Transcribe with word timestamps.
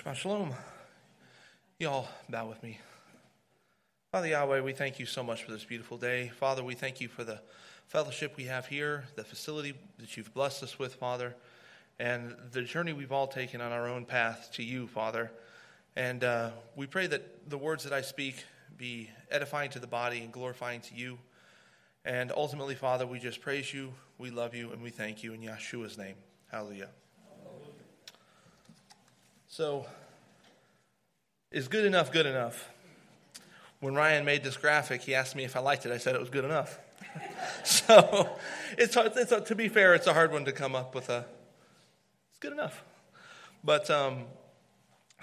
Shabbat 0.00 0.14
Shalom. 0.14 0.54
Y'all 1.78 2.08
bow 2.30 2.46
with 2.46 2.62
me. 2.62 2.78
Father 4.10 4.28
Yahweh, 4.28 4.62
we 4.62 4.72
thank 4.72 4.98
you 4.98 5.04
so 5.04 5.22
much 5.22 5.44
for 5.44 5.50
this 5.50 5.66
beautiful 5.66 5.98
day. 5.98 6.28
Father, 6.28 6.64
we 6.64 6.74
thank 6.74 7.02
you 7.02 7.08
for 7.08 7.22
the 7.22 7.38
fellowship 7.86 8.34
we 8.38 8.44
have 8.44 8.66
here, 8.66 9.04
the 9.16 9.24
facility 9.24 9.74
that 9.98 10.16
you've 10.16 10.32
blessed 10.32 10.62
us 10.62 10.78
with, 10.78 10.94
Father, 10.94 11.36
and 11.98 12.34
the 12.52 12.62
journey 12.62 12.94
we've 12.94 13.12
all 13.12 13.26
taken 13.26 13.60
on 13.60 13.72
our 13.72 13.88
own 13.88 14.06
path 14.06 14.48
to 14.54 14.62
you, 14.62 14.86
Father. 14.86 15.30
And 15.96 16.24
uh, 16.24 16.52
we 16.76 16.86
pray 16.86 17.06
that 17.06 17.50
the 17.50 17.58
words 17.58 17.84
that 17.84 17.92
I 17.92 18.00
speak 18.00 18.42
be 18.78 19.10
edifying 19.30 19.68
to 19.72 19.80
the 19.80 19.86
body 19.86 20.20
and 20.20 20.32
glorifying 20.32 20.80
to 20.80 20.94
you. 20.94 21.18
And 22.06 22.32
ultimately, 22.34 22.74
Father, 22.74 23.06
we 23.06 23.18
just 23.18 23.42
praise 23.42 23.74
you, 23.74 23.92
we 24.16 24.30
love 24.30 24.54
you, 24.54 24.72
and 24.72 24.82
we 24.82 24.88
thank 24.88 25.22
you 25.22 25.34
in 25.34 25.42
Yeshua's 25.42 25.98
name. 25.98 26.14
Hallelujah. 26.50 26.88
So, 29.52 29.84
is 31.50 31.66
good 31.66 31.84
enough 31.84 32.12
good 32.12 32.24
enough? 32.24 32.70
When 33.80 33.96
Ryan 33.96 34.24
made 34.24 34.44
this 34.44 34.56
graphic, 34.56 35.00
he 35.00 35.12
asked 35.16 35.34
me 35.34 35.42
if 35.42 35.56
I 35.56 35.58
liked 35.58 35.84
it. 35.84 35.90
I 35.90 35.98
said 35.98 36.14
it 36.14 36.20
was 36.20 36.30
good 36.30 36.44
enough. 36.44 36.78
so, 37.64 38.30
it's, 38.78 38.94
hard, 38.94 39.10
it's 39.16 39.48
to 39.48 39.54
be 39.56 39.68
fair, 39.68 39.96
it's 39.96 40.06
a 40.06 40.14
hard 40.14 40.30
one 40.30 40.44
to 40.44 40.52
come 40.52 40.76
up 40.76 40.94
with 40.94 41.08
a. 41.08 41.26
It's 42.30 42.38
good 42.38 42.52
enough. 42.52 42.84
But 43.64 43.90
um, 43.90 44.26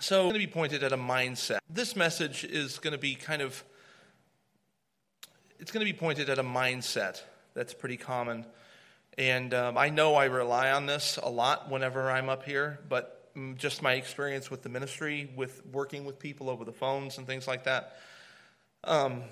so, 0.01 0.23
going 0.23 0.33
to 0.33 0.39
be 0.39 0.47
pointed 0.47 0.83
at 0.83 0.91
a 0.91 0.97
mindset. 0.97 1.59
This 1.69 1.95
message 1.95 2.43
is 2.43 2.79
going 2.79 2.91
to 2.91 2.97
be 2.97 3.15
kind 3.15 3.41
of. 3.41 3.63
It's 5.57 5.71
going 5.71 5.85
to 5.85 5.89
be 5.89 5.97
pointed 5.97 6.29
at 6.29 6.37
a 6.37 6.43
mindset 6.43 7.21
that's 7.53 7.73
pretty 7.73 7.95
common. 7.95 8.45
And 9.17 9.53
um, 9.53 9.77
I 9.77 9.89
know 9.89 10.15
I 10.15 10.25
rely 10.25 10.71
on 10.71 10.85
this 10.85 11.17
a 11.23 11.29
lot 11.29 11.71
whenever 11.71 12.11
I'm 12.11 12.27
up 12.27 12.43
here, 12.43 12.79
but 12.89 13.16
just 13.57 13.81
my 13.81 13.93
experience 13.93 14.49
with 14.49 14.63
the 14.63 14.69
ministry, 14.69 15.29
with 15.35 15.65
working 15.71 16.05
with 16.05 16.19
people 16.19 16.49
over 16.49 16.65
the 16.65 16.71
phones 16.71 17.17
and 17.17 17.27
things 17.27 17.47
like 17.47 17.65
that. 17.65 17.97
Um, 18.83 19.23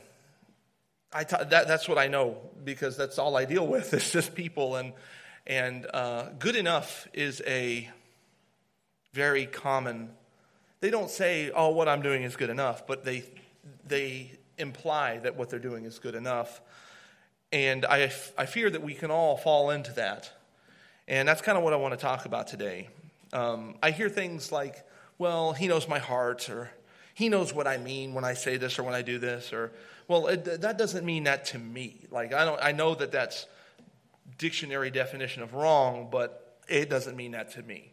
that, 1.11 1.49
that's 1.49 1.87
what 1.87 1.97
I 1.97 2.07
know 2.07 2.37
because 2.63 2.97
that's 2.97 3.17
all 3.17 3.37
I 3.37 3.45
deal 3.45 3.65
with. 3.65 3.93
It's 3.93 4.11
just 4.11 4.35
people, 4.35 4.75
and 4.75 4.93
and 5.47 5.87
uh, 5.93 6.29
good 6.39 6.55
enough 6.55 7.07
is 7.13 7.41
a 7.45 7.89
very 9.13 9.45
common. 9.45 10.09
They 10.81 10.89
don't 10.89 11.09
say, 11.09 11.51
"Oh, 11.55 11.69
what 11.69 11.87
I'm 11.87 12.01
doing 12.01 12.23
is 12.23 12.35
good 12.35 12.49
enough," 12.49 12.85
but 12.85 13.05
they 13.05 13.23
they 13.87 14.31
imply 14.57 15.19
that 15.19 15.35
what 15.35 15.49
they're 15.49 15.59
doing 15.59 15.85
is 15.85 15.99
good 15.99 16.15
enough, 16.15 16.61
and 17.51 17.85
I 17.85 18.11
I 18.37 18.45
fear 18.45 18.69
that 18.69 18.81
we 18.81 18.93
can 18.93 19.09
all 19.09 19.37
fall 19.37 19.69
into 19.69 19.93
that, 19.93 20.31
and 21.07 21.27
that's 21.27 21.41
kind 21.41 21.57
of 21.57 21.63
what 21.63 21.73
I 21.73 21.77
want 21.77 21.93
to 21.93 21.99
talk 21.99 22.25
about 22.25 22.47
today. 22.47 22.89
Um, 23.35 23.75
I 23.83 23.91
hear 23.91 24.07
things 24.07 24.53
like, 24.53 24.87
well, 25.17 25.51
he 25.51 25.67
knows 25.67 25.89
my 25.89 25.99
heart, 25.99 26.49
or 26.49 26.71
he 27.13 27.27
knows 27.27 27.53
what 27.53 27.67
I 27.67 27.75
mean 27.75 28.13
when 28.13 28.23
I 28.23 28.33
say 28.33 28.55
this 28.55 28.79
or 28.79 28.83
when 28.83 28.93
I 28.93 29.01
do 29.01 29.19
this, 29.19 29.51
or, 29.51 29.73
well, 30.07 30.27
it, 30.27 30.61
that 30.61 30.77
doesn't 30.77 31.05
mean 31.05 31.25
that 31.25 31.43
to 31.47 31.59
me. 31.59 32.05
Like, 32.09 32.33
I, 32.33 32.45
don't, 32.45 32.59
I 32.63 32.71
know 32.71 32.95
that 32.95 33.11
that's 33.11 33.45
dictionary 34.37 34.89
definition 34.89 35.43
of 35.43 35.53
wrong, 35.53 36.07
but 36.09 36.59
it 36.69 36.89
doesn't 36.89 37.17
mean 37.17 37.31
that 37.31 37.51
to 37.55 37.63
me. 37.63 37.91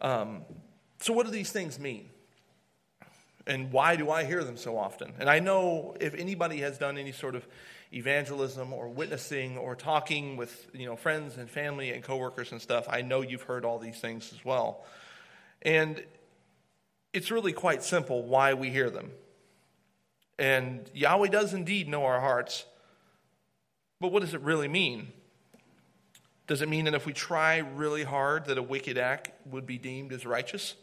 Um, 0.00 0.42
so, 1.00 1.12
what 1.12 1.24
do 1.24 1.30
these 1.30 1.52
things 1.52 1.78
mean? 1.78 2.08
And 3.46 3.70
why 3.70 3.94
do 3.94 4.10
I 4.10 4.24
hear 4.24 4.42
them 4.42 4.56
so 4.56 4.76
often? 4.76 5.12
And 5.20 5.30
I 5.30 5.38
know 5.38 5.96
if 6.00 6.14
anybody 6.14 6.58
has 6.58 6.76
done 6.76 6.98
any 6.98 7.12
sort 7.12 7.36
of 7.36 7.46
evangelism 7.92 8.72
or 8.72 8.88
witnessing 8.88 9.56
or 9.56 9.74
talking 9.74 10.36
with 10.36 10.68
you 10.74 10.86
know 10.86 10.96
friends 10.96 11.36
and 11.36 11.48
family 11.48 11.92
and 11.92 12.02
coworkers 12.02 12.52
and 12.52 12.60
stuff, 12.60 12.86
I 12.88 13.02
know 13.02 13.22
you've 13.22 13.42
heard 13.42 13.64
all 13.64 13.78
these 13.78 13.98
things 13.98 14.32
as 14.32 14.44
well. 14.44 14.84
And 15.62 16.02
it's 17.12 17.30
really 17.30 17.52
quite 17.52 17.82
simple 17.82 18.22
why 18.22 18.54
we 18.54 18.70
hear 18.70 18.90
them. 18.90 19.10
And 20.38 20.88
Yahweh 20.94 21.28
does 21.28 21.54
indeed 21.54 21.88
know 21.88 22.04
our 22.04 22.20
hearts. 22.20 22.64
But 24.00 24.12
what 24.12 24.20
does 24.20 24.34
it 24.34 24.40
really 24.42 24.68
mean? 24.68 25.08
Does 26.46 26.62
it 26.62 26.68
mean 26.68 26.86
that 26.86 26.94
if 26.94 27.04
we 27.04 27.12
try 27.12 27.58
really 27.58 28.04
hard 28.04 28.46
that 28.46 28.56
a 28.56 28.62
wicked 28.62 28.96
act 28.96 29.30
would 29.46 29.66
be 29.66 29.78
deemed 29.78 30.12
as 30.12 30.24
righteous? 30.24 30.74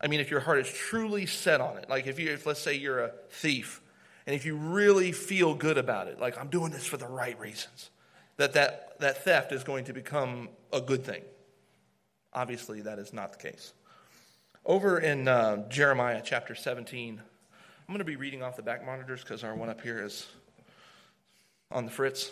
I 0.00 0.08
mean, 0.08 0.20
if 0.20 0.30
your 0.30 0.40
heart 0.40 0.58
is 0.58 0.70
truly 0.70 1.26
set 1.26 1.60
on 1.60 1.78
it, 1.78 1.88
like 1.88 2.06
if 2.06 2.18
you, 2.18 2.30
if 2.30 2.44
let's 2.44 2.60
say 2.60 2.74
you're 2.74 3.00
a 3.00 3.12
thief 3.30 3.81
and 4.26 4.36
if 4.36 4.46
you 4.46 4.56
really 4.56 5.12
feel 5.12 5.54
good 5.54 5.78
about 5.78 6.08
it, 6.08 6.20
like 6.20 6.38
I'm 6.38 6.48
doing 6.48 6.70
this 6.70 6.86
for 6.86 6.96
the 6.96 7.06
right 7.06 7.38
reasons, 7.38 7.90
that 8.36 8.52
that, 8.54 8.98
that 9.00 9.24
theft 9.24 9.52
is 9.52 9.64
going 9.64 9.84
to 9.86 9.92
become 9.92 10.48
a 10.72 10.80
good 10.80 11.04
thing. 11.04 11.22
Obviously, 12.32 12.80
that 12.82 12.98
is 12.98 13.12
not 13.12 13.32
the 13.32 13.38
case. 13.38 13.72
Over 14.64 14.98
in 14.98 15.26
uh, 15.26 15.68
Jeremiah 15.68 16.22
chapter 16.24 16.54
17, 16.54 17.20
I'm 17.20 17.86
going 17.88 17.98
to 17.98 18.04
be 18.04 18.16
reading 18.16 18.42
off 18.42 18.56
the 18.56 18.62
back 18.62 18.86
monitors 18.86 19.22
because 19.22 19.42
our 19.42 19.54
one 19.54 19.68
up 19.68 19.80
here 19.80 20.02
is 20.02 20.28
on 21.70 21.84
the 21.84 21.90
fritz. 21.90 22.30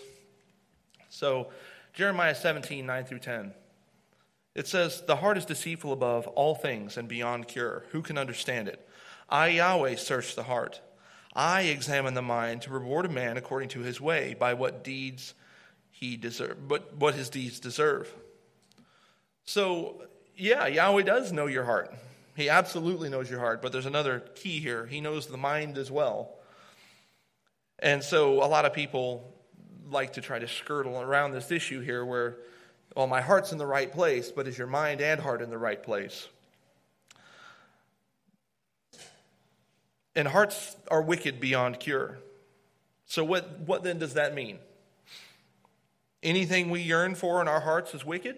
So, 1.09 1.49
Jeremiah 1.93 2.37
17, 2.37 2.87
9 2.87 3.05
through 3.05 3.19
10. 3.19 3.53
It 4.55 4.69
says, 4.69 5.03
The 5.07 5.17
heart 5.17 5.39
is 5.39 5.45
deceitful 5.45 5.93
above 5.93 6.29
all 6.29 6.55
things 6.55 6.97
and 6.97 7.09
beyond 7.09 7.49
cure. 7.49 7.85
Who 7.91 8.01
can 8.01 8.17
understand 8.17 8.69
it? 8.69 8.87
I, 9.29 9.49
Yahweh, 9.49 9.97
search 9.97 10.37
the 10.37 10.45
heart 10.45 10.81
I 11.33 11.63
examine 11.63 12.15
the 12.15 12.23
mind 12.23 12.63
to 12.63 12.71
reward 12.71 13.07
a 13.07 13.09
man 13.09 13.37
according 13.37 13.69
to 13.71 13.81
his 13.81 14.01
way 14.01 14.35
by 14.39 14.55
what 14.55 14.83
deeds 14.83 15.35
he 15.91 16.17
deserve, 16.17 16.67
but 16.67 16.97
what 16.97 17.15
his 17.15 17.29
deeds 17.31 17.61
deserve. 17.61 18.13
So, 19.45 20.03
yeah, 20.37 20.67
Yahweh 20.67 21.03
does 21.03 21.33
know 21.33 21.47
your 21.47 21.65
heart. 21.65 21.95
He 22.37 22.49
absolutely 22.49 23.09
knows 23.09 23.31
your 23.31 23.41
heart, 23.41 23.63
but 23.63 23.73
there's 23.73 23.87
another 23.87 24.21
key 24.35 24.61
here. 24.61 24.87
He 24.87 25.01
knows 25.01 25.27
the 25.27 25.37
mind 25.37 25.77
as 25.77 25.91
well. 25.91 26.37
And 27.79 28.03
so 28.03 28.43
a 28.43 28.47
lot 28.47 28.65
of 28.65 28.73
people 28.73 29.33
like 29.91 30.15
to 30.15 30.21
try 30.21 30.39
to 30.39 30.49
skirt 30.49 30.87
around 30.87 31.33
this 31.33 31.51
issue 31.51 31.81
here 31.81 32.05
where, 32.05 32.37
well, 32.95 33.07
my 33.07 33.21
heart's 33.21 33.53
in 33.53 33.59
the 33.59 33.67
right 33.67 33.91
place, 33.91 34.31
but 34.31 34.47
is 34.47 34.57
your 34.57 34.67
mind 34.67 35.01
and 35.01 35.21
heart 35.21 35.43
in 35.43 35.51
the 35.51 35.59
right 35.59 35.83
place? 35.83 36.29
And 40.15 40.29
hearts 40.29 40.77
are 40.89 41.03
wicked 41.03 41.41
beyond 41.41 41.81
cure. 41.81 42.19
So, 43.07 43.25
what, 43.25 43.61
what 43.61 43.83
then 43.83 43.99
does 43.99 44.15
that 44.15 44.35
mean? 44.35 44.59
Anything 46.23 46.71
we 46.71 46.81
yearn 46.81 47.15
for 47.15 47.41
in 47.41 47.49
our 47.49 47.61
hearts 47.61 47.95
is 47.95 48.05
wicked? 48.05 48.37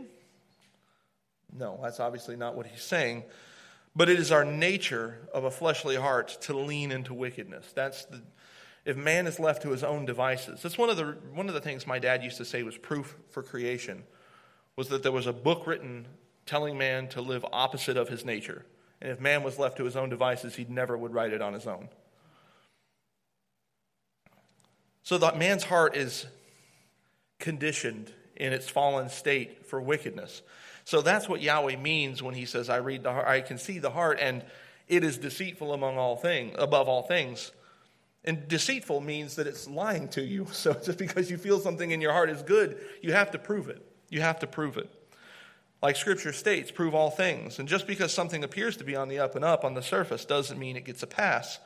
No, 1.56 1.78
that's 1.82 2.00
obviously 2.00 2.36
not 2.36 2.56
what 2.56 2.66
he's 2.66 2.82
saying. 2.82 3.24
But 3.94 4.08
it 4.08 4.18
is 4.18 4.32
our 4.32 4.44
nature 4.44 5.28
of 5.34 5.44
a 5.44 5.50
fleshly 5.50 5.96
heart 5.96 6.38
to 6.42 6.56
lean 6.56 6.90
into 6.90 7.12
wickedness. 7.12 7.72
That's 7.74 8.06
the, 8.06 8.22
if 8.84 8.96
man 8.96 9.26
is 9.26 9.38
left 9.38 9.62
to 9.62 9.70
his 9.70 9.84
own 9.84 10.06
devices. 10.06 10.62
That's 10.62 10.78
one 10.78 10.88
of 10.88 10.96
the 10.96 11.16
one 11.34 11.48
of 11.48 11.54
the 11.54 11.60
things 11.60 11.86
my 11.86 11.98
dad 11.98 12.24
used 12.24 12.38
to 12.38 12.44
say 12.44 12.62
was 12.62 12.78
proof 12.78 13.16
for 13.28 13.42
creation, 13.42 14.04
was 14.76 14.88
that 14.88 15.02
there 15.02 15.12
was 15.12 15.26
a 15.26 15.32
book 15.32 15.66
written 15.66 16.06
telling 16.46 16.78
man 16.78 17.08
to 17.08 17.20
live 17.20 17.44
opposite 17.52 17.96
of 17.96 18.08
his 18.08 18.24
nature. 18.24 18.64
And 19.02 19.10
if 19.10 19.20
man 19.20 19.42
was 19.42 19.58
left 19.58 19.78
to 19.78 19.84
his 19.84 19.96
own 19.96 20.10
devices, 20.10 20.54
he 20.54 20.64
never 20.68 20.96
would 20.96 21.12
write 21.12 21.32
it 21.32 21.42
on 21.42 21.54
his 21.54 21.66
own. 21.66 21.88
So 25.02 25.18
that 25.18 25.36
man's 25.36 25.64
heart 25.64 25.96
is 25.96 26.24
conditioned 27.40 28.12
in 28.36 28.52
its 28.52 28.68
fallen 28.68 29.08
state 29.08 29.66
for 29.66 29.80
wickedness. 29.80 30.42
So 30.84 31.02
that's 31.02 31.28
what 31.28 31.42
Yahweh 31.42 31.76
means 31.76 32.22
when 32.22 32.36
he 32.36 32.44
says, 32.44 32.70
I 32.70 32.76
read 32.76 33.02
the 33.02 33.12
heart, 33.12 33.26
I 33.26 33.40
can 33.40 33.58
see 33.58 33.80
the 33.80 33.90
heart, 33.90 34.18
and 34.20 34.44
it 34.86 35.02
is 35.02 35.18
deceitful 35.18 35.72
among 35.74 35.98
all 35.98 36.14
things, 36.14 36.54
above 36.56 36.88
all 36.88 37.02
things. 37.02 37.50
And 38.24 38.46
deceitful 38.46 39.00
means 39.00 39.34
that 39.34 39.48
it's 39.48 39.66
lying 39.66 40.06
to 40.10 40.22
you. 40.22 40.46
So 40.52 40.74
just 40.74 40.98
because 40.98 41.28
you 41.28 41.38
feel 41.38 41.58
something 41.58 41.90
in 41.90 42.00
your 42.00 42.12
heart 42.12 42.30
is 42.30 42.42
good, 42.42 42.78
you 43.00 43.12
have 43.12 43.32
to 43.32 43.38
prove 43.38 43.68
it. 43.68 43.84
You 44.10 44.20
have 44.20 44.38
to 44.40 44.46
prove 44.46 44.76
it. 44.76 44.88
Like 45.82 45.96
Scripture 45.96 46.32
states, 46.32 46.70
prove 46.70 46.94
all 46.94 47.10
things. 47.10 47.58
And 47.58 47.68
just 47.68 47.88
because 47.88 48.12
something 48.12 48.44
appears 48.44 48.76
to 48.76 48.84
be 48.84 48.94
on 48.94 49.08
the 49.08 49.18
up 49.18 49.34
and 49.34 49.44
up 49.44 49.64
on 49.64 49.74
the 49.74 49.82
surface 49.82 50.24
doesn't 50.24 50.58
mean 50.58 50.76
it 50.76 50.84
gets 50.84 51.02
a 51.02 51.08
pass. 51.08 51.58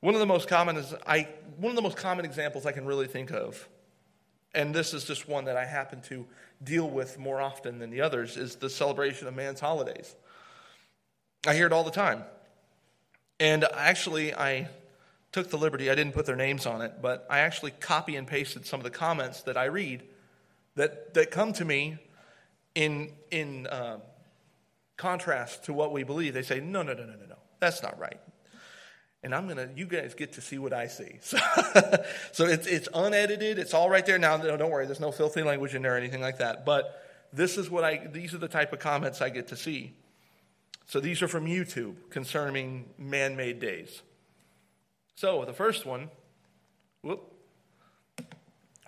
One 0.00 0.14
of 0.14 0.20
the 0.20 0.26
most 0.26 0.48
common 0.48 0.76
is 0.76 0.92
I 1.06 1.28
one 1.56 1.70
of 1.70 1.76
the 1.76 1.82
most 1.82 1.96
common 1.96 2.24
examples 2.24 2.66
I 2.66 2.72
can 2.72 2.84
really 2.84 3.06
think 3.06 3.30
of, 3.30 3.68
and 4.52 4.74
this 4.74 4.92
is 4.92 5.04
just 5.04 5.28
one 5.28 5.44
that 5.44 5.56
I 5.56 5.64
happen 5.64 6.02
to 6.02 6.26
deal 6.62 6.90
with 6.90 7.18
more 7.18 7.40
often 7.40 7.78
than 7.78 7.90
the 7.90 8.00
others, 8.00 8.36
is 8.36 8.56
the 8.56 8.68
celebration 8.68 9.28
of 9.28 9.34
man's 9.34 9.60
holidays. 9.60 10.14
I 11.46 11.54
hear 11.54 11.66
it 11.66 11.72
all 11.72 11.84
the 11.84 11.90
time. 11.90 12.24
And 13.38 13.64
actually 13.72 14.34
I 14.34 14.68
took 15.32 15.50
the 15.50 15.58
liberty, 15.58 15.90
I 15.90 15.94
didn't 15.94 16.14
put 16.14 16.26
their 16.26 16.36
names 16.36 16.66
on 16.66 16.82
it, 16.82 17.00
but 17.00 17.26
I 17.30 17.40
actually 17.40 17.72
copy 17.72 18.16
and 18.16 18.26
pasted 18.26 18.66
some 18.66 18.80
of 18.80 18.84
the 18.84 18.90
comments 18.90 19.42
that 19.42 19.56
I 19.56 19.64
read 19.64 20.02
that, 20.76 21.14
that 21.14 21.30
come 21.30 21.52
to 21.54 21.64
me 21.64 21.98
in, 22.74 23.12
in 23.30 23.66
uh, 23.66 23.98
contrast 24.96 25.64
to 25.64 25.72
what 25.72 25.92
we 25.92 26.02
believe, 26.02 26.34
they 26.34 26.42
say, 26.42 26.60
no, 26.60 26.82
no, 26.82 26.92
no, 26.92 27.04
no, 27.04 27.12
no, 27.12 27.26
no, 27.26 27.36
that's 27.60 27.82
not 27.82 27.98
right. 27.98 28.20
And 29.22 29.34
I'm 29.34 29.48
to, 29.48 29.70
you 29.74 29.86
guys 29.86 30.12
get 30.14 30.34
to 30.34 30.42
see 30.42 30.58
what 30.58 30.72
I 30.72 30.86
see. 30.86 31.18
So, 31.22 31.38
so 32.32 32.46
it's, 32.46 32.66
it's 32.66 32.88
unedited, 32.92 33.58
it's 33.58 33.72
all 33.72 33.88
right 33.88 34.04
there. 34.04 34.18
Now, 34.18 34.36
don't 34.36 34.70
worry, 34.70 34.84
there's 34.86 35.00
no 35.00 35.12
filthy 35.12 35.42
language 35.42 35.74
in 35.74 35.82
there 35.82 35.94
or 35.94 35.96
anything 35.96 36.20
like 36.20 36.38
that. 36.38 36.66
But 36.66 37.02
this 37.32 37.56
is 37.56 37.70
what 37.70 37.84
I, 37.84 38.06
these 38.12 38.34
are 38.34 38.38
the 38.38 38.48
type 38.48 38.72
of 38.72 38.80
comments 38.80 39.22
I 39.22 39.30
get 39.30 39.48
to 39.48 39.56
see. 39.56 39.94
So 40.86 41.00
these 41.00 41.22
are 41.22 41.28
from 41.28 41.46
YouTube 41.46 42.10
concerning 42.10 42.90
man 42.98 43.36
made 43.36 43.60
days. 43.60 44.02
So 45.14 45.44
the 45.44 45.54
first 45.54 45.86
one, 45.86 46.10
whoop, 47.02 47.32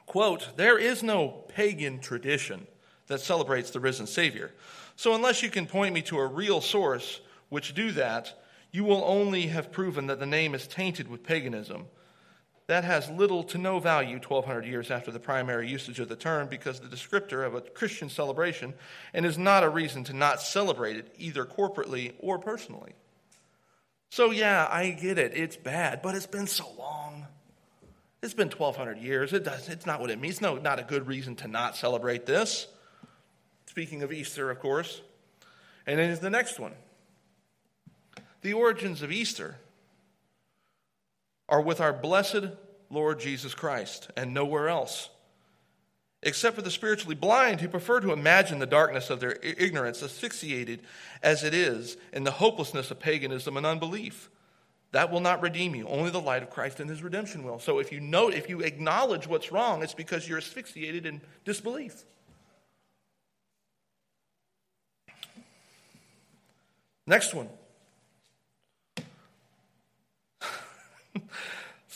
quote, 0.04 0.56
there 0.56 0.78
is 0.78 1.02
no 1.02 1.28
pagan 1.28 1.98
tradition 2.00 2.66
that 3.06 3.20
celebrates 3.20 3.70
the 3.70 3.80
risen 3.80 4.06
Savior. 4.06 4.52
So 4.96 5.14
unless 5.14 5.42
you 5.42 5.50
can 5.50 5.66
point 5.66 5.94
me 5.94 6.02
to 6.02 6.18
a 6.18 6.26
real 6.26 6.60
source 6.60 7.20
which 7.48 7.74
do 7.74 7.92
that, 7.92 8.32
you 8.72 8.84
will 8.84 9.04
only 9.04 9.46
have 9.46 9.72
proven 9.72 10.08
that 10.08 10.20
the 10.20 10.26
name 10.26 10.54
is 10.54 10.66
tainted 10.66 11.08
with 11.08 11.22
paganism. 11.22 11.86
That 12.66 12.82
has 12.82 13.08
little 13.08 13.44
to 13.44 13.58
no 13.58 13.78
value 13.78 14.16
1,200 14.16 14.66
years 14.66 14.90
after 14.90 15.12
the 15.12 15.20
primary 15.20 15.68
usage 15.68 16.00
of 16.00 16.08
the 16.08 16.16
term 16.16 16.48
because 16.48 16.80
the 16.80 16.88
descriptor 16.88 17.46
of 17.46 17.54
a 17.54 17.60
Christian 17.60 18.08
celebration 18.08 18.74
and 19.14 19.24
is 19.24 19.38
not 19.38 19.62
a 19.62 19.68
reason 19.68 20.02
to 20.04 20.12
not 20.12 20.40
celebrate 20.40 20.96
it 20.96 21.14
either 21.16 21.44
corporately 21.44 22.14
or 22.18 22.38
personally. 22.38 22.92
So, 24.10 24.30
yeah, 24.30 24.66
I 24.68 24.90
get 24.90 25.18
it. 25.18 25.32
It's 25.34 25.56
bad, 25.56 26.02
but 26.02 26.16
it's 26.16 26.26
been 26.26 26.46
so 26.46 26.68
long. 26.76 27.26
It's 28.22 28.34
been 28.34 28.50
1,200 28.50 28.98
years. 28.98 29.32
It 29.32 29.44
does, 29.44 29.68
it's 29.68 29.86
not 29.86 30.00
what 30.00 30.10
it 30.10 30.20
means. 30.20 30.40
No, 30.40 30.56
not 30.56 30.80
a 30.80 30.82
good 30.82 31.06
reason 31.06 31.36
to 31.36 31.48
not 31.48 31.76
celebrate 31.76 32.26
this. 32.26 32.66
Speaking 33.76 34.02
of 34.02 34.11
Easter, 34.11 34.50
of 34.50 34.58
course. 34.58 35.02
And 35.87 35.99
then 35.99 36.08
is 36.08 36.20
the 36.20 36.31
next 36.31 36.58
one. 36.58 36.73
The 38.40 38.55
origins 38.55 39.02
of 39.02 39.12
Easter 39.12 39.56
are 41.46 41.61
with 41.61 41.78
our 41.82 41.93
blessed 41.93 42.46
Lord 42.88 43.20
Jesus 43.20 43.52
Christ 43.52 44.08
and 44.17 44.32
nowhere 44.32 44.70
else. 44.70 45.11
Except 46.23 46.56
for 46.56 46.62
the 46.62 46.70
spiritually 46.70 47.14
blind 47.14 47.61
who 47.61 47.69
prefer 47.69 48.00
to 48.00 48.14
imagine 48.14 48.61
the 48.61 48.67
darkness 48.67 49.11
of 49.11 49.20
their 49.20 49.37
ignorance, 49.43 50.02
asphyxiated 50.02 50.81
as 51.23 51.44
it 51.44 51.52
is 51.52 51.99
in 52.14 52.25
the 52.25 52.31
hopelessness 52.31 52.90
of 52.90 52.99
paganism 52.99 53.58
and 53.58 53.67
unbelief. 53.67 54.31
That 54.93 55.12
will 55.12 55.20
not 55.20 55.43
redeem 55.43 55.75
you. 55.75 55.87
Only 55.87 56.08
the 56.08 56.19
light 56.19 56.43
of 56.43 56.49
Christ 56.49 56.81
and 56.81 56.88
his 56.88 57.02
redemption 57.02 57.44
will. 57.44 57.58
So 57.58 57.78
if 57.78 57.93
you 57.93 58.00
know, 58.00 58.31
if 58.31 58.49
you 58.49 58.61
acknowledge 58.61 59.26
what's 59.26 59.52
wrong, 59.52 59.82
it's 59.82 59.93
because 59.93 60.26
you're 60.26 60.38
asphyxiated 60.38 61.05
in 61.05 61.20
disbelief. 61.44 62.06
Next 67.06 67.34
one. 67.34 67.48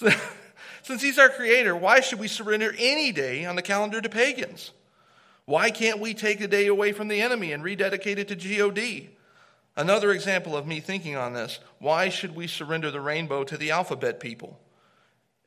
Since 0.82 1.02
he's 1.02 1.18
our 1.18 1.28
creator, 1.28 1.76
why 1.76 2.00
should 2.00 2.18
we 2.18 2.28
surrender 2.28 2.74
any 2.78 3.12
day 3.12 3.44
on 3.44 3.56
the 3.56 3.62
calendar 3.62 4.00
to 4.00 4.08
pagans? 4.08 4.72
Why 5.44 5.70
can't 5.70 6.00
we 6.00 6.14
take 6.14 6.40
a 6.40 6.48
day 6.48 6.66
away 6.66 6.92
from 6.92 7.08
the 7.08 7.20
enemy 7.20 7.52
and 7.52 7.62
rededicate 7.62 8.18
it 8.18 8.28
to 8.28 8.36
God? 8.36 9.10
Another 9.76 10.12
example 10.12 10.56
of 10.56 10.66
me 10.66 10.80
thinking 10.80 11.16
on 11.16 11.32
this 11.32 11.58
why 11.78 12.08
should 12.08 12.34
we 12.34 12.46
surrender 12.46 12.90
the 12.90 13.00
rainbow 13.00 13.44
to 13.44 13.56
the 13.56 13.70
alphabet 13.70 14.20
people? 14.20 14.58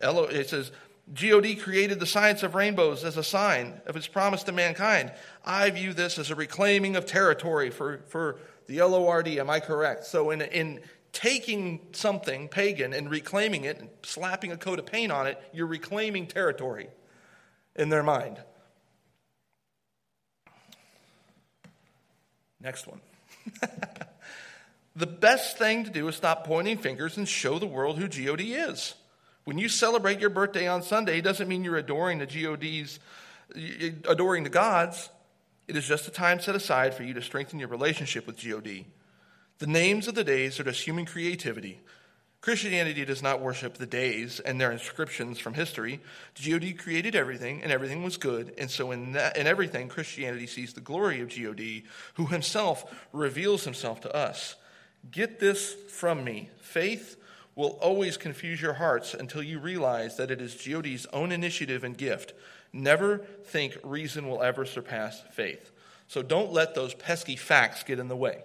It 0.02 0.50
says, 0.50 0.72
God 1.12 1.56
created 1.56 2.00
the 2.00 2.06
science 2.06 2.44
of 2.44 2.56
rainbows 2.56 3.04
as 3.04 3.18
a 3.18 3.24
sign 3.24 3.82
of 3.86 3.96
his 3.96 4.08
promise 4.08 4.44
to 4.44 4.52
mankind. 4.52 5.12
I 5.46 5.70
view 5.70 5.94
this 5.94 6.18
as 6.18 6.32
a 6.32 6.36
reclaiming 6.36 6.96
of 6.96 7.06
territory 7.06 7.70
for, 7.70 8.00
for 8.08 8.40
the 8.68 8.82
LORD. 8.82 9.28
Am 9.28 9.50
I 9.50 9.60
correct? 9.60 10.06
So, 10.06 10.32
in, 10.32 10.42
in 10.42 10.82
taking 11.12 11.80
something 11.94 12.48
pagan 12.48 12.94
and 12.94 13.10
reclaiming 13.10 13.64
it 13.64 13.80
and 13.80 13.90
slapping 14.02 14.52
a 14.52 14.58
coat 14.58 14.80
of 14.80 14.86
paint 14.86 15.12
on 15.12 15.28
it, 15.28 15.42
you're 15.54 15.68
reclaiming 15.68 16.28
territory 16.28 16.88
in 17.76 17.90
their 17.90 18.04
mind. 18.04 18.40
Next 22.60 22.88
one. 22.88 23.02
the 24.96 25.06
best 25.06 25.58
thing 25.58 25.84
to 25.84 25.92
do 25.92 26.08
is 26.08 26.16
stop 26.16 26.48
pointing 26.48 26.78
fingers 26.78 27.18
and 27.18 27.28
show 27.28 27.60
the 27.60 27.68
world 27.68 27.98
who 27.98 28.08
God 28.08 28.54
is. 28.54 28.96
When 29.44 29.58
you 29.58 29.68
celebrate 29.68 30.20
your 30.20 30.30
birthday 30.30 30.68
on 30.68 30.82
Sunday, 30.82 31.18
it 31.18 31.24
doesn't 31.24 31.50
mean 31.50 31.66
you're 31.66 31.76
adoring 31.76 32.20
the 32.20 32.26
GOD's, 32.26 33.00
adoring 34.08 34.44
the 34.44 34.50
gods. 34.50 35.10
It 35.68 35.76
is 35.76 35.86
just 35.86 36.08
a 36.08 36.12
time 36.12 36.40
set 36.40 36.56
aside 36.56 36.94
for 36.94 37.04
you 37.04 37.14
to 37.14 37.22
strengthen 37.22 37.60
your 37.60 37.70
relationship 37.70 38.28
with 38.28 38.38
God. 38.38 38.88
The 39.60 39.68
names 39.68 40.08
of 40.08 40.16
the 40.16 40.24
days 40.24 40.60
are 40.60 40.64
just 40.64 40.86
human 40.86 41.06
creativity. 41.06 41.80
Christianity 42.42 43.06
does 43.06 43.24
not 43.24 43.40
worship 43.40 43.76
the 43.76 43.86
days 43.86 44.42
and 44.42 44.60
their 44.60 44.74
inscriptions 44.74 45.40
from 45.40 45.54
history. 45.54 46.02
God 46.36 46.74
created 46.74 47.16
everything, 47.16 47.64
and 47.64 47.72
everything 47.72 48.04
was 48.04 48.18
good. 48.18 48.54
And 48.58 48.70
so, 48.70 48.92
in, 48.92 49.14
that, 49.14 49.38
in 49.38 49.48
everything, 49.48 49.88
Christianity 49.88 50.48
sees 50.48 50.74
the 50.74 50.82
glory 50.82 51.22
of 51.22 51.30
God, 51.30 51.84
who 52.16 52.26
himself 52.26 52.94
reveals 53.14 53.64
himself 53.64 54.02
to 54.02 54.14
us. 54.14 54.56
Get 55.10 55.40
this 55.40 55.74
from 55.88 56.26
me 56.26 56.50
faith 56.60 57.16
will 57.56 57.78
always 57.82 58.18
confuse 58.18 58.62
your 58.62 58.74
hearts 58.74 59.14
until 59.14 59.44
you 59.44 59.60
realize 59.60 60.18
that 60.18 60.32
it 60.32 60.42
is 60.42 60.56
God's 60.56 61.06
own 61.14 61.32
initiative 61.32 61.84
and 61.84 61.98
gift. 61.98 62.34
Never 62.74 63.20
think 63.46 63.78
reason 63.84 64.28
will 64.28 64.42
ever 64.42 64.66
surpass 64.66 65.24
faith. 65.32 65.72
So, 66.08 66.24
don't 66.24 66.52
let 66.52 66.76
those 66.76 66.94
pesky 66.94 67.36
facts 67.36 67.84
get 67.84 68.00
in 68.00 68.08
the 68.08 68.16
way. 68.16 68.42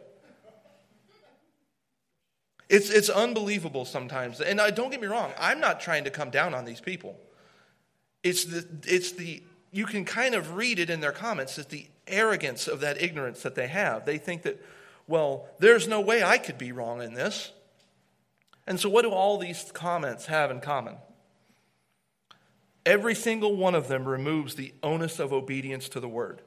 It's, 2.69 2.90
it's 2.90 3.08
unbelievable 3.08 3.84
sometimes. 3.84 4.40
And 4.40 4.60
uh, 4.60 4.70
don't 4.70 4.90
get 4.90 5.00
me 5.00 5.06
wrong, 5.06 5.32
I'm 5.38 5.60
not 5.60 5.80
trying 5.80 6.04
to 6.04 6.10
come 6.10 6.30
down 6.30 6.54
on 6.54 6.64
these 6.64 6.80
people. 6.80 7.19
It's 8.22 8.44
the, 8.44 8.66
it's 8.86 9.12
the, 9.12 9.42
you 9.72 9.86
can 9.86 10.04
kind 10.04 10.34
of 10.34 10.54
read 10.54 10.78
it 10.78 10.90
in 10.90 11.00
their 11.00 11.12
comments, 11.12 11.58
it's 11.58 11.69
the 11.69 11.86
arrogance 12.06 12.69
of 12.69 12.80
that 12.80 13.00
ignorance 13.00 13.42
that 13.42 13.54
they 13.54 13.69
have. 13.69 14.04
They 14.04 14.19
think 14.19 14.42
that, 14.42 14.62
well, 15.06 15.46
there's 15.58 15.88
no 15.88 16.00
way 16.00 16.22
I 16.22 16.38
could 16.38 16.58
be 16.58 16.72
wrong 16.72 17.00
in 17.00 17.14
this. 17.14 17.52
And 18.66 18.78
so, 18.78 18.90
what 18.90 19.02
do 19.02 19.10
all 19.10 19.38
these 19.38 19.70
comments 19.72 20.26
have 20.26 20.50
in 20.50 20.60
common? 20.60 20.96
Every 22.88 23.14
single 23.14 23.55
one 23.55 23.75
of 23.75 23.87
them 23.87 24.08
removes 24.08 24.55
the 24.55 24.73
onus 24.82 25.19
of 25.19 25.31
obedience 25.31 25.90
to 25.90 26.00
the 26.00 26.08
word. 26.08 26.40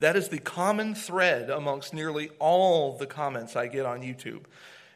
That 0.00 0.16
is 0.16 0.28
the 0.28 0.40
common 0.40 0.96
thread 0.96 1.50
amongst 1.50 1.94
nearly 1.94 2.30
all 2.40 2.98
the 2.98 3.06
comments 3.06 3.54
I 3.54 3.68
get 3.68 3.86
on 3.86 4.00
YouTube 4.02 4.42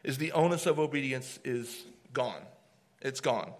is 0.03 0.17
the 0.17 0.33
onus 0.33 0.65
of 0.65 0.77
obedience 0.77 1.39
is 1.45 1.85
gone. 2.11 2.41
It's 3.01 3.21
gone. 3.21 3.53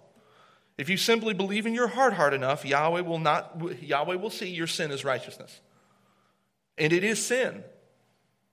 If 0.78 0.90
you 0.90 0.98
simply 0.98 1.34
believe 1.34 1.66
in 1.66 1.74
your 1.74 1.88
heart 1.88 2.12
hard 2.12 2.34
enough, 2.34 2.66
Yahweh 2.66 3.00
will 3.00 3.20
not 3.20 3.82
Yahweh 3.82 4.16
will 4.16 4.30
see 4.30 4.50
your 4.50 4.68
sin 4.68 4.92
as 4.92 5.06
righteousness. 5.06 5.62
And 6.78 6.92
it 6.92 7.06
is 7.06 7.26
sin. 7.26 7.64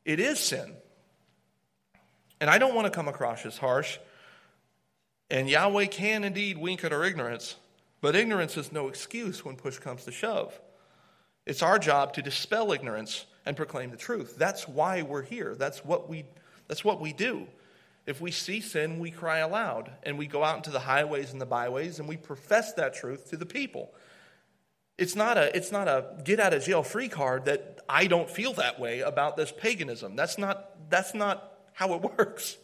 It 0.04 0.20
is 0.20 0.38
sin. 0.38 0.74
And 2.40 2.48
I 2.48 2.58
don't 2.58 2.76
want 2.76 2.84
to 2.84 2.92
come 2.92 3.08
across 3.08 3.44
as 3.46 3.58
harsh. 3.58 3.98
And 5.28 5.50
Yahweh 5.50 5.86
can 5.86 6.22
indeed 6.22 6.56
wink 6.56 6.84
at 6.84 6.92
our 6.92 7.04
ignorance, 7.04 7.56
but 8.04 8.14
ignorance 8.14 8.58
is 8.58 8.70
no 8.70 8.88
excuse 8.88 9.46
when 9.46 9.56
push 9.56 9.78
comes 9.78 10.04
to 10.04 10.12
shove. 10.12 10.60
It's 11.46 11.62
our 11.62 11.78
job 11.78 12.12
to 12.12 12.20
dispel 12.20 12.70
ignorance 12.70 13.24
and 13.46 13.56
proclaim 13.56 13.90
the 13.90 13.96
truth. 13.96 14.36
That's 14.36 14.68
why 14.68 15.00
we're 15.00 15.22
here. 15.22 15.54
That's 15.54 15.82
what 15.82 16.06
we 16.06 16.26
that's 16.68 16.84
what 16.84 17.00
we 17.00 17.14
do. 17.14 17.46
If 18.04 18.20
we 18.20 18.30
see 18.30 18.60
sin, 18.60 18.98
we 18.98 19.10
cry 19.10 19.38
aloud 19.38 19.90
and 20.02 20.18
we 20.18 20.26
go 20.26 20.44
out 20.44 20.58
into 20.58 20.68
the 20.68 20.80
highways 20.80 21.32
and 21.32 21.40
the 21.40 21.46
byways 21.46 21.98
and 21.98 22.06
we 22.06 22.18
profess 22.18 22.74
that 22.74 22.92
truth 22.92 23.30
to 23.30 23.38
the 23.38 23.46
people. 23.46 23.94
It's 24.98 25.16
not 25.16 25.38
a, 25.38 25.56
it's 25.56 25.72
not 25.72 25.88
a 25.88 26.18
get 26.24 26.40
out 26.40 26.52
of 26.52 26.62
jail 26.62 26.82
free 26.82 27.08
card 27.08 27.46
that 27.46 27.80
I 27.88 28.06
don't 28.06 28.28
feel 28.28 28.52
that 28.52 28.78
way 28.78 29.00
about 29.00 29.38
this 29.38 29.50
paganism. 29.50 30.14
That's 30.14 30.36
not, 30.36 30.90
that's 30.90 31.14
not 31.14 31.54
how 31.72 31.94
it 31.94 32.02
works. 32.18 32.58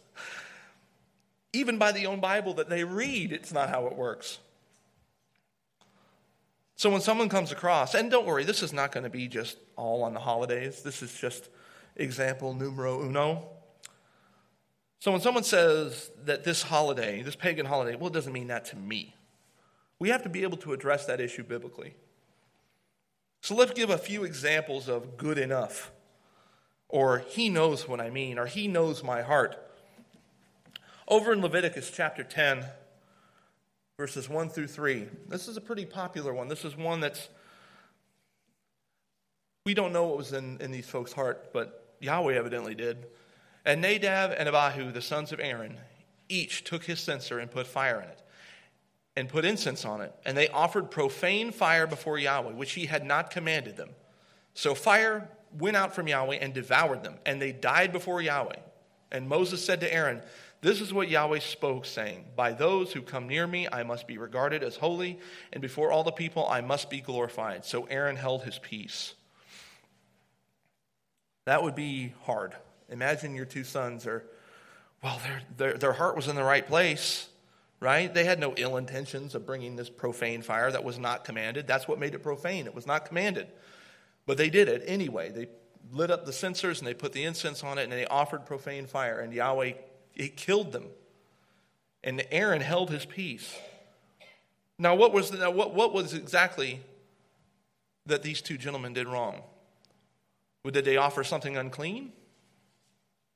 Even 1.51 1.79
by 1.79 1.93
the 1.93 2.05
own 2.05 2.19
Bible 2.19 2.53
that 2.53 2.69
they 2.69 2.83
read, 2.83 3.31
it's 3.31 3.51
not 3.51 3.69
how 3.69 3.87
it 3.87 3.95
works. 3.95 4.37
So 6.81 6.89
when 6.89 7.01
someone 7.01 7.29
comes 7.29 7.51
across, 7.51 7.93
and 7.93 8.09
don't 8.09 8.25
worry, 8.25 8.43
this 8.43 8.63
is 8.63 8.73
not 8.73 8.91
going 8.91 9.03
to 9.03 9.09
be 9.11 9.27
just 9.27 9.59
all 9.75 10.01
on 10.01 10.15
the 10.15 10.19
holidays. 10.19 10.81
This 10.81 11.03
is 11.03 11.13
just 11.13 11.47
example 11.95 12.55
numero 12.55 13.03
uno. 13.03 13.47
So 14.97 15.11
when 15.11 15.21
someone 15.21 15.43
says 15.43 16.09
that 16.25 16.43
this 16.43 16.63
holiday, 16.63 17.21
this 17.21 17.35
pagan 17.35 17.67
holiday, 17.67 17.95
well, 17.95 18.07
it 18.07 18.13
doesn't 18.13 18.33
mean 18.33 18.47
that 18.47 18.65
to 18.65 18.77
me. 18.77 19.15
We 19.99 20.09
have 20.09 20.23
to 20.23 20.29
be 20.29 20.41
able 20.41 20.57
to 20.57 20.73
address 20.73 21.05
that 21.05 21.21
issue 21.21 21.43
biblically. 21.43 21.93
So 23.41 23.53
let's 23.53 23.73
give 23.73 23.91
a 23.91 23.97
few 23.99 24.23
examples 24.23 24.89
of 24.89 25.17
good 25.17 25.37
enough, 25.37 25.91
or 26.89 27.19
he 27.27 27.47
knows 27.47 27.87
what 27.87 28.01
I 28.01 28.09
mean, 28.09 28.39
or 28.39 28.47
he 28.47 28.67
knows 28.67 29.03
my 29.03 29.21
heart. 29.21 29.55
Over 31.07 31.31
in 31.31 31.41
Leviticus 31.41 31.91
chapter 31.91 32.23
10, 32.23 32.65
verses 34.01 34.27
1 34.27 34.49
through 34.49 34.65
3, 34.65 35.07
this 35.27 35.47
is 35.47 35.57
a 35.57 35.61
pretty 35.61 35.85
popular 35.85 36.33
one. 36.33 36.47
This 36.47 36.65
is 36.65 36.75
one 36.75 37.01
that's, 37.01 37.29
we 39.67 39.75
don't 39.75 39.93
know 39.93 40.07
what 40.07 40.17
was 40.17 40.33
in, 40.33 40.57
in 40.59 40.71
these 40.71 40.87
folks' 40.87 41.13
heart, 41.13 41.53
but 41.53 41.95
Yahweh 41.99 42.33
evidently 42.33 42.73
did. 42.73 43.05
And 43.63 43.79
Nadab 43.79 44.33
and 44.35 44.49
Abihu, 44.49 44.91
the 44.91 45.03
sons 45.03 45.31
of 45.31 45.39
Aaron, 45.39 45.77
each 46.29 46.63
took 46.63 46.83
his 46.83 46.99
censer 46.99 47.37
and 47.37 47.51
put 47.51 47.67
fire 47.67 48.01
in 48.01 48.09
it, 48.09 48.23
and 49.17 49.29
put 49.29 49.45
incense 49.45 49.85
on 49.85 50.01
it. 50.01 50.11
And 50.25 50.35
they 50.35 50.47
offered 50.47 50.89
profane 50.89 51.51
fire 51.51 51.85
before 51.85 52.17
Yahweh, 52.17 52.53
which 52.53 52.71
he 52.71 52.87
had 52.87 53.05
not 53.05 53.29
commanded 53.29 53.77
them. 53.77 53.89
So 54.55 54.73
fire 54.73 55.29
went 55.59 55.77
out 55.77 55.93
from 55.93 56.07
Yahweh 56.07 56.37
and 56.41 56.55
devoured 56.55 57.03
them, 57.03 57.19
and 57.23 57.39
they 57.39 57.51
died 57.51 57.93
before 57.93 58.19
Yahweh. 58.19 58.57
And 59.11 59.29
Moses 59.29 59.63
said 59.63 59.79
to 59.81 59.93
Aaron, 59.93 60.23
This 60.61 60.79
is 60.79 60.93
what 60.93 61.09
Yahweh 61.09 61.39
spoke, 61.39 61.85
saying, 61.85 62.25
By 62.35 62.53
those 62.53 62.93
who 62.93 63.01
come 63.01 63.27
near 63.27 63.47
me, 63.47 63.67
I 63.71 63.81
must 63.81 64.05
be 64.05 64.19
regarded 64.19 64.63
as 64.63 64.75
holy, 64.75 65.19
and 65.51 65.61
before 65.61 65.91
all 65.91 66.03
the 66.03 66.11
people, 66.11 66.47
I 66.47 66.61
must 66.61 66.89
be 66.89 67.01
glorified. 67.01 67.65
So 67.65 67.85
Aaron 67.85 68.15
held 68.15 68.43
his 68.43 68.59
peace. 68.59 69.15
That 71.45 71.63
would 71.63 71.73
be 71.73 72.13
hard. 72.23 72.53
Imagine 72.89 73.33
your 73.33 73.45
two 73.45 73.63
sons 73.63 74.05
are, 74.05 74.23
well, 75.03 75.19
their, 75.23 75.41
their, 75.57 75.77
their 75.79 75.93
heart 75.93 76.15
was 76.15 76.27
in 76.27 76.35
the 76.35 76.43
right 76.43 76.67
place, 76.67 77.27
right? 77.79 78.13
They 78.13 78.25
had 78.25 78.39
no 78.39 78.53
ill 78.55 78.77
intentions 78.77 79.33
of 79.33 79.47
bringing 79.47 79.75
this 79.75 79.89
profane 79.89 80.43
fire 80.43 80.71
that 80.71 80.83
was 80.83 80.99
not 80.99 81.25
commanded. 81.25 81.65
That's 81.65 81.87
what 81.87 81.97
made 81.97 82.13
it 82.13 82.21
profane. 82.21 82.67
It 82.67 82.75
was 82.75 82.85
not 82.85 83.05
commanded. 83.05 83.47
But 84.27 84.37
they 84.37 84.51
did 84.51 84.69
it 84.69 84.83
anyway. 84.85 85.31
They 85.31 85.47
lit 85.91 86.11
up 86.11 86.27
the 86.27 86.33
censers 86.33 86.77
and 86.79 86.87
they 86.87 86.93
put 86.93 87.13
the 87.13 87.23
incense 87.23 87.63
on 87.63 87.79
it 87.79 87.83
and 87.83 87.91
they 87.91 88.05
offered 88.05 88.45
profane 88.45 88.85
fire, 88.85 89.19
and 89.19 89.33
Yahweh, 89.33 89.73
it 90.15 90.35
killed 90.35 90.71
them. 90.71 90.85
And 92.03 92.25
Aaron 92.31 92.61
held 92.61 92.89
his 92.89 93.05
peace. 93.05 93.55
Now, 94.79 94.95
what 94.95 95.13
was, 95.13 95.29
the, 95.29 95.51
what, 95.51 95.75
what 95.75 95.93
was 95.93 96.13
exactly 96.13 96.81
that 98.07 98.23
these 98.23 98.41
two 98.41 98.57
gentlemen 98.57 98.93
did 98.93 99.07
wrong? 99.07 99.43
Did 100.69 100.85
they 100.85 100.97
offer 100.97 101.23
something 101.23 101.57
unclean? 101.57 102.11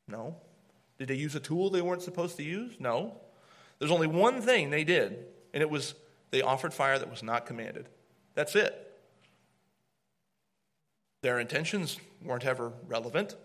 No. 0.08 0.36
Did 0.98 1.08
they 1.10 1.16
use 1.16 1.36
a 1.36 1.40
tool 1.40 1.70
they 1.70 1.82
weren't 1.82 2.02
supposed 2.02 2.38
to 2.38 2.44
use? 2.44 2.74
No. 2.80 3.18
There's 3.80 3.92
only 3.92 4.08
one 4.08 4.42
thing 4.42 4.70
they 4.70 4.84
did, 4.84 5.26
and 5.54 5.62
it 5.62 5.70
was 5.70 5.96
they 6.32 6.42
offered 6.42 6.74
fire 6.74 6.98
that 6.98 7.10
was 7.10 7.24
not 7.24 7.46
commanded. 7.46 7.90
That's 8.34 8.56
it. 8.56 8.82
Their 11.22 11.40
intentions 11.40 11.98
weren't 12.24 12.46
ever 12.46 12.72
relevant. 12.88 13.36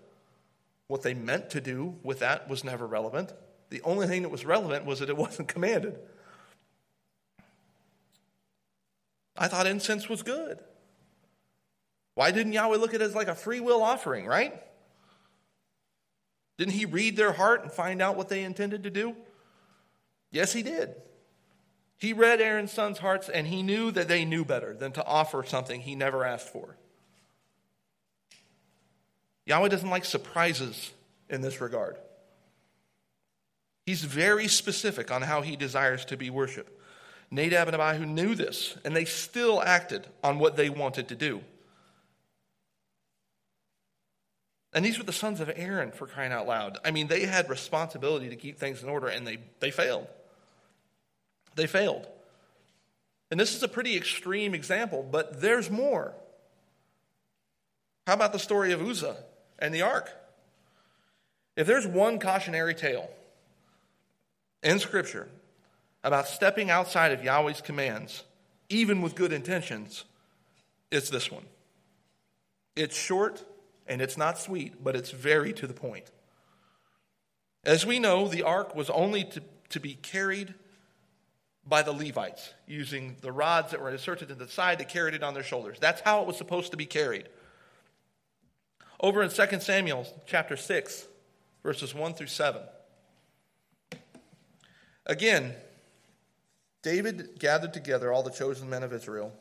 What 0.91 1.03
they 1.03 1.15
meant 1.15 1.51
to 1.51 1.61
do 1.61 1.95
with 2.03 2.19
that 2.19 2.49
was 2.49 2.65
never 2.65 2.85
relevant. 2.85 3.33
The 3.69 3.81
only 3.83 4.09
thing 4.09 4.23
that 4.23 4.29
was 4.29 4.45
relevant 4.45 4.87
was 4.87 4.99
that 4.99 5.09
it 5.09 5.17
wasn't 5.25 5.47
commanded. 5.47 5.97
I 9.39 9.47
thought 9.47 9.69
incense 9.69 10.09
was 10.09 10.25
good. 10.25 10.59
Why 12.17 12.33
didn't 12.33 12.55
Yahweh 12.55 12.79
look 12.79 12.93
at 12.93 13.01
it 13.01 13.05
as 13.05 13.15
like 13.15 13.29
a 13.29 13.37
free 13.37 13.61
will 13.61 13.85
offering, 13.85 14.27
right? 14.27 14.61
Didn't 16.59 16.75
he 16.75 16.87
read 16.87 17.17
their 17.17 17.35
heart 17.35 17.63
and 17.63 17.71
find 17.71 18.03
out 18.03 18.17
what 18.17 18.29
they 18.29 18.43
intended 18.43 18.83
to 18.83 18.91
do? 18.91 19.15
Yes, 20.33 20.53
he 20.53 20.65
did. 20.65 20.97
He 21.99 22.13
read 22.13 22.41
Aaron's 22.41 22.73
sons' 22.73 22.99
hearts 22.99 23.29
and 23.29 23.47
he 23.47 23.63
knew 23.63 23.93
that 23.93 24.09
they 24.09 24.25
knew 24.25 24.45
better 24.45 24.75
than 24.75 24.91
to 24.93 25.07
offer 25.07 25.45
something 25.45 25.83
he 25.83 25.95
never 25.95 26.25
asked 26.25 26.49
for. 26.49 26.77
Yahweh 29.51 29.67
doesn't 29.67 29.91
like 29.91 30.05
surprises 30.05 30.93
in 31.29 31.41
this 31.41 31.61
regard. 31.61 31.97
He's 33.85 34.05
very 34.05 34.47
specific 34.47 35.11
on 35.11 35.23
how 35.23 35.43
he 35.43 35.57
desires 35.57 36.05
to 36.05 36.17
be 36.17 36.31
worshiped. 36.31 36.71
Nadab 37.33 37.67
and 37.67 37.75
Abihu 37.75 38.07
knew 38.07 38.37
this, 38.37 38.79
and 38.85 38.95
they 38.95 39.05
still 39.05 39.61
acted 39.61 40.07
on 40.23 40.39
what 40.39 40.55
they 40.55 40.71
wanted 40.71 41.09
to 41.09 41.17
do. 41.17 41.41
And 44.73 44.85
these 44.85 44.99
were 44.99 45.05
the 45.05 45.13
sons 45.13 45.41
of 45.41 45.51
Aaron 45.57 45.91
for 45.91 46.07
crying 46.07 46.31
out 46.31 46.47
loud. 46.47 46.79
I 46.85 46.93
mean, 46.93 47.09
they 47.09 47.27
had 47.27 47.51
responsibility 47.51 48.29
to 48.29 48.37
keep 48.37 48.57
things 48.57 48.85
in 48.85 48.89
order, 48.89 49.09
and 49.09 49.27
they, 49.27 49.39
they 49.59 49.73
failed. 49.73 50.07
They 51.57 51.67
failed. 51.67 52.07
And 53.33 53.41
this 53.41 53.57
is 53.57 53.65
a 53.65 53.69
pretty 53.69 53.97
extreme 53.97 54.55
example, 54.55 55.03
but 55.03 55.41
there's 55.41 55.69
more. 55.69 56.15
How 58.07 58.15
about 58.15 58.33
the 58.33 58.39
story 58.39 58.71
of 58.71 58.81
Uzzah 58.81 59.17
and 59.61 59.75
the 59.75 59.83
ark? 59.83 60.11
If 61.57 61.67
there's 61.67 61.87
one 61.87 62.19
cautionary 62.19 62.75
tale 62.75 63.11
in 64.63 64.79
Scripture 64.79 65.29
about 66.03 66.27
stepping 66.27 66.71
outside 66.71 67.13
of 67.13 67.23
Yahweh's 67.23 67.61
commands, 67.61 68.25
even 68.69 69.03
with 69.03 69.15
good 69.15 69.33
intentions, 69.33 70.05
it's 70.91 71.11
this 71.11 71.31
one. 71.31 71.45
It's 72.77 72.97
short 72.97 73.45
and 73.87 74.01
it's 74.01 74.17
not 74.17 74.39
sweet, 74.39 74.83
but 74.83 74.97
it's 74.97 75.11
very 75.11 75.53
to 75.55 75.67
the 75.67 75.75
point. 75.75 76.11
As 77.65 77.85
we 77.85 77.99
know, 77.99 78.29
the 78.29 78.43
ark 78.43 78.75
was 78.75 78.89
only 78.89 79.25
to, 79.25 79.43
to 79.71 79.81
be 79.81 79.95
carried 79.95 80.55
by 81.67 81.83
the 81.83 81.93
Levites, 81.93 82.55
using 82.67 83.17
the 83.21 83.33
rods 83.33 83.71
that 83.73 83.81
were 83.81 83.91
inserted 83.91 84.29
to 84.29 84.35
the 84.35 84.49
side 84.49 84.79
to 84.79 84.85
carry 84.85 85.15
it 85.15 85.23
on 85.23 85.35
their 85.35 85.43
shoulders. 85.43 85.77
That's 85.79 86.01
how 86.01 86.23
it 86.23 86.27
was 86.27 86.39
supposed 86.39 86.71
to 86.71 86.77
be 86.77 86.87
carried. 86.87 87.29
Over 89.03 89.23
in 89.23 89.31
2 89.31 89.61
Samuel 89.61 90.07
chapter 90.27 90.59
6, 90.59 91.07
verses 91.63 91.95
1 91.95 92.15
through 92.15 92.27
7. 92.27 92.61
Again, 95.07 95.55
David 96.83 97.39
gathered 97.39 97.73
together 97.73 98.13
all 98.13 98.23
the 98.23 98.31
chosen 98.31 98.69
men 98.69 98.83
of 98.83 98.93
Israel, 98.93 99.33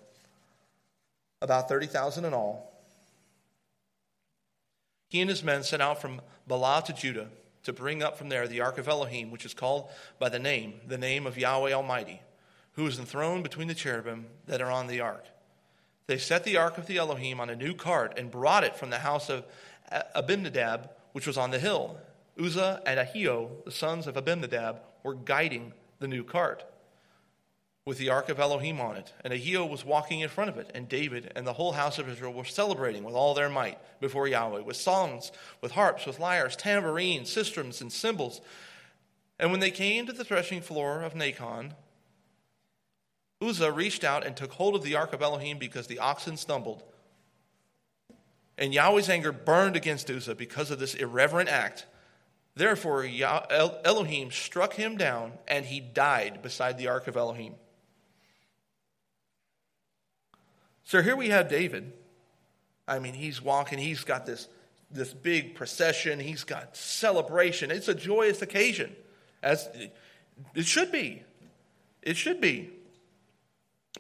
about 1.42 1.68
30,000 1.68 2.24
in 2.24 2.34
all. 2.34 2.74
He 5.10 5.20
and 5.20 5.30
his 5.30 5.44
men 5.44 5.64
set 5.64 5.82
out 5.82 6.02
from 6.02 6.22
Baalah 6.50 6.86
to 6.86 6.94
Judah 6.94 7.28
to 7.64 7.74
bring 7.74 8.02
up 8.02 8.18
from 8.18 8.30
there 8.30 8.48
the 8.48 8.62
ark 8.62 8.78
of 8.78 8.88
Elohim, 8.88 9.30
which 9.30 9.46
is 9.46 9.54
called 9.54 9.90
by 10.20 10.30
the 10.30 10.40
name, 10.40 10.76
the 10.88 10.98
name 10.98 11.28
of 11.28 11.38
Yahweh 11.38 11.74
Almighty, 11.74 12.22
who 12.74 12.88
is 12.88 12.98
enthroned 12.98 13.44
between 13.44 13.68
the 13.68 13.74
cherubim 13.74 14.28
that 14.48 14.62
are 14.62 14.72
on 14.72 14.88
the 14.88 15.02
ark. 15.02 15.26
They 16.10 16.18
set 16.18 16.44
the 16.44 16.58
ark 16.58 16.80
of 16.80 16.88
the 16.88 16.98
Elohim 16.98 17.40
on 17.40 17.52
a 17.52 17.56
new 17.56 17.76
cart 17.76 18.18
and 18.18 18.32
brought 18.32 18.64
it 18.64 18.76
from 18.76 18.90
the 18.90 18.98
house 18.98 19.30
of 19.30 19.46
Abinadab, 20.16 20.90
which 21.12 21.28
was 21.28 21.38
on 21.38 21.52
the 21.52 21.60
hill. 21.60 22.00
Uzzah 22.36 22.82
and 22.84 23.00
Ahio, 23.00 23.64
the 23.64 23.70
sons 23.70 24.08
of 24.08 24.18
Abinadab, 24.18 24.82
were 25.04 25.14
guiding 25.14 25.72
the 26.00 26.08
new 26.08 26.24
cart 26.24 26.66
with 27.86 28.00
the 28.00 28.10
ark 28.10 28.28
of 28.30 28.40
Elohim 28.40 28.82
on 28.82 28.96
it. 28.96 29.14
And 29.24 29.32
Ahio 29.32 29.70
was 29.70 29.86
walking 29.86 30.22
in 30.22 30.30
front 30.30 30.50
of 30.50 30.58
it, 30.58 30.72
and 30.74 30.90
David 30.90 31.32
and 31.36 31.46
the 31.46 31.54
whole 31.54 31.74
house 31.74 32.00
of 32.00 32.10
Israel 32.10 32.34
were 32.34 32.44
celebrating 32.44 33.04
with 33.04 33.14
all 33.14 33.36
their 33.36 33.48
might 33.48 33.78
before 34.02 34.28
Yahweh, 34.28 34.62
with 34.62 34.78
songs, 34.78 35.32
with 35.62 35.74
harps, 35.74 36.08
with 36.08 36.20
lyres, 36.20 36.56
tambourines, 36.56 37.30
sistrums, 37.30 37.82
and 37.82 37.94
cymbals. 37.94 38.42
And 39.38 39.52
when 39.52 39.60
they 39.60 39.70
came 39.70 40.08
to 40.08 40.14
the 40.14 40.26
threshing 40.26 40.62
floor 40.62 41.04
of 41.04 41.14
Nacon, 41.14 41.74
Uzzah 43.42 43.72
reached 43.72 44.04
out 44.04 44.26
and 44.26 44.36
took 44.36 44.52
hold 44.54 44.76
of 44.76 44.84
the 44.84 44.96
ark 44.96 45.14
of 45.14 45.22
Elohim 45.22 45.58
because 45.58 45.88
the 45.88 46.00
oxen 46.00 46.36
stumbled. 46.36 46.84
And 48.58 48.74
Yahweh's 48.74 49.10
anger 49.10 49.32
burned 49.32 49.78
against 49.78 50.10
Uzzah 50.10 50.36
because 50.36 50.70
of 50.70 50.80
this 50.80 50.94
irreverent 50.94 51.50
act. 51.50 51.86
Therefore, 52.56 53.06
Elohim 53.06 54.32
struck 54.32 54.74
him 54.74 54.98
down, 54.98 55.34
and 55.48 55.66
he 55.66 55.80
died 55.80 56.42
beside 56.42 56.78
the 56.78 56.90
ark 56.90 57.08
of 57.08 57.16
Elohim. 57.16 57.56
So 60.84 61.02
here 61.02 61.16
we 61.16 61.30
have 61.30 61.48
David. 61.48 61.94
I 62.86 63.00
mean, 63.00 63.14
he's 63.14 63.42
walking, 63.42 63.78
he's 63.78 64.04
got 64.04 64.26
this, 64.26 64.50
this 64.92 65.14
big 65.14 65.56
procession, 65.56 66.20
he's 66.20 66.44
got 66.44 66.76
celebration. 66.76 67.72
It's 67.72 67.88
a 67.88 67.94
joyous 67.94 68.42
occasion, 68.42 68.94
as 69.42 69.70
it 70.54 70.66
should 70.66 70.92
be. 70.92 71.24
It 72.02 72.18
should 72.18 72.42
be. 72.42 72.72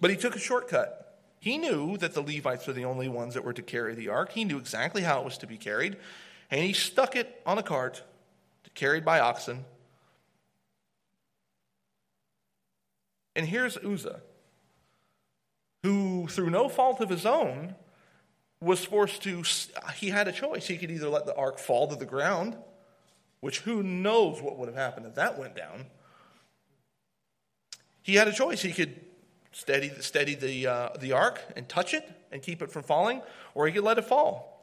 But 0.01 0.12
he 0.12 0.17
took 0.17 0.36
a 0.36 0.39
shortcut. 0.39 1.17
He 1.39 1.58
knew 1.58 1.98
that 1.98 2.13
the 2.13 2.22
Levites 2.22 2.67
were 2.67 2.74
the 2.74 2.86
only 2.86 3.08
ones 3.08 3.34
that 3.34 3.43
were 3.43 3.53
to 3.53 3.62
carry 3.62 3.96
the 3.96 4.10
ark. 4.10 4.34
He 4.34 4.43
knew 4.43 4.58
exactly 4.58 5.03
how 5.03 5.19
it 5.19 5.25
was 5.25 5.38
to 5.39 5.48
be 5.48 5.58
carried. 5.58 5.98
And 6.51 6.62
he 6.62 6.74
stuck 6.74 7.15
it 7.15 7.41
on 7.46 7.58
a 7.58 7.63
cart, 7.63 8.03
carried 8.75 9.05
by 9.05 9.19
oxen. 9.19 9.65
And 13.36 13.48
here's 13.48 13.77
Uzzah 13.77 14.22
who, 15.84 16.27
through 16.27 16.50
no 16.50 16.67
fault 16.67 17.00
of 17.00 17.10
his 17.10 17.25
own, 17.25 17.75
was 18.62 18.84
forced 18.84 19.24
to, 19.24 19.43
he 19.96 20.10
had 20.10 20.27
a 20.27 20.31
choice. 20.31 20.67
He 20.67 20.77
could 20.77 20.91
either 20.91 21.08
let 21.08 21.25
the 21.25 21.36
ark 21.36 21.58
fall 21.58 21.88
to 21.88 21.96
the 21.96 22.05
ground, 22.05 22.58
which 23.39 23.60
who 23.62 23.81
knows 23.81 24.41
what 24.41 24.58
would 24.58 24.67
have 24.67 24.75
happened 24.75 25.05
if 25.05 25.15
that 25.15 25.39
went 25.39 25.55
down. 25.55 25.86
He 28.01 28.15
had 28.15 28.27
a 28.27 28.34
choice. 28.34 28.62
He 28.62 28.74
could 28.74 29.00
steady, 29.51 29.91
steady 30.00 30.36
the, 30.36 30.68
uh, 30.68 30.89
the 31.00 31.12
ark 31.12 31.41
and 31.56 31.68
touch 31.68 31.94
it 31.94 32.10
and 32.32 32.41
keep 32.41 32.62
it 32.62 32.72
from 32.72 32.84
falling, 32.84 33.22
or 33.53 33.68
he 33.68 33.74
could 33.74 33.84
let 33.84 33.98
it 33.98 34.06
fall. 34.06 34.56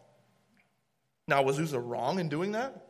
Now, 1.29 1.43
was 1.43 1.59
Uzzah 1.59 1.81
wrong 1.81 2.21
in 2.21 2.29
doing 2.29 2.53
that? 2.53 2.87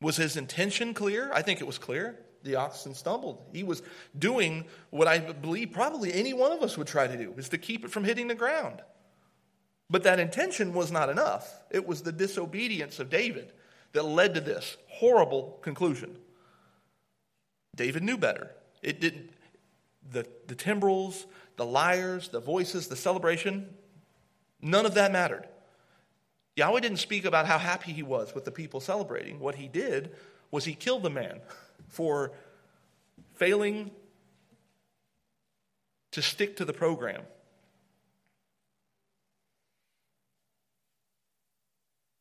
Was 0.00 0.16
his 0.16 0.36
intention 0.36 0.94
clear? 0.94 1.30
I 1.32 1.42
think 1.42 1.60
it 1.60 1.66
was 1.66 1.78
clear 1.78 2.18
the 2.42 2.56
oxen 2.56 2.94
stumbled. 2.94 3.40
He 3.52 3.62
was 3.62 3.82
doing 4.18 4.64
what 4.90 5.08
I 5.08 5.18
believe 5.18 5.72
probably 5.72 6.12
any 6.12 6.32
one 6.32 6.52
of 6.52 6.62
us 6.62 6.76
would 6.76 6.86
try 6.86 7.06
to 7.06 7.16
do, 7.16 7.32
is 7.36 7.48
to 7.50 7.58
keep 7.58 7.84
it 7.84 7.90
from 7.90 8.04
hitting 8.04 8.28
the 8.28 8.34
ground. 8.34 8.82
But 9.88 10.04
that 10.04 10.18
intention 10.18 10.72
was 10.74 10.90
not 10.90 11.08
enough. 11.08 11.62
It 11.70 11.86
was 11.86 12.02
the 12.02 12.12
disobedience 12.12 12.98
of 12.98 13.10
David 13.10 13.52
that 13.92 14.04
led 14.04 14.34
to 14.34 14.40
this 14.40 14.76
horrible 14.88 15.58
conclusion. 15.62 16.16
David 17.76 18.02
knew 18.02 18.16
better. 18.16 18.50
It 18.82 19.00
didn't 19.00 19.30
the, 20.10 20.26
the 20.46 20.54
timbrels, 20.54 21.26
the 21.56 21.64
lyres, 21.64 22.28
the 22.28 22.40
voices, 22.40 22.88
the 22.88 22.96
celebration, 22.96 23.68
none 24.60 24.86
of 24.86 24.94
that 24.94 25.12
mattered. 25.12 25.46
Yahweh 26.56 26.80
didn't 26.80 26.98
speak 26.98 27.24
about 27.24 27.46
how 27.46 27.58
happy 27.58 27.92
he 27.92 28.02
was 28.02 28.34
with 28.34 28.44
the 28.44 28.50
people 28.50 28.80
celebrating. 28.80 29.40
What 29.40 29.54
he 29.54 29.68
did 29.68 30.14
was 30.50 30.64
he 30.64 30.74
killed 30.74 31.02
the 31.02 31.10
man 31.10 31.40
for 31.88 32.32
failing 33.34 33.90
to 36.12 36.20
stick 36.20 36.56
to 36.56 36.64
the 36.64 36.72
program. 36.72 37.22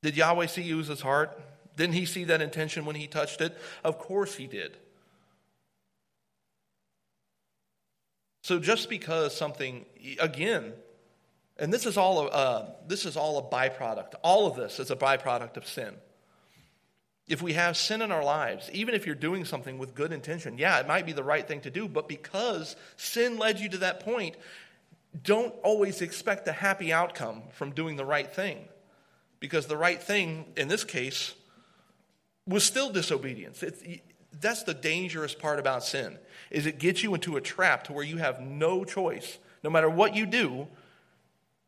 Did 0.01 0.17
Yahweh 0.17 0.47
see 0.47 0.73
Uzzah's 0.73 1.01
heart? 1.01 1.39
Didn't 1.75 1.93
he 1.93 2.05
see 2.05 2.23
that 2.25 2.41
intention 2.41 2.85
when 2.85 2.95
he 2.95 3.07
touched 3.07 3.41
it? 3.41 3.57
Of 3.83 4.00
course 4.00 4.35
he 4.35 4.47
did. 4.47 4.77
So 8.51 8.60
just 8.60 8.89
because 8.89 9.34
something, 9.34 9.86
again, 10.20 10.74
and 11.55 11.72
this 11.72 11.86
is 11.86 11.96
all 11.96 12.20
a, 12.20 12.25
uh, 12.25 12.70
this 12.86 13.05
is 13.05 13.15
all 13.15 13.38
a 13.38 13.43
byproduct. 13.43 14.15
All 14.24 14.46
of 14.46 14.58
this 14.58 14.77
is 14.77 14.91
a 14.91 14.96
byproduct 14.98 15.55
of 15.55 15.65
sin. 15.65 15.96
If 17.29 17.41
we 17.41 17.53
have 17.53 17.77
sin 17.77 18.01
in 18.01 18.12
our 18.12 18.25
lives, 18.25 18.70
even 18.74 18.93
if 18.93 19.05
you're 19.05 19.15
doing 19.15 19.46
something 19.46 19.77
with 19.77 19.96
good 19.96 20.12
intention, 20.12 20.58
yeah, 20.58 20.81
it 20.81 20.86
might 20.86 21.05
be 21.05 21.13
the 21.13 21.24
right 21.24 21.48
thing 21.48 21.62
to 21.62 21.72
do, 21.72 21.88
but 21.88 22.10
because 22.10 22.75
sin 22.98 23.38
led 23.38 23.58
you 23.58 23.70
to 23.70 23.77
that 23.77 24.01
point, 24.01 24.36
don't 25.24 25.55
always 25.63 26.01
expect 26.01 26.46
a 26.50 26.51
happy 26.51 26.91
outcome 26.91 27.43
from 27.53 27.72
doing 27.72 27.96
the 27.96 28.03
right 28.03 28.36
thing. 28.36 28.67
Because 29.39 29.67
the 29.67 29.77
right 29.77 30.03
thing, 30.03 30.43
in 30.58 30.67
this 30.67 30.84
case, 30.84 31.36
was 32.46 32.65
still 32.65 32.89
disobedience. 32.89 33.63
It's, 33.63 33.81
that's 34.39 34.63
the 34.63 34.73
dangerous 34.73 35.33
part 35.33 35.59
about 35.59 35.83
sin, 35.83 36.17
is 36.50 36.65
it 36.65 36.79
gets 36.79 37.03
you 37.03 37.13
into 37.13 37.35
a 37.38 37.41
trap 37.41 37.85
to 37.85 37.93
where 37.93 38.03
you 38.03 38.17
have 38.17 38.39
no 38.39 38.83
choice. 38.83 39.38
No 39.63 39.69
matter 39.69 39.89
what 39.89 40.15
you 40.15 40.25
do, 40.25 40.67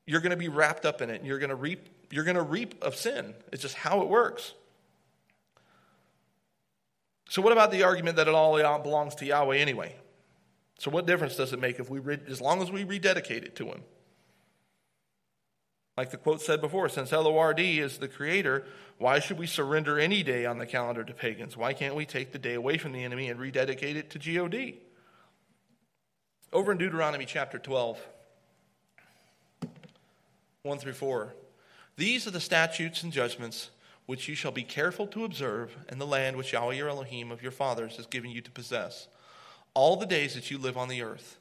you're 0.05 0.22
going 0.22 0.32
to 0.32 0.38
be 0.38 0.50
wrapped 0.50 0.86
up 0.86 1.01
in 1.01 1.10
it 1.10 1.20
and 1.20 1.27
you're 1.27 1.39
going 1.39 1.50
to 1.50 1.55
reap 1.55 1.89
you're 2.12 2.24
going 2.24 2.36
to 2.36 2.43
reap 2.43 2.75
of 2.84 2.96
sin. 2.96 3.34
It's 3.51 3.63
just 3.63 3.74
how 3.74 4.01
it 4.01 4.08
works. 4.08 4.53
So 7.27 7.41
what 7.41 7.51
about 7.51 7.72
the 7.72 7.82
argument 7.82 8.17
that 8.17 8.27
it 8.27 8.36
all 8.36 8.79
belongs 8.79 9.15
to 9.15 9.25
Yahweh 9.25 9.58
anyway? 9.58 9.96
So 10.77 10.91
what 10.91 11.08
difference 11.08 11.36
does 11.36 11.53
it 11.53 11.60
make 11.60 11.79
if 11.79 11.89
we 11.89 12.00
as 12.27 12.39
long 12.39 12.62
as 12.62 12.72
we 12.72 12.84
rededicate 12.84 13.43
it 13.43 13.55
to 13.55 13.65
him? 13.65 13.82
Like 15.95 16.09
the 16.09 16.17
quote 16.17 16.41
said 16.41 16.59
before, 16.59 16.89
since 16.89 17.12
LORD 17.12 17.59
is 17.59 18.00
the 18.00 18.07
creator, 18.07 18.65
why 18.97 19.19
should 19.19 19.38
we 19.38 19.45
surrender 19.45 20.00
any 20.00 20.23
day 20.23 20.45
on 20.45 20.57
the 20.57 20.65
calendar 20.65 21.03
to 21.03 21.13
pagans? 21.13 21.55
Why 21.55 21.73
can't 21.73 21.95
we 21.95 22.05
take 22.05 22.31
the 22.31 22.39
day 22.39 22.55
away 22.55 22.77
from 22.77 22.93
the 22.93 23.03
enemy 23.03 23.29
and 23.29 23.39
rededicate 23.39 23.95
it 23.95 24.09
to 24.12 24.19
God? 24.19 24.73
Over 26.51 26.71
in 26.71 26.77
Deuteronomy 26.77 27.25
chapter 27.25 27.59
12, 27.59 28.00
1 30.63 30.77
through 30.79 30.93
4. 30.93 31.33
These 31.95 32.25
are 32.25 32.31
the 32.31 32.39
statutes 32.39 33.03
and 33.03 33.12
judgments 33.12 33.69
which 34.05 34.27
you 34.27 34.35
shall 34.35 34.51
be 34.51 34.63
careful 34.63 35.07
to 35.07 35.25
observe 35.25 35.75
in 35.89 36.00
the 36.00 36.07
land 36.07 36.35
which 36.35 36.53
Yahweh 36.53 36.73
your 36.73 36.89
Elohim 36.89 37.31
of 37.31 37.41
your 37.41 37.51
fathers 37.51 37.95
has 37.97 38.05
given 38.07 38.31
you 38.31 38.41
to 38.41 38.51
possess, 38.51 39.07
all 39.73 39.95
the 39.95 40.05
days 40.05 40.33
that 40.33 40.51
you 40.51 40.57
live 40.57 40.75
on 40.75 40.89
the 40.89 41.01
earth 41.01 41.38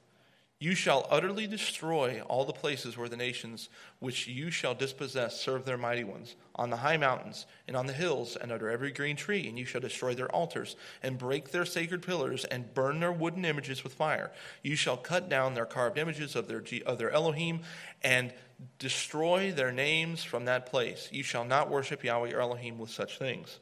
you 0.62 0.76
shall 0.76 1.08
utterly 1.10 1.48
destroy 1.48 2.22
all 2.28 2.44
the 2.44 2.52
places 2.52 2.96
where 2.96 3.08
the 3.08 3.16
nations 3.16 3.68
which 3.98 4.28
you 4.28 4.48
shall 4.48 4.76
dispossess 4.76 5.40
serve 5.40 5.64
their 5.64 5.76
mighty 5.76 6.04
ones, 6.04 6.36
on 6.54 6.70
the 6.70 6.76
high 6.76 6.96
mountains, 6.96 7.46
and 7.66 7.76
on 7.76 7.88
the 7.88 7.92
hills, 7.92 8.36
and 8.36 8.52
under 8.52 8.70
every 8.70 8.92
green 8.92 9.16
tree. 9.16 9.48
And 9.48 9.58
you 9.58 9.64
shall 9.64 9.80
destroy 9.80 10.14
their 10.14 10.30
altars, 10.30 10.76
and 11.02 11.18
break 11.18 11.50
their 11.50 11.64
sacred 11.64 12.02
pillars, 12.02 12.44
and 12.44 12.72
burn 12.74 13.00
their 13.00 13.10
wooden 13.10 13.44
images 13.44 13.82
with 13.82 13.94
fire. 13.94 14.30
You 14.62 14.76
shall 14.76 14.96
cut 14.96 15.28
down 15.28 15.54
their 15.54 15.66
carved 15.66 15.98
images 15.98 16.36
of 16.36 16.46
their, 16.46 16.62
of 16.86 16.96
their 16.96 17.10
Elohim, 17.10 17.62
and 18.00 18.32
destroy 18.78 19.50
their 19.50 19.72
names 19.72 20.22
from 20.22 20.44
that 20.44 20.66
place. 20.66 21.08
You 21.10 21.24
shall 21.24 21.44
not 21.44 21.70
worship 21.70 22.04
Yahweh 22.04 22.38
Elohim 22.38 22.78
with 22.78 22.90
such 22.90 23.18
things. 23.18 23.58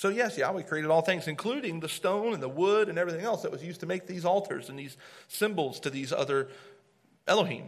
So, 0.00 0.08
yes, 0.08 0.38
Yahweh 0.38 0.62
created 0.62 0.90
all 0.90 1.02
things, 1.02 1.28
including 1.28 1.80
the 1.80 1.88
stone 1.88 2.32
and 2.32 2.42
the 2.42 2.48
wood 2.48 2.88
and 2.88 2.98
everything 2.98 3.20
else 3.20 3.42
that 3.42 3.52
was 3.52 3.62
used 3.62 3.80
to 3.80 3.86
make 3.86 4.06
these 4.06 4.24
altars 4.24 4.70
and 4.70 4.78
these 4.78 4.96
symbols 5.28 5.78
to 5.80 5.90
these 5.90 6.10
other 6.10 6.48
Elohim. 7.28 7.66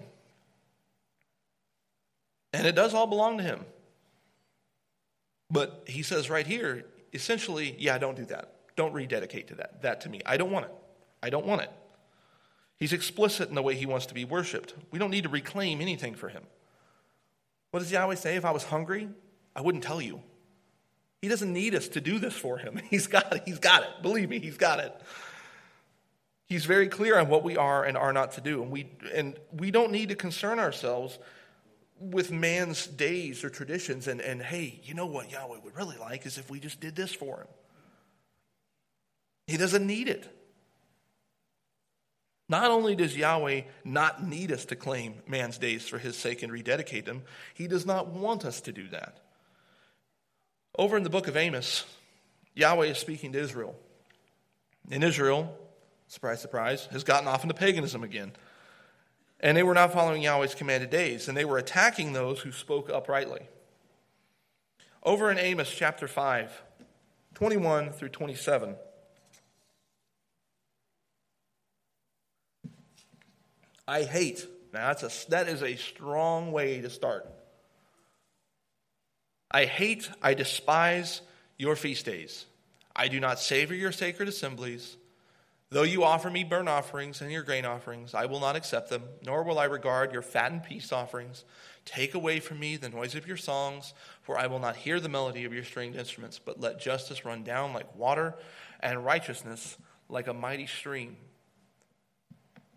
And 2.55 2.67
it 2.67 2.75
does 2.75 2.95
all 2.95 3.07
belong 3.07 3.37
to 3.37 3.45
him. 3.45 3.67
But 5.51 5.85
he 5.87 6.03
says 6.03 6.31
right 6.31 6.47
here, 6.47 6.87
essentially, 7.13 7.77
yeah, 7.79 7.99
don't 7.99 8.17
do 8.17 8.25
that. 8.25 8.55
Don't 8.77 8.95
rededicate 8.95 9.49
to 9.49 9.57
that, 9.57 9.83
that 9.83 10.01
to 10.01 10.09
me. 10.09 10.23
I 10.25 10.39
don't 10.39 10.51
want 10.51 10.65
it. 10.65 10.73
I 11.23 11.29
don't 11.29 11.45
want 11.45 11.61
it. 11.61 11.71
He's 12.79 12.95
explicit 12.95 13.51
in 13.51 13.55
the 13.55 13.63
way 13.63 13.75
he 13.75 13.85
wants 13.85 14.07
to 14.07 14.15
be 14.15 14.25
worshiped. 14.25 14.73
We 14.91 14.99
don't 14.99 15.11
need 15.11 15.25
to 15.25 15.29
reclaim 15.29 15.83
anything 15.83 16.15
for 16.15 16.31
him. 16.31 16.45
What 17.73 17.81
does 17.81 17.93
Yahweh 17.93 18.15
say? 18.15 18.37
If 18.37 18.47
I 18.47 18.53
was 18.53 18.65
hungry, 18.65 19.11
I 19.55 19.61
wouldn't 19.61 19.85
tell 19.85 20.01
you. 20.01 20.23
He 21.23 21.29
doesn't 21.29 21.53
need 21.53 21.77
us 21.77 21.87
to 21.89 22.01
do 22.01 22.19
this 22.19 22.35
for 22.35 22.59
him. 22.59 22.81
He's 22.91 23.07
got 23.07 23.35
it. 23.35 23.43
He's 23.47 23.61
got 23.61 23.85
it. 23.85 24.03
Believe 24.03 24.29
me, 24.29 24.41
he's 24.41 24.57
got 24.57 24.81
it. 24.81 24.93
He's 26.49 26.67
very 26.67 26.89
clear 26.89 27.19
on 27.19 27.29
what 27.29 27.45
we 27.45 27.57
are 27.57 27.85
and 27.85 27.97
are 27.97 28.13
not 28.13 28.33
to 28.33 28.41
do. 28.41 28.63
And 28.63 28.71
we, 28.71 28.91
and 29.15 29.39
we 29.53 29.71
don't 29.71 29.93
need 29.93 30.11
to 30.11 30.17
concern 30.17 30.59
ourselves 30.59 31.19
with 31.99 32.33
man's 32.33 32.87
days 32.87 33.45
or 33.45 33.49
traditions 33.49 34.09
and, 34.09 34.21
and 34.21 34.43
hey, 34.43 34.81
you 34.83 34.93
know 34.93 35.07
what 35.07 35.31
Yahweh 35.31 35.59
would 35.63 35.77
really 35.77 35.97
like 35.97 36.27
is 36.27 36.37
if 36.37 36.51
we 36.51 36.59
just 36.59 36.81
did 36.81 36.97
this 36.97 37.15
for 37.15 37.39
him. 37.39 37.47
He 39.47 39.57
doesn't 39.57 39.87
need 39.87 40.09
it. 40.09 40.29
Not 42.49 42.71
only 42.71 42.97
does 42.97 43.17
Yahweh 43.17 43.63
not 43.85 44.27
need 44.27 44.51
us 44.53 44.65
to 44.67 44.77
claim 44.77 45.15
man's 45.27 45.57
days 45.57 45.89
for 45.89 45.99
his 45.99 46.17
sake 46.17 46.43
and 46.43 46.53
rededicate 46.53 47.07
them, 47.07 47.23
he 47.55 47.69
does 47.69 47.87
not 47.87 48.09
want 48.09 48.45
us 48.45 48.61
to 48.63 48.73
do 48.73 48.89
that. 48.89 49.21
Over 50.77 50.97
in 50.97 51.03
the 51.03 51.11
book 51.11 51.29
of 51.29 51.37
Amos, 51.37 51.85
Yahweh 52.55 52.87
is 52.87 52.99
speaking 52.99 53.33
to 53.33 53.39
Israel. 53.39 53.75
And 54.91 55.05
Israel, 55.05 55.55
surprise, 56.09 56.41
surprise, 56.41 56.87
has 56.93 57.05
gotten 57.05 57.29
off 57.29 57.43
into 57.43 57.55
paganism 57.55 58.03
again. 58.03 58.33
And 59.41 59.57
they 59.57 59.63
were 59.63 59.75
not 59.75 59.93
following 59.93 60.23
Yahweh's 60.23 60.55
commanded 60.55 60.91
days, 60.91 61.29
and 61.29 61.37
they 61.37 61.45
were 61.45 61.59
attacking 61.59 62.13
those 62.13 62.41
who 62.41 62.53
spoke 62.53 62.89
uprightly. 62.89 63.43
Over 65.03 65.31
in 65.31 65.39
Amos 65.39 65.71
chapter 65.71 66.09
5, 66.09 66.63
21 67.35 67.93
through 67.93 68.11
27. 68.11 68.77
I 73.87 74.05
hate. 74.05 74.47
Now 74.73 74.93
that's 74.93 75.27
a, 75.27 75.31
that 75.31 75.49
is 75.49 75.63
a 75.63 75.77
strong 75.77 76.53
way 76.53 76.81
to 76.81 76.89
start. 76.89 77.29
I 79.53 79.67
hate, 79.67 80.11
I 80.23 80.35
despise 80.35 81.21
your 81.59 81.77
feast 81.77 82.07
days. 82.07 82.47
I 82.97 83.09
do 83.09 83.21
not 83.21 83.39
savor 83.39 83.75
your 83.75 83.93
sacred 83.93 84.29
assemblies. 84.29 84.97
Though 85.71 85.83
you 85.85 86.05
offer 86.05 86.29
me 86.29 86.45
burnt 86.45 86.69
offerings 86.69 87.23
and 87.23 87.31
your 87.33 87.43
grain 87.43 87.65
offerings, 87.65 88.15
I 88.15 88.27
will 88.27 88.41
not 88.41 88.57
accept 88.57 88.91
them, 88.91 89.05
nor 89.25 89.43
will 89.43 89.59
I 89.59 89.65
regard 89.65 90.13
your 90.13 90.21
fattened 90.21 90.65
peace 90.65 90.93
offerings. 90.93 91.45
Take 91.85 92.15
away 92.15 92.41
from 92.41 92.61
me 92.61 92.77
the 92.77 92.89
noise 92.89 93.15
of 93.15 93.27
your 93.27 93.37
songs, 93.37 93.95
for 94.21 94.39
I 94.39 94.47
will 94.47 94.59
not 94.59 94.77
hear 94.77 95.01
the 95.01 95.09
melody 95.09 95.45
of 95.45 95.53
your 95.53 95.65
stringed 95.65 95.97
instruments, 95.97 96.39
but 96.39 96.61
let 96.61 96.81
justice 96.81 97.25
run 97.25 97.43
down 97.43 97.73
like 97.73 97.97
water 97.97 98.35
and 98.81 99.05
righteousness 99.05 99.79
like 100.09 100.27
a 100.27 100.35
mighty 100.35 100.67
stream. 100.67 101.17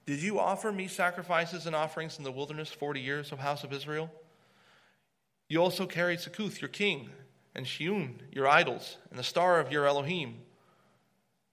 Did 0.05 0.21
you 0.21 0.39
offer 0.39 0.71
me 0.71 0.88
sacrifices 0.88 1.65
and 1.65 1.75
offerings 1.75 2.17
in 2.17 2.23
the 2.23 2.31
wilderness 2.31 2.69
40 2.69 3.01
years, 3.01 3.31
O 3.33 3.35
house 3.35 3.63
of 3.63 3.73
Israel? 3.73 4.09
You 5.47 5.62
also 5.62 5.86
carried 5.86 6.19
Succoth, 6.19 6.62
your 6.62 6.69
king, 6.69 7.10
and 7.53 7.65
Chiun, 7.65 8.15
your 8.31 8.47
idols, 8.47 8.97
and 9.10 9.19
the 9.19 9.23
star 9.23 9.60
of 9.60 9.71
your 9.71 9.86
Elohim, 9.86 10.38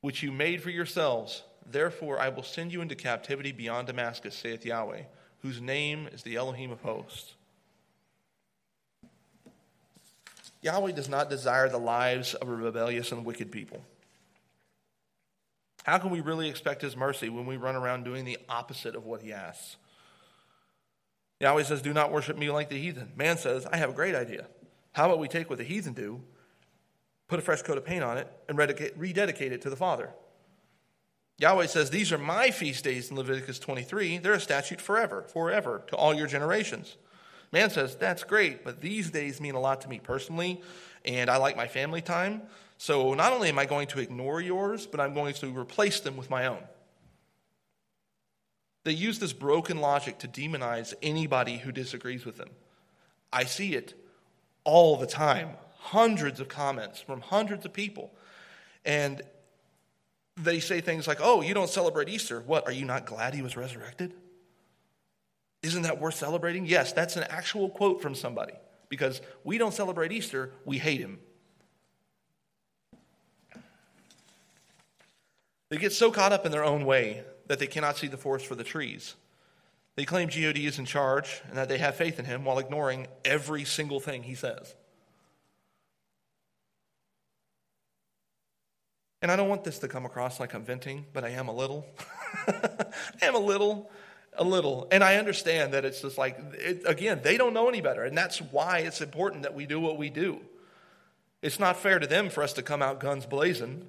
which 0.01 0.23
you 0.23 0.33
made 0.33 0.63
for 0.63 0.71
yourselves. 0.71 1.43
Therefore, 1.71 2.19
I 2.19 2.29
will 2.29 2.43
send 2.43 2.73
you 2.73 2.81
into 2.81 2.95
captivity 2.95 3.53
beyond 3.53 3.87
Damascus, 3.87 4.35
saith 4.35 4.65
Yahweh, 4.65 5.03
whose 5.41 5.61
name 5.61 6.09
is 6.13 6.23
the 6.23 6.37
Elohim 6.37 6.71
of 6.71 6.81
hosts. 6.81 7.35
Yahweh 10.63 10.93
does 10.93 11.09
not 11.09 11.29
desire 11.29 11.69
the 11.69 11.79
lives 11.79 12.35
of 12.35 12.49
a 12.49 12.55
rebellious 12.55 13.13
and 13.13 13.25
wicked 13.25 13.51
people. 13.51 13.83
How 15.85 15.99
can 15.99 16.11
we 16.11 16.21
really 16.21 16.49
expect 16.49 16.83
his 16.83 16.97
mercy 16.97 17.29
when 17.29 17.47
we 17.47 17.57
run 17.57 17.75
around 17.75 18.05
doing 18.05 18.25
the 18.25 18.39
opposite 18.49 18.95
of 18.95 19.05
what 19.05 19.23
he 19.23 19.33
asks? 19.33 19.77
Yahweh 21.43 21.65
says, 21.65 21.83
Do 21.83 21.93
not 21.93 22.13
worship 22.13 22.39
me 22.39 22.51
like 22.51 22.71
the 22.71 22.79
heathen. 22.79 23.11
Man 23.17 23.37
says, 23.37 23.67
I 23.67 23.77
have 23.77 23.91
a 23.91 23.93
great 23.93 24.15
idea. 24.15 24.47
How 24.93 25.07
about 25.07 25.19
we 25.19 25.27
take 25.27 25.51
what 25.51 25.59
the 25.59 25.65
heathen 25.65 25.93
do, 25.93 26.23
put 27.27 27.41
a 27.41 27.43
fresh 27.43 27.63
coat 27.63 27.77
of 27.77 27.85
paint 27.85 28.05
on 28.05 28.17
it, 28.17 28.31
and 28.49 28.57
rededicate 28.57 29.53
it 29.53 29.61
to 29.63 29.71
the 29.71 29.77
Father? 29.77 30.11
Yahweh 31.39 31.67
says, 31.67 31.91
These 31.91 32.13
are 32.13 32.19
my 32.19 32.53
feast 32.53 32.85
days 32.85 33.11
in 33.11 33.17
Leviticus 33.17 33.59
23. 33.59 34.19
They're 34.19 34.35
a 34.35 34.41
statute 34.41 34.81
forever, 34.81 35.25
forever, 35.33 35.83
to 35.89 35.97
all 35.97 36.15
your 36.15 36.29
generations. 36.29 36.97
Man 37.51 37.71
says, 37.71 37.97
That's 37.97 38.23
great, 38.23 38.63
but 38.63 38.81
these 38.81 39.11
days 39.11 39.41
mean 39.41 39.57
a 39.57 39.61
lot 39.61 39.81
to 39.81 39.89
me 39.89 39.99
personally, 39.99 40.63
and 41.05 41.29
I 41.29 41.39
like 41.39 41.57
my 41.57 41.67
family 41.67 42.03
time. 42.03 42.43
So 42.79 43.15
not 43.15 43.33
only 43.33 43.49
am 43.49 43.59
I 43.59 43.65
going 43.65 43.89
to 43.89 43.99
ignore 43.99 44.41
yours, 44.41 44.87
but 44.87 45.01
I'm 45.01 45.13
going 45.13 45.35
to 45.35 45.59
replace 45.59 45.99
them 45.99 46.17
with 46.17 46.31
my 46.31 46.47
own. 46.47 46.63
They 48.85 48.93
use 48.93 49.19
this 49.19 49.33
broken 49.33 49.81
logic 49.81 50.19
to 50.19 50.29
demonize 50.29 50.93
anybody 51.03 51.59
who 51.59 51.73
disagrees 51.73 52.25
with 52.25 52.37
them. 52.37 52.51
I 53.33 53.45
see 53.45 53.75
it 53.75 53.95
all 54.65 54.97
the 54.97 55.07
time. 55.07 55.51
Hundreds 55.79 56.41
of 56.41 56.49
comments 56.49 57.01
from 57.01 57.21
hundreds 57.21 57.65
of 57.65 57.73
people. 57.73 58.13
And 58.85 59.23
they 60.37 60.61
say 60.61 60.81
things 60.81 61.07
like, 61.07 61.19
Oh, 61.21 61.43
you 61.43 61.55
don't 61.55 61.71
celebrate 61.71 62.09
Easter. 62.09 62.41
What? 62.41 62.67
Are 62.67 62.73
you 62.73 62.85
not 62.85 63.07
glad 63.07 63.35
he 63.35 63.43
was 63.43 63.57
resurrected? 63.57 64.15
Isn't 65.63 65.83
that 65.83 66.01
worth 66.01 66.17
celebrating? 66.17 66.67
Yes, 66.67 66.93
that's 66.93 67.17
an 67.17 67.25
actual 67.25 67.71
quote 67.71 68.03
from 68.03 68.15
somebody 68.15 68.55
because 68.89 69.21
we 69.45 69.59
don't 69.59 69.73
celebrate 69.73 70.13
Easter, 70.13 70.53
we 70.65 70.79
hate 70.79 71.01
him. 71.01 71.19
They 75.69 75.79
get 75.79 75.93
so 75.93 76.11
caught 76.11 76.33
up 76.33 76.45
in 76.45 76.53
their 76.53 76.65
own 76.65 76.85
way 76.85 77.25
that 77.53 77.59
they 77.59 77.67
cannot 77.67 77.99
see 77.99 78.07
the 78.07 78.17
forest 78.17 78.47
for 78.47 78.55
the 78.55 78.65
trees. 78.65 79.15
They 79.95 80.07
claim 80.07 80.29
God 80.29 80.57
is 80.57 80.79
in 80.79 80.87
charge 80.87 81.43
and 81.51 81.59
that 81.59 81.69
they 81.69 81.77
have 81.77 81.97
faith 81.97 82.19
in 82.19 82.25
him 82.25 82.47
while 82.47 82.59
ignoring 82.59 83.09
every 83.27 83.65
single 83.65 84.01
thing 84.01 84.23
he 84.23 84.35
says. 84.35 84.75
And 89.21 89.31
I 89.31 89.37
don't 89.37 89.51
want 89.51 89.65
this 89.65 89.81
to 89.81 89.89
come 89.89 90.07
across 90.07 90.41
like 90.41 90.55
I'm 90.55 90.65
venting, 90.65 91.05
but 91.13 91.25
I 91.25 91.29
am 91.29 91.49
a 91.49 91.55
little. 91.55 91.85
I 92.49 92.87
am 93.21 93.35
a 93.35 93.39
little, 93.39 93.91
a 94.33 94.45
little. 94.45 94.89
And 94.91 95.05
I 95.05 95.17
understand 95.17 95.75
that 95.75 95.85
it's 95.85 96.01
just 96.01 96.17
like, 96.17 96.39
it, 96.55 96.85
again, 96.87 97.21
they 97.23 97.37
don't 97.37 97.53
know 97.53 97.69
any 97.69 97.83
better. 97.83 98.03
And 98.03 98.17
that's 98.17 98.41
why 98.41 98.79
it's 98.79 99.03
important 99.03 99.43
that 99.43 99.53
we 99.53 99.67
do 99.67 99.79
what 99.79 99.99
we 99.99 100.09
do. 100.09 100.41
It's 101.43 101.61
not 101.61 101.77
fair 101.77 101.99
to 101.99 102.07
them 102.07 102.31
for 102.31 102.43
us 102.43 102.55
to 102.55 102.63
come 102.63 102.81
out 102.81 102.99
guns 102.99 103.27
blazing, 103.27 103.87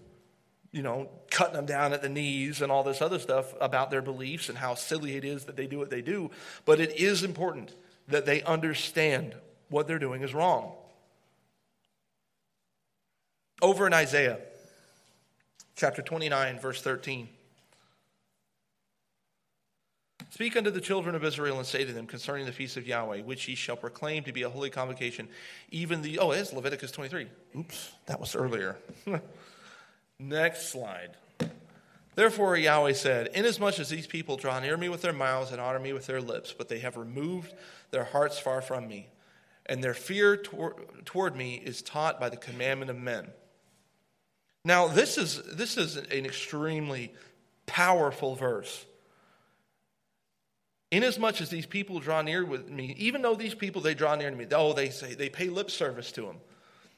you 0.74 0.82
know, 0.82 1.08
cutting 1.30 1.54
them 1.54 1.68
down 1.68 1.94
at 1.94 2.02
the 2.02 2.10
knees 2.10 2.62
and 2.62 2.72
all 2.72 2.84
this 2.84 3.02
other 3.02 3.20
stuff 3.20 3.54
about 3.62 3.92
their 3.92 4.02
beliefs 4.02 4.50
and 4.50 4.58
how 4.58 4.74
silly 4.74 5.16
it 5.16 5.24
is 5.24 5.46
that 5.46 5.56
they 5.56 5.68
do 5.68 5.78
what 5.78 5.92
they 5.92 6.02
do. 6.02 6.32
But 6.66 6.82
it 6.82 7.00
is 7.00 7.24
important 7.24 7.74
that 8.08 8.26
they 8.26 8.42
understand 8.42 9.36
what 9.70 9.88
they're 9.88 10.00
doing 10.00 10.24
is 10.24 10.34
wrong. 10.34 10.74
Over 13.62 13.86
in 13.86 13.94
Isaiah, 13.94 14.40
chapter 15.76 16.02
29, 16.02 16.60
verse 16.60 16.82
13. 16.82 17.30
Speak 20.32 20.58
unto 20.58 20.72
the 20.72 20.82
children 20.82 21.14
of 21.14 21.24
Israel 21.24 21.60
and 21.60 21.68
say 21.68 21.86
to 21.86 21.94
them 21.94 22.08
concerning 22.08 22.48
the 22.48 22.52
feast 22.52 22.78
of 22.78 22.88
Yahweh, 22.88 23.22
which 23.22 23.48
ye 23.48 23.54
shall 23.54 23.78
proclaim 23.78 24.24
to 24.24 24.34
be 24.34 24.42
a 24.42 24.50
holy 24.50 24.72
convocation, 24.72 25.28
even 25.70 26.02
the. 26.02 26.18
Oh, 26.18 26.32
it's 26.32 26.52
Leviticus 26.52 26.92
23. 26.92 27.28
Oops, 27.56 27.92
that 28.08 28.20
was 28.20 28.36
earlier. 28.36 28.76
Next 30.20 30.70
slide. 30.70 31.18
Therefore, 32.16 32.56
Yahweh 32.56 32.94
said, 32.94 33.30
Inasmuch 33.34 33.80
as 33.80 33.90
these 33.90 34.08
people 34.08 34.38
draw 34.38 34.60
near 34.60 34.78
me 34.78 34.88
with 34.90 35.02
their 35.02 35.14
mouths 35.14 35.52
and 35.52 35.60
honor 35.60 35.80
me 35.80 35.94
with 35.94 36.06
their 36.06 36.22
lips, 36.22 36.54
but 36.56 36.70
they 36.70 36.80
have 36.80 36.96
removed 36.96 37.54
their 37.92 38.04
hearts 38.04 38.38
far 38.38 38.62
from 38.62 38.88
me, 38.88 39.08
and 39.66 39.84
their 39.84 39.96
fear 39.96 40.38
toward, 40.38 41.06
toward 41.06 41.36
me 41.36 41.56
is 41.56 41.82
taught 41.82 42.20
by 42.20 42.30
the 42.30 42.38
commandment 42.38 42.92
of 42.92 42.98
men. 42.98 43.28
Now, 44.64 44.88
this 44.88 45.18
is, 45.18 45.42
this 45.44 45.78
is 45.78 45.98
an 45.98 46.26
extremely 46.26 47.12
powerful 47.66 48.36
verse. 48.36 48.86
Inasmuch 50.92 51.42
as 51.42 51.50
these 51.50 51.66
people 51.66 52.00
draw 52.00 52.22
near 52.22 52.46
with 52.46 52.70
me, 52.70 52.96
even 53.00 53.24
though 53.24 53.34
these 53.34 53.56
people 53.56 53.82
they 53.82 53.96
draw 53.96 54.16
near 54.16 54.30
to 54.30 54.36
me, 54.36 54.46
oh, 54.52 54.74
they 54.74 54.90
say 54.90 55.16
they 55.16 55.30
pay 55.30 55.50
lip 55.50 55.72
service 55.72 56.12
to 56.12 56.22
them. 56.22 56.38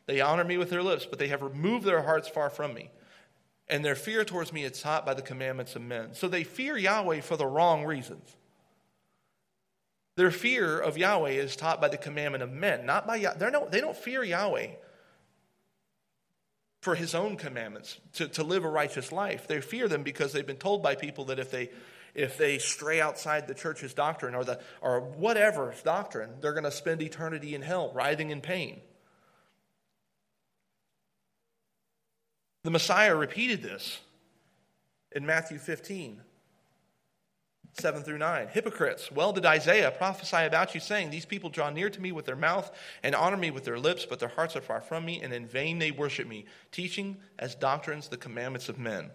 They 0.05 0.19
honor 0.19 0.43
me 0.43 0.57
with 0.57 0.69
their 0.69 0.83
lips, 0.83 1.05
but 1.05 1.17
they 1.17 1.29
have 1.29 1.41
removed 1.41 1.85
their 1.85 2.01
hearts 2.01 2.27
far 2.27 2.49
from 2.49 2.73
me. 2.73 2.89
And 3.67 3.83
their 3.83 3.95
fear 3.95 4.23
towards 4.23 4.53
me 4.53 4.63
is 4.63 4.81
taught 4.81 5.05
by 5.05 5.13
the 5.13 5.21
commandments 5.21 5.75
of 5.75 5.81
men. 5.81 6.13
So 6.13 6.27
they 6.27 6.43
fear 6.43 6.77
Yahweh 6.77 7.21
for 7.21 7.35
the 7.35 7.47
wrong 7.47 7.83
reasons. 7.83 8.35
Their 10.15 10.31
fear 10.31 10.79
of 10.79 10.97
Yahweh 10.97 11.31
is 11.31 11.55
taught 11.55 11.81
by 11.81 11.89
the 11.89 11.97
commandment 11.97 12.43
of 12.43 12.51
men, 12.51 12.85
not 12.85 13.05
by 13.07 13.17
Yahweh. 13.17 13.49
No, 13.49 13.67
they 13.69 13.81
don't 13.81 13.97
fear 13.97 14.23
Yahweh 14.23 14.67
for 16.81 16.93
his 16.93 17.15
own 17.15 17.35
commandments, 17.35 17.99
to, 18.13 18.27
to 18.27 18.43
live 18.43 18.63
a 18.63 18.69
righteous 18.69 19.11
life. 19.11 19.47
They 19.47 19.59
fear 19.59 19.87
them 19.87 20.03
because 20.03 20.31
they've 20.31 20.45
been 20.45 20.57
told 20.57 20.83
by 20.83 20.93
people 20.93 21.25
that 21.25 21.39
if 21.39 21.49
they 21.49 21.71
if 22.13 22.37
they 22.37 22.59
stray 22.59 23.01
outside 23.01 23.47
the 23.47 23.53
church's 23.55 23.93
doctrine 23.93 24.35
or 24.35 24.43
the 24.43 24.59
or 24.81 25.01
whatever 25.01 25.73
doctrine, 25.83 26.29
they're 26.39 26.53
going 26.53 26.63
to 26.63 26.71
spend 26.71 27.01
eternity 27.01 27.55
in 27.55 27.63
hell, 27.63 27.91
writhing 27.93 28.29
in 28.29 28.39
pain. 28.39 28.81
The 32.65 32.71
Messiah 32.71 33.15
repeated 33.15 33.61
this 33.61 33.99
in 35.11 35.23
Matthew 35.23 35.59
15. 35.59 36.19
7 37.73 38.01
through 38.01 38.17
9. 38.17 38.47
Hypocrites, 38.47 39.11
well 39.11 39.33
did 39.33 39.45
Isaiah 39.45 39.91
prophesy 39.91 40.45
about 40.45 40.73
you, 40.73 40.79
saying, 40.79 41.11
These 41.11 41.25
people 41.25 41.51
draw 41.51 41.69
near 41.69 41.91
to 41.91 42.01
me 42.01 42.11
with 42.11 42.25
their 42.25 42.35
mouth 42.35 42.71
and 43.03 43.13
honor 43.13 43.37
me 43.37 43.51
with 43.51 43.65
their 43.65 43.77
lips, 43.77 44.07
but 44.07 44.17
their 44.17 44.29
hearts 44.29 44.55
are 44.55 44.61
far 44.61 44.81
from 44.81 45.05
me, 45.05 45.21
and 45.21 45.31
in 45.31 45.45
vain 45.45 45.77
they 45.77 45.91
worship 45.91 46.27
me, 46.27 46.45
teaching 46.71 47.17
as 47.37 47.53
doctrines 47.53 48.07
the 48.07 48.17
commandments 48.17 48.67
of 48.67 48.79
men. 48.79 49.11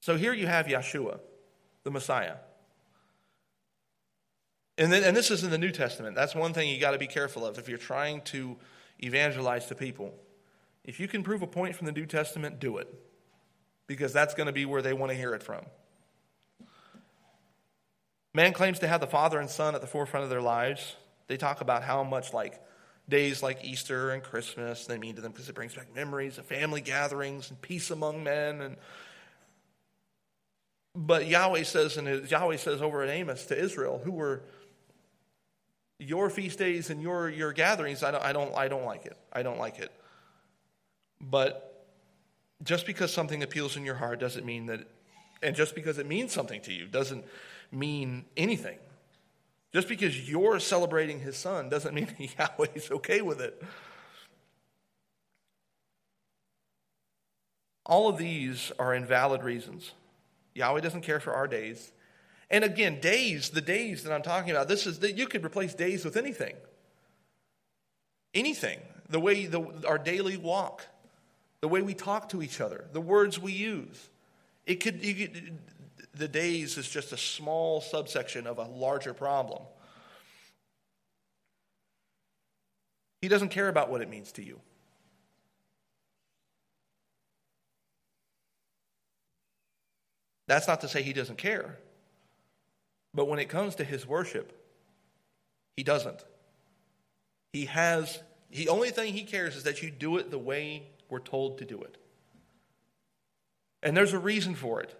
So 0.00 0.18
here 0.18 0.34
you 0.34 0.46
have 0.46 0.66
Yeshua, 0.66 1.20
the 1.84 1.90
Messiah. 1.90 2.34
And, 4.78 4.92
then, 4.92 5.04
and 5.04 5.16
this 5.16 5.30
is 5.30 5.44
in 5.44 5.50
the 5.50 5.58
New 5.58 5.70
Testament. 5.70 6.16
That's 6.16 6.34
one 6.34 6.54
thing 6.54 6.68
you 6.68 6.80
got 6.80 6.92
to 6.92 6.98
be 6.98 7.06
careful 7.06 7.44
of 7.44 7.58
if 7.58 7.68
you're 7.68 7.78
trying 7.78 8.22
to 8.22 8.56
evangelize 8.98 9.66
to 9.66 9.74
people. 9.74 10.14
If 10.84 10.98
you 10.98 11.08
can 11.08 11.22
prove 11.22 11.42
a 11.42 11.46
point 11.46 11.76
from 11.76 11.86
the 11.86 11.92
New 11.92 12.06
Testament, 12.06 12.58
do 12.58 12.78
it 12.78 12.92
because 13.86 14.12
that's 14.12 14.34
going 14.34 14.46
to 14.46 14.52
be 14.52 14.64
where 14.64 14.82
they 14.82 14.92
want 14.92 15.10
to 15.10 15.16
hear 15.16 15.34
it 15.34 15.42
from. 15.42 15.64
Man 18.34 18.52
claims 18.54 18.78
to 18.78 18.88
have 18.88 19.00
the 19.00 19.06
Father 19.06 19.38
and 19.38 19.50
Son 19.50 19.74
at 19.74 19.82
the 19.82 19.86
forefront 19.86 20.24
of 20.24 20.30
their 20.30 20.40
lives. 20.40 20.96
They 21.26 21.36
talk 21.36 21.60
about 21.60 21.82
how 21.82 22.02
much 22.02 22.32
like 22.32 22.60
days 23.08 23.42
like 23.42 23.64
Easter 23.64 24.10
and 24.10 24.22
Christmas 24.22 24.86
they 24.86 24.96
mean 24.96 25.16
to 25.16 25.20
them 25.20 25.32
because 25.32 25.48
it 25.48 25.54
brings 25.54 25.74
back 25.74 25.94
memories 25.94 26.38
of 26.38 26.46
family 26.46 26.80
gatherings 26.80 27.50
and 27.50 27.60
peace 27.60 27.90
among 27.90 28.22
men 28.22 28.60
and 28.60 28.76
but 30.94 31.26
Yahweh 31.26 31.64
says 31.64 31.96
and 31.96 32.30
Yahweh 32.30 32.56
says 32.56 32.80
over 32.80 33.02
in 33.02 33.10
Amos 33.10 33.46
to 33.46 33.58
Israel 33.58 34.00
who 34.04 34.12
were 34.12 34.44
your 36.02 36.30
feast 36.30 36.58
days 36.58 36.90
and 36.90 37.00
your 37.00 37.28
your 37.28 37.52
gatherings 37.52 38.02
I 38.02 38.10
don't 38.10 38.22
I 38.22 38.32
don't 38.32 38.54
I 38.56 38.68
don't 38.68 38.84
like 38.84 39.06
it. 39.06 39.16
I 39.32 39.42
don't 39.42 39.58
like 39.58 39.78
it. 39.78 39.90
But 41.20 41.86
just 42.62 42.86
because 42.86 43.12
something 43.12 43.42
appeals 43.42 43.76
in 43.76 43.84
your 43.84 43.94
heart 43.94 44.20
doesn't 44.20 44.44
mean 44.44 44.66
that, 44.66 44.86
and 45.42 45.54
just 45.54 45.74
because 45.74 45.98
it 45.98 46.06
means 46.06 46.32
something 46.32 46.60
to 46.62 46.72
you 46.72 46.86
doesn't 46.86 47.24
mean 47.70 48.24
anything. 48.36 48.78
Just 49.72 49.88
because 49.88 50.28
you're 50.28 50.60
celebrating 50.60 51.20
his 51.20 51.36
son 51.36 51.68
doesn't 51.68 51.94
mean 51.94 52.08
Yahweh's 52.38 52.90
okay 52.90 53.22
with 53.22 53.40
it. 53.40 53.62
All 57.84 58.08
of 58.08 58.18
these 58.18 58.70
are 58.78 58.94
invalid 58.94 59.42
reasons. 59.42 59.92
Yahweh 60.54 60.80
doesn't 60.80 61.00
care 61.00 61.20
for 61.20 61.32
our 61.32 61.48
days. 61.48 61.92
And 62.52 62.62
again, 62.62 63.00
days, 63.00 63.50
the 63.50 63.60
days 63.60 64.04
that 64.04 64.12
I'm 64.12 64.22
talking 64.22 64.52
about, 64.52 64.68
this 64.68 64.86
is 64.86 65.00
that 65.00 65.16
you 65.16 65.26
could 65.26 65.44
replace 65.44 65.74
days 65.74 66.04
with 66.04 66.16
anything. 66.16 66.54
Anything. 68.34 68.78
The 69.08 69.18
way 69.18 69.46
the, 69.46 69.84
our 69.88 69.98
daily 69.98 70.36
walk 70.36 70.86
the 71.62 71.68
way 71.68 71.80
we 71.80 71.94
talk 71.94 72.28
to 72.30 72.42
each 72.42 72.60
other, 72.60 72.84
the 72.92 73.00
words 73.00 73.38
we 73.38 73.52
use. 73.52 74.10
It 74.66 74.80
could, 74.80 75.00
could, 75.00 75.58
the 76.12 76.28
days 76.28 76.76
is 76.76 76.88
just 76.88 77.12
a 77.12 77.16
small 77.16 77.80
subsection 77.80 78.48
of 78.48 78.58
a 78.58 78.64
larger 78.64 79.14
problem. 79.14 79.62
He 83.22 83.28
doesn't 83.28 83.50
care 83.50 83.68
about 83.68 83.90
what 83.90 84.02
it 84.02 84.10
means 84.10 84.32
to 84.32 84.44
you. 84.44 84.60
That's 90.48 90.66
not 90.66 90.80
to 90.80 90.88
say 90.88 91.02
he 91.02 91.12
doesn't 91.12 91.38
care. 91.38 91.78
But 93.14 93.26
when 93.28 93.38
it 93.38 93.48
comes 93.48 93.74
to 93.76 93.84
his 93.84 94.06
worship, 94.06 94.52
he 95.76 95.82
doesn't. 95.82 96.24
He 97.52 97.66
has, 97.66 98.22
the 98.50 98.68
only 98.68 98.90
thing 98.90 99.12
he 99.12 99.24
cares 99.24 99.56
is 99.56 99.64
that 99.64 99.82
you 99.82 99.90
do 99.90 100.16
it 100.16 100.30
the 100.30 100.38
way 100.38 100.84
we're 101.08 101.18
told 101.18 101.58
to 101.58 101.64
do 101.64 101.80
it. 101.82 101.98
And 103.82 103.96
there's 103.96 104.12
a 104.12 104.18
reason 104.18 104.54
for 104.54 104.80
it. 104.80 104.96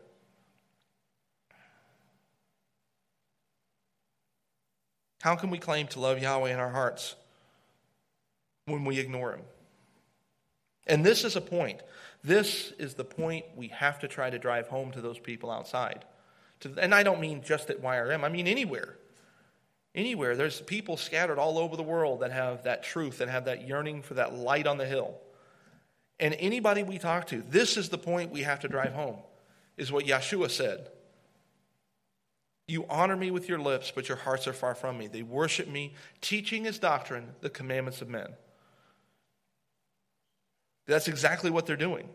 How 5.22 5.36
can 5.36 5.50
we 5.50 5.58
claim 5.58 5.86
to 5.88 6.00
love 6.00 6.20
Yahweh 6.20 6.50
in 6.50 6.58
our 6.58 6.70
hearts 6.70 7.14
when 8.66 8.84
we 8.84 8.98
ignore 8.98 9.34
Him? 9.34 9.42
And 10.88 11.06
this 11.06 11.22
is 11.22 11.36
a 11.36 11.40
point. 11.40 11.80
This 12.24 12.72
is 12.72 12.94
the 12.94 13.04
point 13.04 13.44
we 13.56 13.68
have 13.68 14.00
to 14.00 14.08
try 14.08 14.30
to 14.30 14.38
drive 14.38 14.66
home 14.66 14.90
to 14.90 15.00
those 15.00 15.20
people 15.20 15.48
outside. 15.48 16.04
And 16.64 16.94
I 16.94 17.02
don't 17.02 17.20
mean 17.20 17.42
just 17.42 17.70
at 17.70 17.82
YRM, 17.82 18.24
I 18.24 18.28
mean 18.28 18.46
anywhere. 18.46 18.96
Anywhere. 19.94 20.36
There's 20.36 20.60
people 20.60 20.96
scattered 20.96 21.38
all 21.38 21.58
over 21.58 21.76
the 21.76 21.82
world 21.82 22.20
that 22.20 22.32
have 22.32 22.64
that 22.64 22.82
truth, 22.82 23.18
that 23.18 23.28
have 23.28 23.44
that 23.44 23.66
yearning 23.66 24.02
for 24.02 24.14
that 24.14 24.34
light 24.34 24.66
on 24.66 24.78
the 24.78 24.86
hill. 24.86 25.18
And 26.18 26.34
anybody 26.34 26.82
we 26.82 26.98
talk 26.98 27.26
to, 27.28 27.42
this 27.48 27.76
is 27.76 27.88
the 27.88 27.98
point 27.98 28.30
we 28.30 28.42
have 28.42 28.60
to 28.60 28.68
drive 28.68 28.92
home, 28.92 29.18
is 29.76 29.90
what 29.90 30.06
Yeshua 30.06 30.50
said. 30.50 30.88
You 32.68 32.86
honor 32.88 33.16
me 33.16 33.30
with 33.30 33.48
your 33.48 33.58
lips, 33.58 33.92
but 33.94 34.08
your 34.08 34.16
hearts 34.16 34.46
are 34.46 34.52
far 34.52 34.74
from 34.74 34.96
me. 34.96 35.08
They 35.08 35.22
worship 35.22 35.68
me, 35.68 35.94
teaching 36.20 36.66
as 36.66 36.78
doctrine 36.78 37.34
the 37.40 37.50
commandments 37.50 38.00
of 38.00 38.08
men. 38.08 38.28
That's 40.86 41.08
exactly 41.08 41.50
what 41.50 41.66
they're 41.66 41.76
doing. 41.76 42.08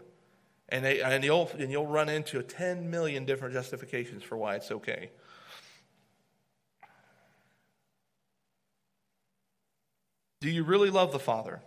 And, 0.70 0.84
they, 0.84 1.02
and, 1.02 1.24
you'll, 1.24 1.50
and 1.58 1.72
you'll 1.72 1.88
run 1.88 2.10
into 2.10 2.42
10 2.42 2.90
million 2.90 3.26
different 3.26 3.54
justifications 3.54 4.24
for 4.24 4.36
why 4.38 4.56
it's 4.56 4.72
okay. 4.72 5.12
Do 10.42 10.50
you 10.50 10.64
really 10.64 10.90
love 10.90 11.12
the 11.12 11.20
Father? 11.20 11.62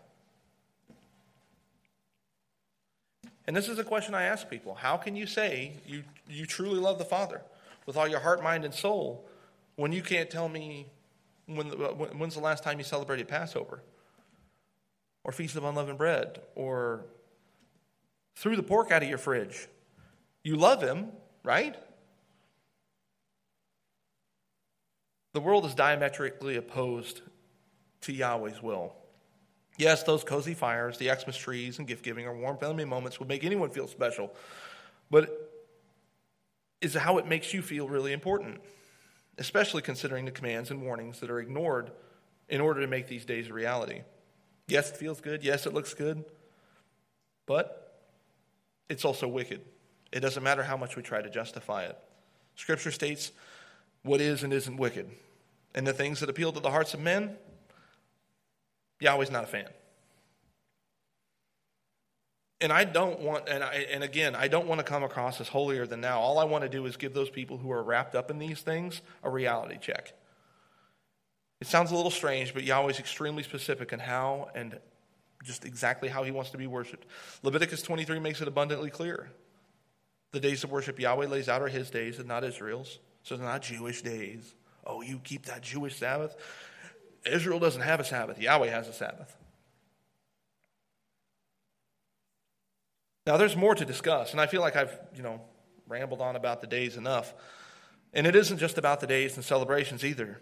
And 3.47 3.57
this 3.57 3.69
is 3.69 3.79
a 3.79 3.85
question 3.85 4.15
I 4.15 4.25
ask 4.25 4.49
people. 4.49 4.75
How 4.75 4.97
can 4.97 5.17
you 5.17 5.27
say 5.27 5.73
you, 5.87 6.05
you 6.29 6.47
truly 6.47 6.79
love 6.79 6.99
the 6.99 7.05
Father 7.05 7.43
with 7.85 7.97
all 7.97 8.07
your 8.07 8.21
heart, 8.21 8.43
mind, 8.43 8.65
and 8.65 8.73
soul 8.73 9.27
when 9.77 9.93
you 9.93 10.03
can't 10.03 10.31
tell 10.31 10.49
me 10.49 10.87
when, 11.47 11.67
when's 11.67 12.35
the 12.35 12.41
last 12.41 12.63
time 12.63 12.79
you 12.79 12.85
celebrated 12.85 13.27
Passover? 13.27 13.83
Or 15.25 15.33
Feast 15.33 15.57
of 15.57 15.65
Unleavened 15.65 15.99
Bread? 15.99 16.41
Or 16.55 17.07
threw 18.41 18.57
the 18.57 18.63
pork 18.63 18.91
out 18.91 19.03
of 19.03 19.09
your 19.09 19.19
fridge? 19.19 19.69
You 20.43 20.57
love 20.57 20.83
Him, 20.83 21.09
right? 21.45 21.77
The 25.35 25.41
world 25.41 25.67
is 25.67 25.75
diametrically 25.75 26.57
opposed 26.57 27.21
to 28.01 28.13
Yahweh's 28.13 28.63
will. 28.63 28.95
Yes, 29.77 30.03
those 30.03 30.25
cozy 30.25 30.55
fires, 30.55 30.99
the 30.99 31.11
Xmas 31.15 31.37
trees, 31.37 31.79
and 31.79 31.87
gift 31.87 32.03
giving 32.03 32.27
or 32.27 32.35
warm 32.35 32.57
family 32.57 32.85
moments 32.85 33.19
would 33.19 33.29
make 33.29 33.45
anyone 33.45 33.71
feel 33.71 33.87
special. 33.87 34.33
But 35.11 35.51
is 36.81 36.95
how 36.95 37.19
it 37.19 37.27
makes 37.27 37.53
you 37.53 37.61
feel 37.61 37.89
really 37.89 38.13
important, 38.13 38.61
especially 39.39 39.83
considering 39.83 40.25
the 40.25 40.31
commands 40.31 40.71
and 40.71 40.83
warnings 40.83 41.21
that 41.21 41.31
are 41.31 41.41
ignored 41.41 41.91
in 42.49 42.61
order 42.61 42.81
to 42.81 42.87
make 42.87 43.07
these 43.07 43.25
days 43.25 43.49
a 43.49 43.53
reality. 43.53 44.01
Yes, 44.67 44.91
it 44.91 44.97
feels 44.97 45.21
good. 45.21 45.45
Yes, 45.45 45.67
it 45.67 45.75
looks 45.75 45.95
good. 45.95 46.25
But 47.47 47.90
it's 48.91 49.05
also 49.05 49.29
wicked. 49.29 49.61
It 50.13 50.21
doesn't 50.21 50.43
matter 50.43 50.65
how 50.65 50.77
much 50.77 50.97
we 50.97 51.03
try 51.03 51.23
to 51.23 51.31
justify 51.31 51.85
it. 51.85 51.97
Scripture 52.57 52.91
states 52.91 53.31
what 54.03 54.21
is 54.21 54.43
and 54.43 54.53
isn't 54.53 54.77
wicked. 54.77 55.09
And 55.75 55.87
the 55.87 55.93
things 55.93 56.21
that 56.21 56.29
appeal 56.29 56.53
to 56.53 56.61
the 56.61 56.71
hearts 56.71 56.93
of 56.93 57.01
men, 57.01 57.37
Yahweh's 58.99 59.31
not 59.31 59.45
a 59.45 59.47
fan. 59.47 59.69
And 62.61 62.73
I 62.73 62.85
don't 62.85 63.21
want, 63.21 63.49
and, 63.49 63.63
I, 63.63 63.87
and 63.91 64.03
again, 64.03 64.35
I 64.35 64.49
don't 64.49 64.67
want 64.67 64.81
to 64.81 64.85
come 64.85 65.03
across 65.05 65.41
as 65.41 65.49
holier 65.49 65.87
than 65.87 66.01
thou. 66.01 66.21
All 66.21 66.39
I 66.39 66.45
want 66.45 66.63
to 66.65 66.69
do 66.69 66.85
is 66.85 66.97
give 66.97 67.15
those 67.15 67.31
people 67.31 67.57
who 67.57 67.71
are 67.71 67.83
wrapped 67.83 68.15
up 68.15 68.31
in 68.31 68.39
these 68.39 68.61
things 68.61 69.01
a 69.23 69.31
reality 69.31 69.79
check. 69.81 70.13
It 71.61 71.69
sounds 71.69 71.93
a 71.93 71.97
little 71.97 72.11
strange, 72.11 72.53
but 72.53 72.65
Yahweh's 72.65 72.99
extremely 72.99 73.45
specific 73.45 73.93
in 73.93 74.01
how 74.01 74.51
and 74.55 74.79
just 75.43 75.65
exactly 75.65 76.09
how 76.09 76.23
he 76.23 76.31
wants 76.31 76.51
to 76.51 76.59
be 76.59 76.67
worshiped. 76.67 77.07
Leviticus 77.43 77.83
23 77.83 78.19
makes 78.19 78.41
it 78.41 78.49
abundantly 78.49 78.91
clear. 78.91 79.31
The 80.33 80.41
days 80.41 80.65
of 80.65 80.71
worship 80.71 80.99
Yahweh 80.99 81.27
lays 81.27 81.49
out 81.49 81.63
are 81.63 81.69
his 81.69 81.91
days 81.91 82.19
and 82.19 82.29
not 82.29 82.45
Israel's. 82.45 82.99
So 83.23 83.37
they're 83.37 83.47
not 83.47 83.63
Jewish 83.63 84.03
days. 84.03 84.55
Oh, 84.87 85.03
you 85.03 85.21
keep 85.23 85.47
that 85.47 85.63
Jewish 85.63 85.97
Sabbath? 85.99 86.37
Israel 87.25 87.59
doesn't 87.59 87.83
have 87.83 88.01
a 88.01 88.05
Sabbath, 88.05 88.39
Yahweh 88.39 88.71
has 88.71 88.89
a 88.89 88.93
Sabbath. 88.93 89.37
Now, 93.27 93.37
there's 93.37 93.55
more 93.55 93.75
to 93.75 93.85
discuss, 93.85 94.33
and 94.33 94.41
I 94.41 94.47
feel 94.47 94.63
like 94.63 94.77
I've, 94.77 94.99
you 95.15 95.23
know, 95.23 95.43
rambled 95.87 96.21
on 96.23 96.37
about 96.37 96.61
the 96.61 96.67
days 96.67 96.97
enough. 96.97 97.35
And 98.13 98.27
it 98.27 98.35
isn't 98.35 98.59
just 98.59 98.79
about 98.79 99.01
the 99.01 99.07
days 99.07 99.37
and 99.37 99.45
celebrations 99.45 100.05
either. 100.05 100.41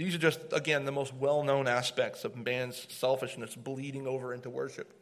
These 0.00 0.14
are 0.14 0.18
just, 0.18 0.40
again, 0.52 0.86
the 0.86 0.92
most 0.92 1.12
well 1.12 1.44
known 1.44 1.68
aspects 1.68 2.24
of 2.24 2.34
man's 2.34 2.86
selfishness 2.88 3.54
bleeding 3.54 4.06
over 4.06 4.32
into 4.32 4.48
worship. 4.48 4.98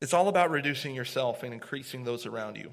It's 0.00 0.14
all 0.14 0.28
about 0.28 0.50
reducing 0.50 0.94
yourself 0.94 1.42
and 1.42 1.52
increasing 1.52 2.04
those 2.04 2.24
around 2.24 2.56
you, 2.56 2.70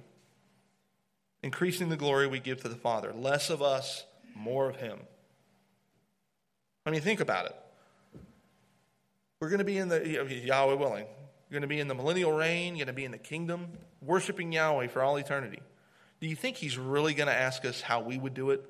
increasing 1.44 1.90
the 1.90 1.98
glory 1.98 2.28
we 2.28 2.40
give 2.40 2.62
to 2.62 2.70
the 2.70 2.78
Father. 2.78 3.12
Less 3.12 3.50
of 3.50 3.62
us, 3.62 4.06
more 4.36 4.70
of 4.70 4.78
Him. 4.78 5.00
I 6.86 6.92
mean, 6.92 7.02
think 7.02 7.20
about 7.20 7.48
it. 7.48 7.56
We're 9.42 9.50
going 9.50 9.60
to 9.60 9.66
be 9.66 9.80
in 9.80 9.90
the, 9.90 10.42
Yahweh 10.46 10.76
willing, 10.76 11.08
you're 11.50 11.60
going 11.60 11.62
to 11.64 11.68
be 11.68 11.82
in 11.82 11.90
the 11.90 11.96
millennial 11.96 12.32
reign, 12.32 12.78
you're 12.78 12.86
going 12.86 12.96
to 12.96 13.02
be 13.02 13.04
in 13.04 13.12
the 13.12 13.18
kingdom, 13.18 13.68
worshiping 14.02 14.54
Yahweh 14.54 14.88
for 14.88 15.04
all 15.04 15.18
eternity. 15.18 15.60
Do 16.22 16.28
you 16.28 16.38
think 16.38 16.56
He's 16.56 16.78
really 16.78 17.14
going 17.14 17.28
to 17.28 17.36
ask 17.36 17.66
us 17.66 17.82
how 17.82 18.00
we 18.00 18.18
would 18.18 18.34
do 18.34 18.52
it? 18.52 18.66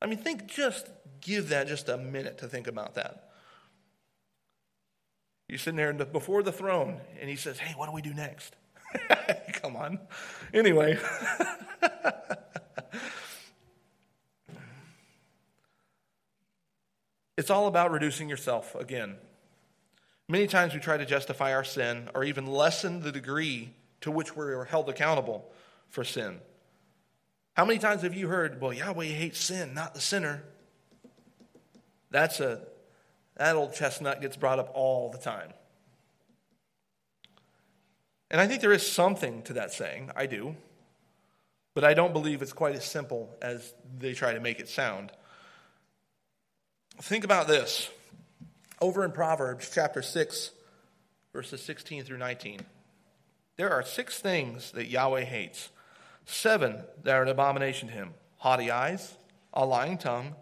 I 0.00 0.06
mean, 0.06 0.18
think 0.18 0.46
just 0.46 0.88
give 1.20 1.48
that 1.48 1.66
just 1.66 1.88
a 1.88 1.96
minute 1.96 2.38
to 2.38 2.48
think 2.48 2.66
about 2.66 2.94
that. 2.94 3.30
You're 5.48 5.58
sitting 5.58 5.76
there 5.76 5.92
before 5.92 6.42
the 6.42 6.52
throne, 6.52 7.00
and 7.20 7.28
he 7.28 7.36
says, 7.36 7.58
Hey, 7.58 7.74
what 7.76 7.86
do 7.86 7.92
we 7.92 8.02
do 8.02 8.14
next? 8.14 8.54
Come 9.54 9.76
on. 9.76 9.98
Anyway. 10.52 10.98
It's 17.38 17.50
all 17.50 17.68
about 17.68 17.92
reducing 17.92 18.28
yourself 18.28 18.74
again. 18.74 19.14
Many 20.26 20.48
times 20.48 20.74
we 20.74 20.80
try 20.80 20.96
to 20.96 21.06
justify 21.06 21.54
our 21.54 21.62
sin 21.62 22.10
or 22.12 22.24
even 22.24 22.48
lessen 22.48 23.00
the 23.00 23.12
degree 23.12 23.70
to 24.00 24.10
which 24.10 24.34
we 24.34 24.44
are 24.46 24.64
held 24.64 24.88
accountable 24.88 25.48
for 25.88 26.02
sin. 26.02 26.40
How 27.58 27.64
many 27.64 27.80
times 27.80 28.02
have 28.02 28.14
you 28.14 28.28
heard, 28.28 28.60
well, 28.60 28.72
Yahweh 28.72 29.06
hates 29.06 29.40
sin, 29.40 29.74
not 29.74 29.92
the 29.92 30.00
sinner? 30.00 30.44
That's 32.08 32.38
a 32.38 32.60
that 33.34 33.56
old 33.56 33.74
chestnut 33.74 34.20
gets 34.20 34.36
brought 34.36 34.60
up 34.60 34.70
all 34.74 35.10
the 35.10 35.18
time. 35.18 35.52
And 38.30 38.40
I 38.40 38.46
think 38.46 38.60
there 38.60 38.72
is 38.72 38.86
something 38.86 39.42
to 39.42 39.54
that 39.54 39.72
saying. 39.72 40.12
I 40.14 40.26
do. 40.26 40.54
But 41.74 41.82
I 41.82 41.94
don't 41.94 42.12
believe 42.12 42.42
it's 42.42 42.52
quite 42.52 42.76
as 42.76 42.84
simple 42.84 43.36
as 43.42 43.74
they 43.98 44.14
try 44.14 44.34
to 44.34 44.40
make 44.40 44.60
it 44.60 44.68
sound. 44.68 45.10
Think 47.02 47.24
about 47.24 47.48
this. 47.48 47.90
Over 48.80 49.04
in 49.04 49.10
Proverbs 49.10 49.68
chapter 49.74 50.02
6, 50.02 50.52
verses 51.32 51.60
16 51.62 52.04
through 52.04 52.18
19, 52.18 52.60
there 53.56 53.70
are 53.70 53.82
six 53.82 54.20
things 54.20 54.70
that 54.72 54.86
Yahweh 54.86 55.24
hates, 55.24 55.70
seven 56.28 56.84
that 57.02 57.14
are 57.14 57.22
an 57.22 57.28
abomination 57.28 57.88
to 57.88 57.94
him 57.94 58.14
haughty 58.36 58.70
eyes, 58.70 59.16
a 59.52 59.66
lying 59.66 59.98
tongue, 59.98 60.36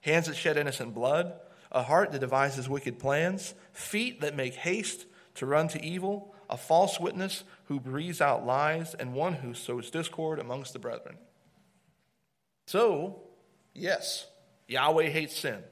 hands 0.00 0.26
that 0.26 0.36
shed 0.36 0.56
innocent 0.56 0.94
blood, 0.94 1.34
a 1.70 1.82
heart 1.82 2.10
that 2.10 2.20
devises 2.20 2.66
wicked 2.66 2.98
plans, 2.98 3.54
feet 3.72 4.22
that 4.22 4.34
make 4.34 4.54
haste 4.54 5.04
to 5.34 5.44
run 5.44 5.68
to 5.68 5.84
evil, 5.84 6.34
a 6.48 6.56
false 6.56 6.98
witness 6.98 7.44
who 7.64 7.78
breathes 7.78 8.22
out 8.22 8.46
lies, 8.46 8.94
and 8.94 9.12
one 9.12 9.34
who 9.34 9.52
sows 9.52 9.90
discord 9.90 10.38
amongst 10.38 10.72
the 10.72 10.78
brethren. 10.78 11.18
So, 12.66 13.20
yes, 13.74 14.26
Yahweh 14.68 15.10
hates 15.10 15.36
sin. 15.36 15.62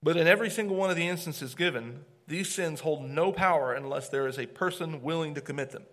But 0.00 0.16
in 0.16 0.28
every 0.28 0.50
single 0.50 0.76
one 0.76 0.90
of 0.90 0.96
the 0.96 1.08
instances 1.08 1.56
given, 1.56 2.04
these 2.28 2.48
sins 2.48 2.80
hold 2.80 3.02
no 3.02 3.32
power 3.32 3.72
unless 3.72 4.08
there 4.08 4.28
is 4.28 4.38
a 4.38 4.46
person 4.46 5.02
willing 5.02 5.34
to 5.34 5.40
commit 5.40 5.70
them. 5.70 5.84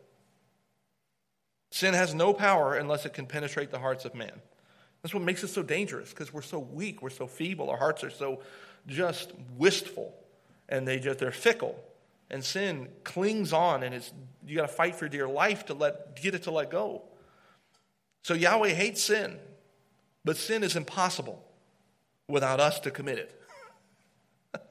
Sin 1.72 1.94
has 1.94 2.14
no 2.14 2.34
power 2.34 2.76
unless 2.76 3.06
it 3.06 3.14
can 3.14 3.26
penetrate 3.26 3.72
the 3.72 3.80
hearts 3.80 4.06
of 4.06 4.16
man. 4.16 4.42
That's 5.02 5.14
what 5.14 5.24
makes 5.24 5.44
it 5.44 5.50
so 5.50 5.62
dangerous 5.62 6.10
because 6.10 6.34
we're 6.34 6.42
so 6.42 6.58
weak, 6.60 7.02
we're 7.02 7.10
so 7.10 7.28
feeble, 7.28 7.70
our 7.70 7.78
hearts 7.78 8.04
are 8.04 8.10
so 8.10 8.42
just 8.88 9.34
wistful, 9.58 10.14
and 10.68 10.88
they 10.88 11.00
just 11.00 11.20
they're 11.20 11.32
fickle. 11.32 11.80
And 12.32 12.44
sin 12.44 12.88
clings 13.04 13.54
on, 13.54 13.84
and 13.84 13.94
it's 13.94 14.12
you 14.48 14.56
got 14.56 14.64
to 14.64 14.68
fight 14.68 14.96
for 14.96 15.06
your 15.06 15.10
dear 15.10 15.28
life 15.28 15.68
to 15.68 15.76
let 15.76 16.20
get 16.20 16.34
it 16.34 16.44
to 16.44 16.52
let 16.52 16.72
go. 16.72 17.04
So 18.24 18.34
Yahweh 18.34 18.70
hates 18.70 19.04
sin, 19.04 19.38
but 20.24 20.38
sin 20.38 20.64
is 20.64 20.76
impossible 20.76 21.46
without 22.28 22.60
us 22.60 22.80
to 22.80 22.90
commit 22.90 23.20
it. 23.20 23.42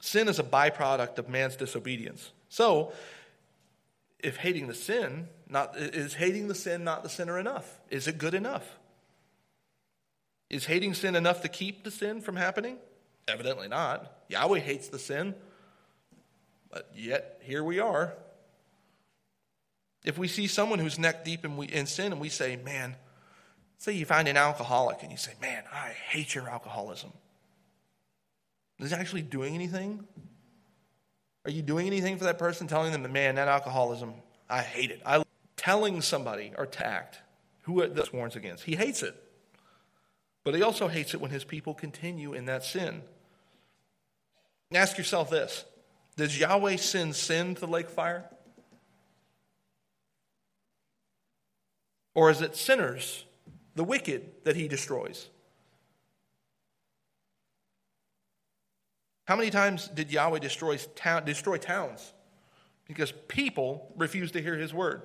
Sin 0.00 0.28
is 0.28 0.38
a 0.38 0.42
byproduct 0.42 1.18
of 1.18 1.28
man's 1.28 1.56
disobedience. 1.56 2.32
So, 2.48 2.92
if 4.18 4.36
hating 4.36 4.66
the 4.66 4.74
sin, 4.74 5.28
not, 5.48 5.76
is 5.76 6.14
hating 6.14 6.48
the 6.48 6.54
sin 6.54 6.84
not 6.84 7.02
the 7.02 7.08
sinner 7.08 7.38
enough? 7.38 7.80
Is 7.90 8.08
it 8.08 8.18
good 8.18 8.34
enough? 8.34 8.66
Is 10.48 10.64
hating 10.64 10.94
sin 10.94 11.16
enough 11.16 11.42
to 11.42 11.48
keep 11.48 11.84
the 11.84 11.90
sin 11.90 12.20
from 12.20 12.36
happening? 12.36 12.78
Evidently 13.28 13.68
not. 13.68 14.12
Yahweh 14.28 14.60
hates 14.60 14.88
the 14.88 14.98
sin, 14.98 15.34
but 16.70 16.90
yet 16.94 17.40
here 17.42 17.64
we 17.64 17.80
are. 17.80 18.14
If 20.04 20.18
we 20.18 20.28
see 20.28 20.46
someone 20.46 20.78
who's 20.78 20.98
neck 20.98 21.24
deep 21.24 21.44
in, 21.44 21.56
we, 21.56 21.66
in 21.66 21.86
sin 21.86 22.12
and 22.12 22.20
we 22.20 22.28
say, 22.28 22.56
man, 22.56 22.94
say 23.78 23.92
you 23.92 24.06
find 24.06 24.28
an 24.28 24.36
alcoholic 24.36 25.02
and 25.02 25.10
you 25.10 25.18
say, 25.18 25.32
man, 25.40 25.64
I 25.72 25.88
hate 25.88 26.34
your 26.34 26.48
alcoholism. 26.48 27.12
Is 28.78 28.90
he 28.90 28.96
actually 28.96 29.22
doing 29.22 29.54
anything? 29.54 30.06
Are 31.46 31.50
you 31.50 31.62
doing 31.62 31.86
anything 31.86 32.18
for 32.18 32.24
that 32.24 32.38
person, 32.38 32.66
telling 32.66 32.90
them 32.90 33.10
man, 33.12 33.36
that 33.36 33.46
alcoholism, 33.46 34.14
I 34.50 34.62
hate 34.62 34.90
it. 34.90 35.00
I 35.06 35.22
telling 35.56 36.02
somebody 36.02 36.52
or 36.58 36.66
tact 36.66 37.18
who 37.62 37.86
this 37.88 38.12
warns 38.12 38.36
against. 38.36 38.64
He 38.64 38.76
hates 38.76 39.02
it. 39.02 39.14
But 40.44 40.54
he 40.54 40.62
also 40.62 40.88
hates 40.88 41.14
it 41.14 41.20
when 41.20 41.30
his 41.30 41.44
people 41.44 41.74
continue 41.74 42.34
in 42.34 42.46
that 42.46 42.64
sin. 42.64 43.02
Ask 44.72 44.98
yourself 44.98 45.30
this 45.30 45.64
Does 46.16 46.38
Yahweh 46.38 46.76
send 46.76 47.14
sin 47.14 47.54
to 47.54 47.60
the 47.60 47.66
lake 47.66 47.90
fire? 47.90 48.24
Or 52.14 52.30
is 52.30 52.40
it 52.40 52.56
sinners, 52.56 53.24
the 53.74 53.84
wicked, 53.84 54.44
that 54.44 54.56
he 54.56 54.68
destroys? 54.68 55.28
How 59.26 59.36
many 59.36 59.50
times 59.50 59.88
did 59.88 60.10
Yahweh 60.10 60.38
destroy, 60.38 60.78
destroy 61.24 61.58
towns? 61.58 62.12
Because 62.86 63.12
people 63.28 63.92
refused 63.96 64.34
to 64.34 64.42
hear 64.42 64.56
his 64.56 64.72
word. 64.72 65.02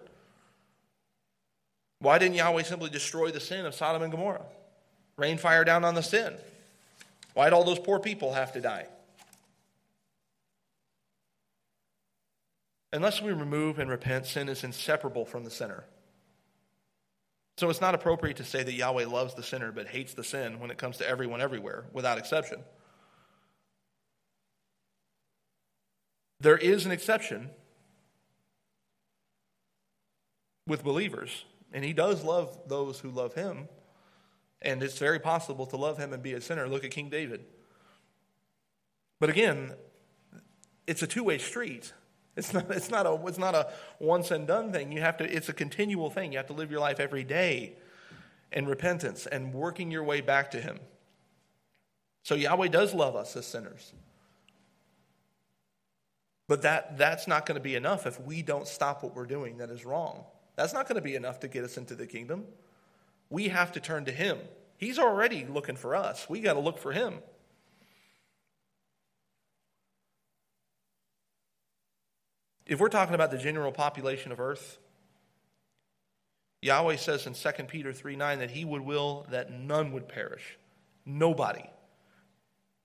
Why 1.99 2.17
didn't 2.19 2.35
Yahweh 2.35 2.63
simply 2.63 2.89
destroy 2.89 3.31
the 3.31 3.39
sin 3.39 3.65
of 3.65 3.75
Sodom 3.75 4.03
and 4.03 4.11
Gomorrah? 4.11 4.45
Rain 5.17 5.37
fire 5.37 5.63
down 5.63 5.83
on 5.83 5.95
the 5.95 6.01
sin. 6.01 6.35
Why 7.33 7.45
did 7.45 7.53
all 7.53 7.63
those 7.63 7.79
poor 7.79 7.99
people 7.99 8.33
have 8.33 8.53
to 8.53 8.61
die? 8.61 8.87
Unless 12.93 13.21
we 13.21 13.31
remove 13.31 13.79
and 13.79 13.89
repent, 13.89 14.25
sin 14.25 14.49
is 14.49 14.63
inseparable 14.63 15.25
from 15.25 15.43
the 15.43 15.49
sinner. 15.49 15.85
So 17.57 17.69
it's 17.69 17.81
not 17.81 17.95
appropriate 17.95 18.37
to 18.37 18.43
say 18.43 18.63
that 18.63 18.73
Yahweh 18.73 19.05
loves 19.05 19.33
the 19.33 19.43
sinner 19.43 19.71
but 19.71 19.87
hates 19.87 20.13
the 20.13 20.23
sin 20.23 20.59
when 20.59 20.71
it 20.71 20.77
comes 20.77 20.97
to 20.97 21.07
everyone 21.07 21.41
everywhere, 21.41 21.85
without 21.93 22.17
exception. 22.17 22.63
There 26.41 26.57
is 26.57 26.87
an 26.87 26.91
exception 26.91 27.51
with 30.65 30.83
believers, 30.83 31.45
and 31.71 31.85
he 31.85 31.93
does 31.93 32.23
love 32.23 32.57
those 32.67 32.99
who 32.99 33.11
love 33.11 33.35
him. 33.35 33.69
And 34.63 34.81
it's 34.81 34.97
very 34.97 35.19
possible 35.19 35.65
to 35.67 35.77
love 35.77 35.97
him 35.97 36.13
and 36.13 36.21
be 36.21 36.33
a 36.33 36.41
sinner. 36.41 36.67
Look 36.67 36.83
at 36.83 36.91
King 36.91 37.09
David. 37.09 37.45
But 39.19 39.29
again, 39.29 39.73
it's 40.87 41.03
a 41.03 41.07
two 41.07 41.23
way 41.23 41.37
street. 41.37 41.93
It's 42.35 42.53
not, 42.53 42.71
it's, 42.71 42.89
not 42.89 43.05
a, 43.05 43.19
it's 43.27 43.37
not 43.37 43.53
a 43.53 43.71
once 43.99 44.31
and 44.31 44.47
done 44.47 44.71
thing. 44.71 44.91
You 44.91 45.01
have 45.01 45.17
to, 45.17 45.31
it's 45.31 45.49
a 45.49 45.53
continual 45.53 46.09
thing. 46.09 46.31
You 46.31 46.37
have 46.37 46.47
to 46.47 46.53
live 46.53 46.71
your 46.71 46.79
life 46.79 46.99
every 46.99 47.23
day 47.23 47.73
in 48.51 48.65
repentance 48.65 49.27
and 49.27 49.53
working 49.53 49.91
your 49.91 50.03
way 50.03 50.21
back 50.21 50.49
to 50.51 50.61
Him. 50.61 50.79
So 52.23 52.35
Yahweh 52.35 52.69
does 52.69 52.93
love 52.93 53.15
us 53.15 53.35
as 53.35 53.45
sinners. 53.45 53.93
But 56.51 56.63
that, 56.63 56.97
that's 56.97 57.29
not 57.29 57.45
going 57.45 57.55
to 57.55 57.61
be 57.61 57.75
enough 57.75 58.05
if 58.05 58.19
we 58.19 58.41
don't 58.41 58.67
stop 58.67 59.03
what 59.03 59.15
we're 59.15 59.25
doing 59.25 59.59
that 59.59 59.69
is 59.69 59.85
wrong. 59.85 60.25
That's 60.57 60.73
not 60.73 60.85
going 60.85 60.97
to 60.97 61.01
be 61.01 61.15
enough 61.15 61.39
to 61.39 61.47
get 61.47 61.63
us 61.63 61.77
into 61.77 61.95
the 61.95 62.05
kingdom. 62.05 62.43
We 63.29 63.47
have 63.47 63.71
to 63.71 63.79
turn 63.79 64.03
to 64.03 64.11
Him. 64.11 64.37
He's 64.75 64.99
already 64.99 65.45
looking 65.45 65.77
for 65.77 65.95
us. 65.95 66.27
We 66.27 66.41
got 66.41 66.55
to 66.55 66.59
look 66.59 66.77
for 66.77 66.91
Him. 66.91 67.19
If 72.65 72.81
we're 72.81 72.89
talking 72.89 73.15
about 73.15 73.31
the 73.31 73.37
general 73.37 73.71
population 73.71 74.33
of 74.33 74.41
earth, 74.41 74.77
Yahweh 76.61 76.97
says 76.97 77.27
in 77.27 77.33
2 77.33 77.63
Peter 77.63 77.93
3 77.93 78.17
9 78.17 78.39
that 78.39 78.51
he 78.51 78.65
would 78.65 78.81
will 78.81 79.25
that 79.31 79.53
none 79.53 79.93
would 79.93 80.09
perish. 80.09 80.57
Nobody. 81.05 81.63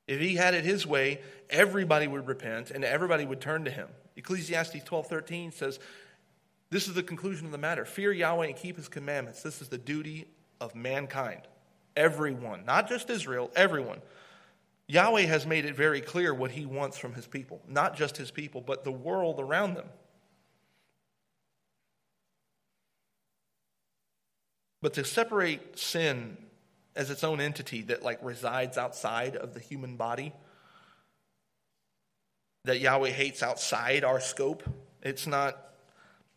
If 0.07 0.21
he 0.21 0.37
had 0.37 0.55
it 0.55 0.65
his 0.65 0.87
way, 0.87 1.21
everybody 1.51 2.07
would 2.07 2.27
repent 2.27 2.71
and 2.71 2.85
everybody 2.85 3.25
would 3.25 3.41
turn 3.41 3.65
to 3.65 3.71
him. 3.71 3.89
Ecclesiastes 4.17 4.85
12 4.85 5.07
13 5.07 5.53
says, 5.53 5.79
This 6.71 6.89
is 6.89 6.95
the 6.95 7.03
conclusion 7.03 7.47
of 7.47 7.53
the 7.53 7.59
matter. 7.59 7.85
Fear 7.85 8.13
Yahweh 8.13 8.47
and 8.47 8.57
keep 8.57 8.77
his 8.77 8.89
commandments. 8.89 9.43
This 9.43 9.61
is 9.61 9.69
the 9.69 9.79
duty 9.79 10.27
of 10.61 10.75
mankind. 10.75 11.43
Everyone, 11.97 12.65
not 12.65 12.89
just 12.89 13.11
Israel, 13.11 13.51
everyone. 13.57 14.01
Yahweh 14.89 15.23
has 15.23 15.47
made 15.47 15.65
it 15.65 15.75
very 15.75 16.01
clear 16.01 16.33
what 16.33 16.53
he 16.53 16.65
wants 16.65 16.97
from 16.97 17.15
his 17.15 17.27
people, 17.27 17.61
not 17.67 17.97
just 17.97 18.17
his 18.17 18.31
people, 18.31 18.61
but 18.61 18.85
the 18.85 18.93
world 18.93 19.41
around 19.41 19.75
them. 19.75 19.89
But 24.81 24.95
to 24.95 25.05
separate 25.05 25.77
sin 25.79 26.37
as 26.97 27.11
its 27.11 27.23
own 27.23 27.41
entity 27.41 27.83
that 27.83 28.03
like 28.03 28.19
resides 28.23 28.79
outside 28.79 29.37
of 29.37 29.55
the 29.55 29.61
human 29.61 29.97
body, 29.97 30.33
that 32.65 32.81
Yahweh 32.81 33.11
hates 33.11 33.43
outside 33.43 34.03
our 34.03 34.19
scope, 34.19 34.63
it's 35.03 35.27
not, 35.27 35.57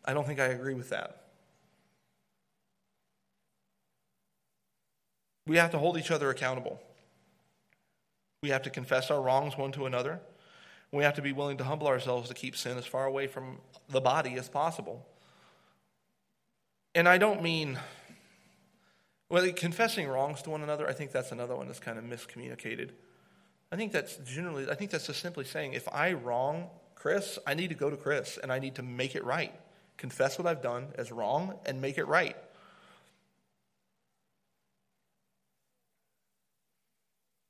I 0.04 0.12
don't 0.12 0.26
think 0.26 0.38
I 0.38 0.46
agree 0.46 0.74
with 0.74 0.90
that. 0.90 1.16
We 5.46 5.56
have 5.56 5.72
to 5.72 5.78
hold 5.78 5.96
each 5.96 6.10
other 6.12 6.30
accountable. 6.30 6.80
We 8.42 8.50
have 8.50 8.62
to 8.62 8.70
confess 8.70 9.10
our 9.10 9.20
wrongs 9.20 9.56
one 9.56 9.72
to 9.72 9.86
another. 9.86 10.20
We 10.92 11.04
have 11.04 11.14
to 11.14 11.22
be 11.22 11.32
willing 11.32 11.56
to 11.58 11.64
humble 11.64 11.88
ourselves 11.88 12.28
to 12.28 12.34
keep 12.34 12.56
sin 12.56 12.78
as 12.78 12.86
far 12.86 13.06
away 13.06 13.26
from 13.26 13.58
the 13.88 14.00
body 14.00 14.34
as 14.34 14.48
possible. 14.48 15.06
And 16.94 17.08
I 17.08 17.18
don't 17.18 17.42
mean, 17.42 17.78
well, 19.30 19.50
confessing 19.52 20.08
wrongs 20.08 20.42
to 20.42 20.50
one 20.50 20.62
another, 20.62 20.88
I 20.88 20.92
think 20.92 21.12
that's 21.12 21.30
another 21.30 21.54
one 21.54 21.68
that's 21.68 21.78
kind 21.78 21.98
of 21.98 22.04
miscommunicated. 22.04 22.90
I 23.72 23.76
think 23.76 23.92
that's 23.92 24.16
generally, 24.16 24.68
I 24.68 24.74
think 24.74 24.90
that's 24.90 25.06
just 25.06 25.20
simply 25.20 25.44
saying 25.44 25.74
if 25.74 25.88
I 25.92 26.12
wrong 26.12 26.68
Chris, 26.96 27.38
I 27.46 27.54
need 27.54 27.68
to 27.68 27.76
go 27.76 27.88
to 27.88 27.96
Chris 27.96 28.38
and 28.42 28.52
I 28.52 28.58
need 28.58 28.74
to 28.74 28.82
make 28.82 29.14
it 29.14 29.24
right. 29.24 29.54
Confess 29.96 30.36
what 30.36 30.46
I've 30.46 30.60
done 30.60 30.88
as 30.96 31.12
wrong 31.12 31.54
and 31.64 31.80
make 31.80 31.96
it 31.96 32.04
right. 32.04 32.36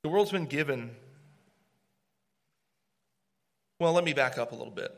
The 0.03 0.09
world's 0.09 0.31
been 0.31 0.45
given. 0.45 0.91
Well, 3.79 3.93
let 3.93 4.03
me 4.03 4.13
back 4.13 4.37
up 4.37 4.51
a 4.51 4.55
little 4.55 4.71
bit. 4.71 4.95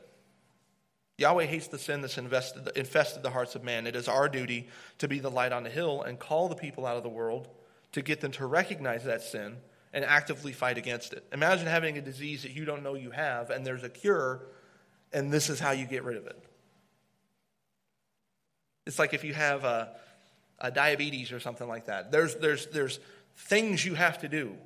Yahweh 1.17 1.45
hates 1.45 1.67
the 1.67 1.77
sin 1.77 2.01
that's 2.01 2.17
invested, 2.17 2.69
infested 2.75 3.21
the 3.21 3.29
hearts 3.29 3.55
of 3.55 3.63
man. 3.63 3.85
It 3.85 3.95
is 3.95 4.07
our 4.07 4.27
duty 4.27 4.67
to 4.97 5.07
be 5.07 5.19
the 5.19 5.29
light 5.29 5.51
on 5.51 5.63
the 5.63 5.69
hill 5.69 6.01
and 6.01 6.19
call 6.19 6.49
the 6.49 6.55
people 6.55 6.85
out 6.85 6.97
of 6.97 7.03
the 7.03 7.09
world 7.09 7.49
to 7.91 8.01
get 8.01 8.21
them 8.21 8.31
to 8.31 8.45
recognize 8.45 9.03
that 9.03 9.21
sin 9.21 9.57
and 9.93 10.03
actively 10.03 10.51
fight 10.51 10.79
against 10.79 11.13
it. 11.13 11.23
Imagine 11.31 11.67
having 11.67 11.97
a 11.97 12.01
disease 12.01 12.41
that 12.41 12.51
you 12.51 12.65
don't 12.65 12.81
know 12.81 12.95
you 12.95 13.11
have 13.11 13.51
and 13.51 13.65
there's 13.65 13.83
a 13.83 13.89
cure, 13.89 14.47
and 15.11 15.31
this 15.31 15.49
is 15.49 15.59
how 15.59 15.71
you 15.71 15.85
get 15.85 16.03
rid 16.03 16.17
of 16.17 16.25
it. 16.25 16.43
It's 18.87 18.97
like 18.97 19.13
if 19.13 19.23
you 19.23 19.35
have 19.35 19.63
a, 19.63 19.95
a 20.59 20.71
diabetes 20.71 21.31
or 21.31 21.39
something 21.39 21.67
like 21.67 21.85
that. 21.85 22.11
There's, 22.11 22.35
there's, 22.35 22.65
there's 22.67 22.99
things 23.35 23.85
you 23.85 23.93
have 23.93 24.19
to 24.19 24.27
do 24.27 24.57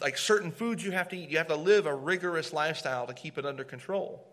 like 0.00 0.18
certain 0.18 0.50
foods 0.50 0.84
you 0.84 0.92
have 0.92 1.08
to 1.10 1.16
eat. 1.16 1.30
You 1.30 1.38
have 1.38 1.48
to 1.48 1.56
live 1.56 1.86
a 1.86 1.94
rigorous 1.94 2.52
lifestyle 2.52 3.06
to 3.06 3.14
keep 3.14 3.38
it 3.38 3.46
under 3.46 3.64
control. 3.64 4.26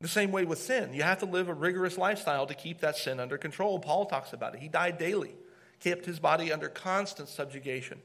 The 0.00 0.08
same 0.08 0.30
way 0.30 0.44
with 0.44 0.60
sin. 0.60 0.92
You 0.92 1.02
have 1.02 1.18
to 1.20 1.26
live 1.26 1.48
a 1.48 1.54
rigorous 1.54 1.98
lifestyle 1.98 2.46
to 2.46 2.54
keep 2.54 2.80
that 2.80 2.96
sin 2.96 3.18
under 3.18 3.36
control. 3.36 3.80
Paul 3.80 4.06
talks 4.06 4.32
about 4.32 4.54
it. 4.54 4.60
He 4.60 4.68
died 4.68 4.96
daily, 4.96 5.34
kept 5.80 6.04
his 6.04 6.20
body 6.20 6.52
under 6.52 6.68
constant 6.68 7.28
subjugation. 7.28 8.00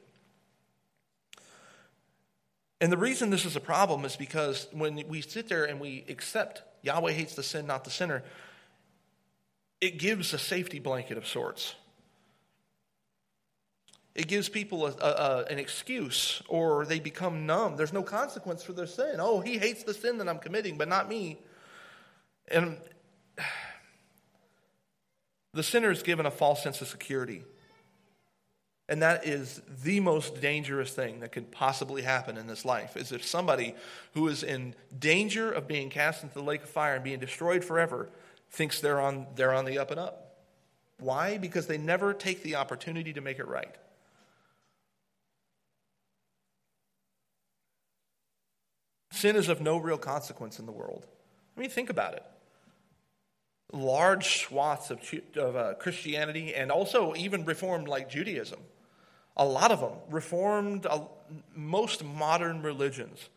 And 2.82 2.92
the 2.92 2.98
reason 2.98 3.30
this 3.30 3.46
is 3.46 3.56
a 3.56 3.62
problem 3.62 4.06
is 4.06 4.16
because 4.16 4.68
when 4.72 5.08
we 5.08 5.22
sit 5.22 5.48
there 5.48 5.66
and 5.66 5.80
we 5.80 6.04
accept 6.10 6.64
Yahweh 6.82 7.14
hates 7.14 7.36
the 7.36 7.44
sin, 7.44 7.66
not 7.66 7.84
the 7.84 7.90
sinner, 7.90 8.24
it 9.80 10.00
gives 10.00 10.34
a 10.34 10.40
safety 10.40 10.80
blanket 10.80 11.18
of 11.18 11.28
sorts. 11.28 11.76
It 14.16 14.28
gives 14.28 14.50
people 14.50 14.86
a, 14.86 14.92
a, 14.92 15.46
an 15.50 15.60
excuse 15.60 16.42
or 16.48 16.86
they 16.86 17.00
become 17.00 17.46
numb. 17.46 17.78
There's 17.78 17.94
no 17.94 18.04
consequence 18.04 18.64
for 18.64 18.74
their 18.74 18.88
sin. 18.88 19.16
Oh, 19.20 19.40
he 19.40 19.58
hates 19.58 19.84
the 19.84 19.94
sin 19.94 20.18
that 20.18 20.28
I'm 20.28 20.40
committing, 20.40 20.78
but 20.78 20.88
not 20.88 21.08
me. 21.08 21.40
And 22.50 22.78
the 25.54 25.64
sinner 25.64 25.92
is 25.92 26.04
given 26.04 26.26
a 26.26 26.32
false 26.32 26.64
sense 26.64 26.82
of 26.82 26.88
security. 26.88 27.44
And 28.90 29.02
that 29.02 29.26
is 29.26 29.62
the 29.84 30.02
most 30.02 30.42
dangerous 30.42 30.92
thing 30.92 31.22
that 31.22 31.32
could 31.32 31.52
possibly 31.52 32.02
happen 32.02 32.38
in 32.38 32.48
this 32.48 32.66
life 32.66 32.98
is 32.98 33.12
if 33.12 33.26
somebody 33.26 33.76
who 34.14 34.28
is 34.28 34.44
in 34.44 34.76
danger 35.00 35.52
of 35.52 35.68
being 35.68 35.90
cast 35.90 36.22
into 36.22 36.36
the 36.36 36.44
lake 36.44 36.64
of 36.64 36.70
fire 36.70 36.96
and 36.96 37.04
being 37.04 37.20
destroyed 37.20 37.64
forever 37.64 38.10
thinks 38.52 38.82
they're 38.82 39.00
on, 39.00 39.28
they're 39.36 39.54
on 39.54 39.66
the 39.66 39.80
up 39.80 39.90
and 39.90 40.00
up. 40.00 40.36
Why? 41.00 41.38
Because 41.38 41.68
they 41.68 41.78
never 41.78 42.14
take 42.14 42.44
the 42.44 42.56
opportunity 42.56 43.14
to 43.14 43.22
make 43.22 43.40
it 43.40 43.48
right. 43.48 43.74
Sin 49.12 49.36
is 49.36 49.48
of 49.48 49.62
no 49.62 49.78
real 49.78 49.98
consequence 49.98 50.60
in 50.60 50.66
the 50.66 50.72
world. 50.72 51.08
I 51.56 51.60
mean, 51.60 51.70
think 51.70 51.90
about 51.90 52.14
it. 52.14 52.24
Large 53.72 54.44
swaths 54.44 54.92
of, 54.92 55.00
of 55.36 55.56
uh, 55.56 55.74
Christianity 55.76 56.54
and 56.54 56.72
also 56.72 57.16
even 57.16 57.46
Reformed 57.46 57.88
like 57.88 58.10
Judaism, 58.10 58.60
a 59.36 59.46
lot 59.46 59.72
of 59.72 59.80
them, 59.80 59.94
Reformed, 60.10 60.86
uh, 60.86 61.02
most 61.56 62.04
modern 62.04 62.62
religions, 62.62 63.30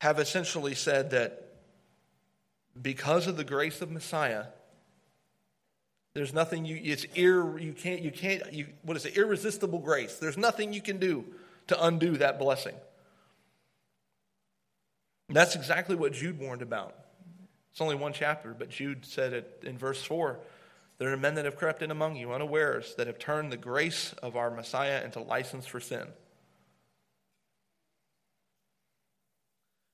have 0.00 0.18
essentially 0.18 0.74
said 0.74 1.10
that 1.10 1.54
because 2.80 3.26
of 3.26 3.36
the 3.36 3.44
grace 3.44 3.80
of 3.80 3.90
Messiah, 3.90 4.46
there's 6.14 6.32
nothing 6.32 6.64
you 6.64 6.80
it's 6.82 7.04
ir 7.14 7.58
you 7.58 7.72
can't 7.72 8.00
you 8.00 8.10
can't 8.10 8.52
you 8.52 8.66
what 8.82 8.96
is 8.96 9.04
it 9.04 9.16
irresistible 9.16 9.78
grace. 9.78 10.16
There's 10.16 10.38
nothing 10.38 10.72
you 10.72 10.80
can 10.80 10.98
do 10.98 11.24
to 11.66 11.84
undo 11.84 12.16
that 12.16 12.38
blessing. 12.38 12.74
That's 15.28 15.56
exactly 15.56 15.96
what 15.96 16.12
Jude 16.12 16.38
warned 16.38 16.62
about. 16.62 16.94
It's 17.72 17.80
only 17.80 17.96
one 17.96 18.12
chapter, 18.12 18.54
but 18.54 18.70
Jude 18.70 19.04
said 19.04 19.32
it 19.32 19.62
in 19.64 19.76
verse 19.76 20.02
4 20.02 20.38
there 20.98 21.12
are 21.12 21.16
men 21.16 21.34
that 21.34 21.44
have 21.44 21.56
crept 21.56 21.82
in 21.82 21.90
among 21.90 22.16
you 22.16 22.32
unawares 22.32 22.94
that 22.94 23.06
have 23.06 23.18
turned 23.18 23.52
the 23.52 23.56
grace 23.56 24.14
of 24.22 24.36
our 24.36 24.50
Messiah 24.50 25.04
into 25.04 25.20
license 25.20 25.66
for 25.66 25.78
sin. 25.78 26.06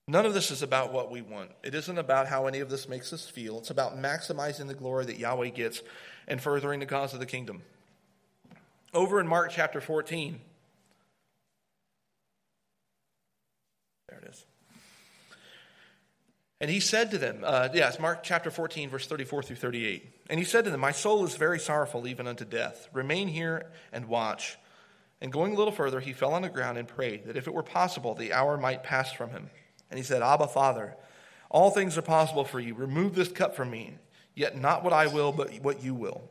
None 0.07 0.27
of 0.27 0.35
this 0.35 0.51
is 0.51 0.63
about 0.63 0.93
what 0.93 1.11
we 1.11 1.23
want. 1.23 1.51
It 1.63 1.75
isn't 1.75 1.99
about 1.99 2.29
how 2.29 2.47
any 2.47 2.61
of 2.61 2.71
this 2.71 2.89
makes 2.89 3.13
us 3.13 3.27
feel. 3.27 3.59
It's 3.59 3.71
about 3.71 3.97
maximizing 3.97 4.69
the 4.69 4.75
glory 4.75 5.05
that 5.07 5.19
Yahweh 5.19 5.49
gets 5.49 5.83
and 6.29 6.41
furthering 6.41 6.81
the 6.81 6.87
cause 6.87 7.15
of 7.15 7.21
the 7.21 7.27
kingdom. 7.27 7.63
Over 8.95 9.21
in 9.21 9.27
Mark 9.27 9.51
chapter 9.51 9.81
14, 9.81 10.41
there 14.09 14.19
it 14.19 14.29
is. 14.29 14.45
And 16.63 16.71
he 16.71 16.79
said 16.79 17.11
to 17.11 17.19
them, 17.19 17.41
uh, 17.43 17.71
yes, 17.75 17.99
Mark 17.99 18.23
chapter 18.23 18.49
14, 18.49 18.89
verse 18.89 19.09
34 19.09 19.43
through 19.43 19.57
38. 19.57 20.09
And 20.31 20.39
he 20.39 20.45
said 20.45 20.63
to 20.65 20.71
them, 20.71 20.79
My 20.79 20.93
soul 20.93 21.25
is 21.25 21.35
very 21.35 21.59
sorrowful, 21.59 22.07
even 22.07 22.29
unto 22.29 22.45
death. 22.45 22.89
Remain 22.93 23.27
here 23.27 23.67
and 23.93 24.07
watch. 24.07 24.57
And 25.21 25.33
going 25.33 25.55
a 25.55 25.57
little 25.57 25.73
further, 25.73 25.99
he 25.99 26.13
fell 26.13 26.35
on 26.35 26.43
the 26.43 26.49
ground 26.49 26.79
and 26.79 26.87
prayed 26.87 27.27
that 27.27 27.37
if 27.37 27.49
it 27.49 27.53
were 27.53 27.65
possible, 27.65 28.15
the 28.15 28.33
hour 28.33 28.57
might 28.57 28.85
pass 28.85 29.13
from 29.13 29.31
him. 29.31 29.51
And 29.91 29.99
he 29.99 30.05
said, 30.05 30.23
Abba, 30.23 30.47
Father, 30.47 30.95
all 31.51 31.73
things 31.73 31.99
are 31.99 32.03
possible 32.03 32.45
for 32.45 32.61
you. 32.61 32.75
Remove 32.75 33.17
this 33.17 33.33
cup 33.33 33.57
from 33.57 33.69
me, 33.69 33.95
yet 34.37 34.57
not 34.57 34.85
what 34.85 34.93
I 34.93 35.09
will, 35.09 35.33
but 35.33 35.53
what 35.63 35.83
you 35.83 35.95
will. 35.95 36.23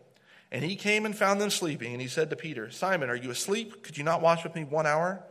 And 0.50 0.64
he 0.64 0.78
came 0.78 1.06
and 1.06 1.14
found 1.14 1.42
them 1.42 1.50
sleeping, 1.50 1.92
and 1.92 2.02
he 2.02 2.08
said 2.08 2.30
to 2.30 2.38
Peter, 2.38 2.72
Simon, 2.72 3.10
are 3.10 3.18
you 3.18 3.32
asleep? 3.32 3.84
Could 3.84 3.98
you 3.98 4.06
not 4.06 4.22
watch 4.22 4.46
with 4.46 4.56
me 4.56 4.64
one 4.64 4.88
hour? 4.88 5.26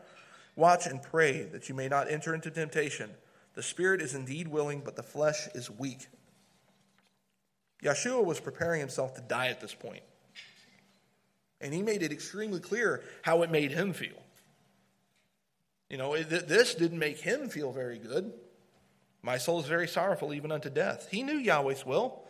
Watch 0.57 0.86
and 0.86 1.03
pray 1.03 1.44
that 1.44 1.70
you 1.70 1.74
may 1.74 1.88
not 1.88 2.11
enter 2.11 2.34
into 2.34 2.51
temptation. 2.51 3.11
The 3.55 3.62
spirit 3.62 4.01
is 4.01 4.14
indeed 4.14 4.48
willing, 4.48 4.80
but 4.80 4.96
the 4.96 5.03
flesh 5.03 5.48
is 5.55 5.70
weak. 5.70 6.07
Yeshua 7.82 8.24
was 8.24 8.40
preparing 8.40 8.80
himself 8.80 9.14
to 9.14 9.20
die 9.20 9.48
at 9.48 9.61
this 9.61 9.74
point. 9.74 10.03
And 11.61 11.74
he 11.74 11.82
made 11.82 12.03
it 12.03 12.12
extremely 12.12 12.61
clear 12.61 13.03
how 13.22 13.42
it 13.42 13.51
made 13.51 13.72
him 13.72 13.92
feel. 13.92 14.22
You 15.88 15.98
know, 15.98 16.16
this 16.16 16.74
didn't 16.74 16.98
make 16.98 17.18
him 17.18 17.48
feel 17.48 17.72
very 17.72 17.98
good. 17.98 18.32
My 19.22 19.38
soul 19.38 19.61
is 19.61 19.66
very 19.66 19.88
sorrowful, 19.88 20.32
even 20.32 20.53
unto 20.53 20.70
death. 20.70 21.09
He 21.11 21.22
knew 21.22 21.36
Yahweh's 21.36 21.84
will. 21.84 22.22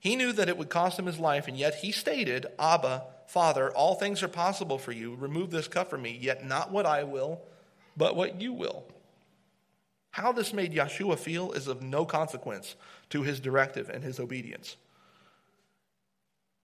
He 0.00 0.16
knew 0.16 0.32
that 0.32 0.48
it 0.48 0.58
would 0.58 0.70
cost 0.70 0.98
him 0.98 1.06
his 1.06 1.18
life, 1.18 1.46
and 1.46 1.56
yet 1.56 1.76
he 1.76 1.92
stated, 1.92 2.46
Abba, 2.58 3.04
Father, 3.26 3.70
all 3.70 3.94
things 3.94 4.22
are 4.22 4.28
possible 4.28 4.78
for 4.78 4.92
you. 4.92 5.14
Remove 5.14 5.50
this 5.50 5.68
cup 5.68 5.90
from 5.90 6.02
me, 6.02 6.18
yet 6.20 6.44
not 6.44 6.72
what 6.72 6.86
I 6.86 7.04
will, 7.04 7.40
but 7.96 8.16
what 8.16 8.40
you 8.40 8.52
will. 8.52 8.84
How 10.14 10.30
this 10.30 10.52
made 10.52 10.72
Yeshua 10.72 11.18
feel 11.18 11.50
is 11.50 11.66
of 11.66 11.82
no 11.82 12.04
consequence 12.04 12.76
to 13.10 13.22
his 13.22 13.40
directive 13.40 13.88
and 13.88 14.04
his 14.04 14.20
obedience. 14.20 14.76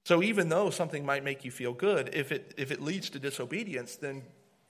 So 0.04 0.22
even 0.22 0.48
though 0.48 0.70
something 0.70 1.04
might 1.04 1.24
make 1.24 1.44
you 1.44 1.50
feel 1.50 1.72
good, 1.72 2.10
if 2.12 2.30
it, 2.30 2.54
if 2.56 2.70
it 2.70 2.80
leads 2.80 3.10
to 3.10 3.18
disobedience, 3.18 3.96
then 3.96 4.22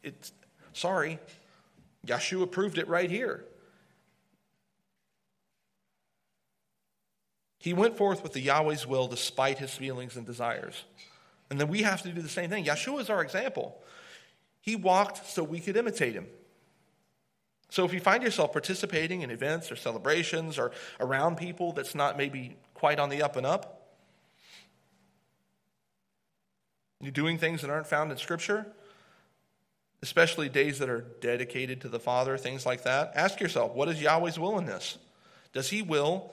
it's 0.03 0.33
sorry. 0.73 1.19
Yeshua 2.07 2.51
proved 2.51 2.79
it 2.79 2.89
right 2.89 3.11
here. 3.11 3.45
He 7.59 7.75
went 7.75 7.99
forth 7.99 8.23
with 8.23 8.33
the 8.33 8.41
Yahweh's 8.41 8.87
will 8.87 9.09
despite 9.09 9.59
his 9.59 9.75
feelings 9.75 10.17
and 10.17 10.25
desires. 10.25 10.85
And 11.51 11.61
then 11.61 11.69
we 11.69 11.83
have 11.83 12.01
to 12.01 12.09
do 12.09 12.23
the 12.23 12.31
same 12.31 12.49
thing. 12.49 12.65
Yeshua 12.65 13.03
is 13.03 13.11
our 13.11 13.21
example. 13.21 13.77
He 14.63 14.75
walked 14.75 15.27
so 15.27 15.45
we 15.45 15.61
could 15.61 15.77
imitate 15.77 16.15
him. 16.15 16.29
So 17.71 17.85
if 17.85 17.95
you 17.95 18.01
find 18.01 18.23
yourself 18.23 18.53
participating 18.53 19.23
in 19.23 19.31
events 19.31 19.71
or 19.71 19.77
celebrations 19.77 20.59
or 20.59 20.73
around 20.99 21.37
people 21.37 21.73
that's 21.73 21.95
not 21.95 22.17
maybe 22.17 22.57
quite 22.75 22.99
on 22.99 23.09
the 23.09 23.23
up 23.23 23.37
and 23.37 23.47
up, 23.47 23.81
you're 27.01 27.13
doing 27.13 27.39
things 27.39 27.63
that 27.63 27.71
aren't 27.71 27.87
found 27.87 28.11
in 28.11 28.19
Scripture, 28.19 28.67
especially 30.03 30.49
days 30.49 30.79
that 30.81 30.91
are 30.91 31.05
dedicated 31.21 31.81
to 31.83 31.89
the 31.89 32.01
Father, 32.01 32.37
things 32.37 32.67
like 32.67 32.83
that, 32.83 33.13
ask 33.15 33.41
yourself, 33.41 33.73
what 33.73 33.89
is 33.89 34.03
Yahweh's 34.03 34.39
will 34.39 34.59
in 34.59 34.67
this? 34.67 34.99
Does 35.53 35.71
He 35.71 35.81
will 35.81 36.33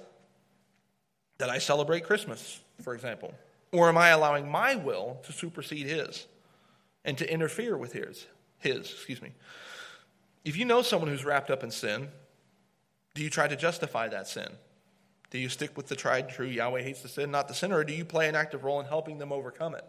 that 1.38 1.50
I 1.50 1.60
celebrate 1.60 2.04
Christmas, 2.04 2.60
for 2.82 2.96
example? 2.96 3.34
Or 3.72 3.90
am 3.90 3.98
I 3.98 4.10
allowing 4.10 4.50
my 4.50 4.76
will 4.76 5.20
to 5.26 5.32
supersede 5.32 5.86
His 5.86 6.26
and 7.06 7.18
to 7.18 7.32
interfere 7.32 7.78
with 7.78 7.94
His? 7.94 8.26
His, 8.60 8.92
excuse 8.92 9.22
me. 9.22 9.34
If 10.48 10.56
you 10.56 10.64
know 10.64 10.82
someone 10.82 11.10
who's 11.10 11.26
wrapped 11.26 11.52
up 11.52 11.62
in 11.62 11.72
sin, 11.72 12.08
do 13.16 13.22
you 13.22 13.30
try 13.30 13.50
to 13.50 13.58
justify 13.58 14.08
that 14.08 14.30
sin? 14.30 14.48
Do 15.30 15.40
you 15.40 15.50
stick 15.50 15.76
with 15.76 15.88
the 15.88 15.96
tried 15.98 16.30
true 16.30 16.46
Yahweh 16.46 16.84
hates 16.84 17.02
the 17.02 17.10
sin, 17.10 17.32
not 17.32 17.50
the 17.50 17.54
sinner, 17.54 17.80
or 17.80 17.84
do 17.84 17.92
you 17.92 18.06
play 18.06 18.30
an 18.30 18.36
active 18.36 18.64
role 18.64 18.80
in 18.80 18.86
helping 18.86 19.18
them 19.18 19.34
overcome 19.34 19.76
it? 19.76 19.84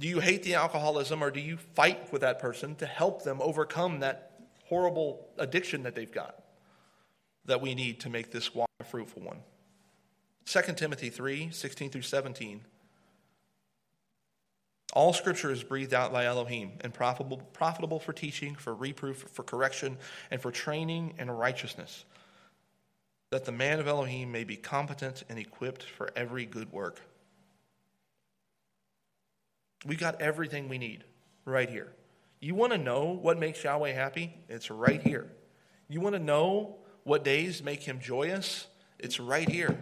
Do 0.00 0.08
you 0.08 0.18
hate 0.18 0.42
the 0.42 0.56
alcoholism, 0.56 1.22
or 1.22 1.30
do 1.30 1.38
you 1.38 1.56
fight 1.56 2.12
with 2.12 2.22
that 2.22 2.40
person 2.40 2.74
to 2.74 2.86
help 2.86 3.22
them 3.22 3.40
overcome 3.40 4.00
that 4.00 4.32
horrible 4.64 5.28
addiction 5.38 5.84
that 5.84 5.94
they've 5.94 6.10
got 6.10 6.42
that 7.44 7.60
we 7.60 7.76
need 7.76 8.00
to 8.00 8.10
make 8.10 8.32
this 8.32 8.52
walk 8.52 8.68
a 8.80 8.84
fruitful 8.84 9.22
one? 9.22 9.42
2 10.46 10.60
Timothy 10.72 11.08
3 11.08 11.50
16 11.52 11.90
through 11.90 12.02
17 12.02 12.62
all 14.94 15.12
scripture 15.12 15.50
is 15.50 15.62
breathed 15.64 15.92
out 15.92 16.12
by 16.12 16.24
Elohim 16.24 16.72
and 16.80 16.94
profitable, 16.94 17.38
profitable 17.52 17.98
for 17.98 18.12
teaching, 18.12 18.54
for 18.54 18.74
reproof, 18.74 19.26
for 19.32 19.42
correction, 19.42 19.98
and 20.30 20.40
for 20.40 20.52
training 20.52 21.14
in 21.18 21.30
righteousness, 21.30 22.04
that 23.30 23.44
the 23.44 23.52
man 23.52 23.80
of 23.80 23.88
Elohim 23.88 24.30
may 24.30 24.44
be 24.44 24.56
competent 24.56 25.24
and 25.28 25.38
equipped 25.38 25.82
for 25.82 26.10
every 26.14 26.46
good 26.46 26.72
work. 26.72 27.00
We 29.84 29.96
got 29.96 30.20
everything 30.20 30.68
we 30.68 30.78
need 30.78 31.04
right 31.44 31.68
here. 31.68 31.92
You 32.40 32.54
want 32.54 32.72
to 32.72 32.78
know 32.78 33.18
what 33.20 33.38
makes 33.38 33.64
Yahweh 33.64 33.92
happy? 33.92 34.34
It's 34.48 34.70
right 34.70 35.02
here. 35.02 35.26
You 35.88 36.00
want 36.00 36.14
to 36.14 36.20
know 36.20 36.76
what 37.02 37.24
days 37.24 37.62
make 37.62 37.82
him 37.82 37.98
joyous? 38.00 38.68
It's 38.98 39.18
right 39.18 39.48
here. 39.48 39.78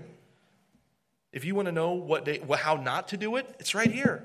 If 1.33 1.45
you 1.45 1.55
want 1.55 1.67
to 1.67 1.73
know 1.73 1.93
what 1.93 2.25
day, 2.25 2.41
how 2.59 2.77
not 2.77 3.09
to 3.09 3.17
do 3.17 3.37
it, 3.37 3.55
it's 3.59 3.75
right 3.75 3.91
here. 3.91 4.25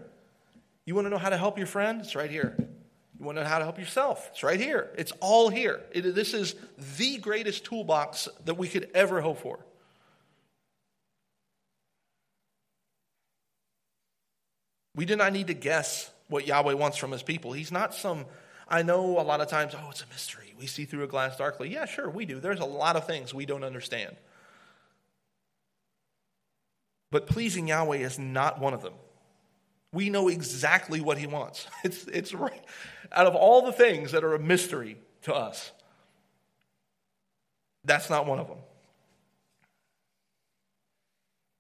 You 0.88 0.95
want 0.95 1.05
to 1.05 1.09
know 1.09 1.17
how 1.17 1.29
to 1.29 1.38
help 1.38 1.57
your 1.57 1.67
friend? 1.67 1.99
It's 1.99 2.15
right 2.15 2.31
here. 2.31 2.55
You 2.57 3.25
want 3.25 3.38
to 3.38 3.43
know 3.43 3.49
how 3.49 3.59
to 3.59 3.65
help 3.65 3.77
yourself? 3.77 4.29
It's 4.31 4.41
right 4.41 4.59
here. 4.59 4.89
It's 4.97 5.11
all 5.19 5.49
here. 5.49 5.81
It, 5.91 6.15
this 6.15 6.33
is 6.33 6.55
the 6.97 7.17
greatest 7.17 7.65
toolbox 7.65 8.29
that 8.45 8.53
we 8.53 8.69
could 8.69 8.89
ever 8.93 9.19
hope 9.19 9.41
for. 9.41 9.59
We 14.95 15.03
do 15.03 15.17
not 15.17 15.33
need 15.33 15.47
to 15.47 15.53
guess 15.53 16.09
what 16.29 16.47
Yahweh 16.47 16.73
wants 16.73 16.97
from 16.97 17.11
his 17.11 17.21
people. 17.21 17.51
He's 17.51 17.71
not 17.71 17.93
some, 17.93 18.25
I 18.69 18.81
know 18.81 19.19
a 19.19 19.23
lot 19.23 19.41
of 19.41 19.49
times, 19.49 19.75
oh, 19.75 19.89
it's 19.89 20.03
a 20.03 20.07
mystery. 20.07 20.55
We 20.57 20.67
see 20.67 20.85
through 20.85 21.03
a 21.03 21.07
glass 21.07 21.35
darkly. 21.35 21.67
Yeah, 21.67 21.83
sure, 21.83 22.09
we 22.09 22.25
do. 22.25 22.39
There's 22.39 22.61
a 22.61 22.65
lot 22.65 22.95
of 22.95 23.05
things 23.05 23.33
we 23.33 23.45
don't 23.45 23.65
understand. 23.65 24.15
But 27.11 27.27
pleasing 27.27 27.67
Yahweh 27.67 27.97
is 27.97 28.17
not 28.17 28.61
one 28.61 28.73
of 28.73 28.81
them. 28.81 28.93
We 29.93 30.09
know 30.09 30.27
exactly 30.27 31.01
what 31.01 31.17
he 31.17 31.27
wants. 31.27 31.67
It's, 31.83 32.05
it's 32.07 32.33
right. 32.33 32.63
Out 33.11 33.27
of 33.27 33.35
all 33.35 33.65
the 33.65 33.71
things 33.71 34.11
that 34.11 34.23
are 34.23 34.33
a 34.33 34.39
mystery 34.39 34.97
to 35.23 35.33
us, 35.33 35.71
that's 37.85 38.09
not 38.09 38.25
one 38.25 38.39
of 38.39 38.47
them. 38.47 38.57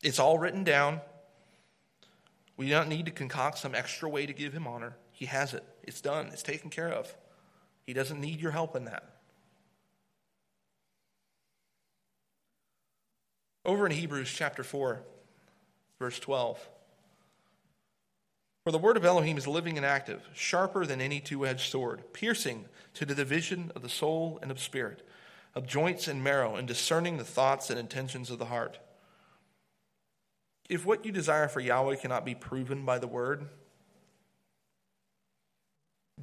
It's 0.03 0.19
all 0.19 0.37
written 0.37 0.63
down. 0.63 1.01
We 2.57 2.69
don't 2.69 2.89
need 2.89 3.05
to 3.05 3.11
concoct 3.11 3.59
some 3.59 3.73
extra 3.73 4.09
way 4.09 4.25
to 4.25 4.33
give 4.33 4.51
him 4.51 4.67
honor. 4.67 4.97
He 5.11 5.25
has 5.25 5.53
it. 5.53 5.63
It's 5.83 6.01
done. 6.01 6.27
It's 6.27 6.43
taken 6.43 6.69
care 6.69 6.89
of. 6.89 7.15
He 7.85 7.93
doesn't 7.93 8.19
need 8.19 8.41
your 8.41 8.51
help 8.51 8.75
in 8.75 8.85
that. 8.85 9.03
Over 13.65 13.85
in 13.85 13.91
Hebrews 13.91 14.31
chapter 14.33 14.63
4, 14.63 15.01
verse 15.99 16.19
12. 16.19 16.69
For 18.67 18.71
the 18.71 18.77
word 18.77 18.97
of 18.97 19.05
Elohim 19.05 19.37
is 19.37 19.47
living 19.47 19.77
and 19.77 19.85
active, 19.85 20.27
sharper 20.33 20.85
than 20.85 20.99
any 20.99 21.21
two 21.21 21.47
edged 21.47 21.71
sword, 21.71 22.03
piercing 22.11 22.65
to 22.95 23.05
the 23.05 23.15
division 23.15 23.71
of 23.73 23.81
the 23.81 23.87
soul 23.87 24.39
and 24.41 24.51
of 24.51 24.59
spirit, 24.59 25.07
of 25.55 25.65
joints 25.65 26.05
and 26.09 26.21
marrow, 26.21 26.57
and 26.57 26.67
discerning 26.67 27.15
the 27.15 27.23
thoughts 27.23 27.69
and 27.69 27.79
intentions 27.79 28.29
of 28.29 28.39
the 28.39 28.47
heart. 28.47 28.77
If 30.67 30.85
what 30.85 31.05
you 31.05 31.13
desire 31.13 31.47
for 31.47 31.61
Yahweh 31.61 31.95
cannot 31.95 32.25
be 32.25 32.35
proven 32.35 32.83
by 32.83 32.99
the 32.99 33.07
word, 33.07 33.47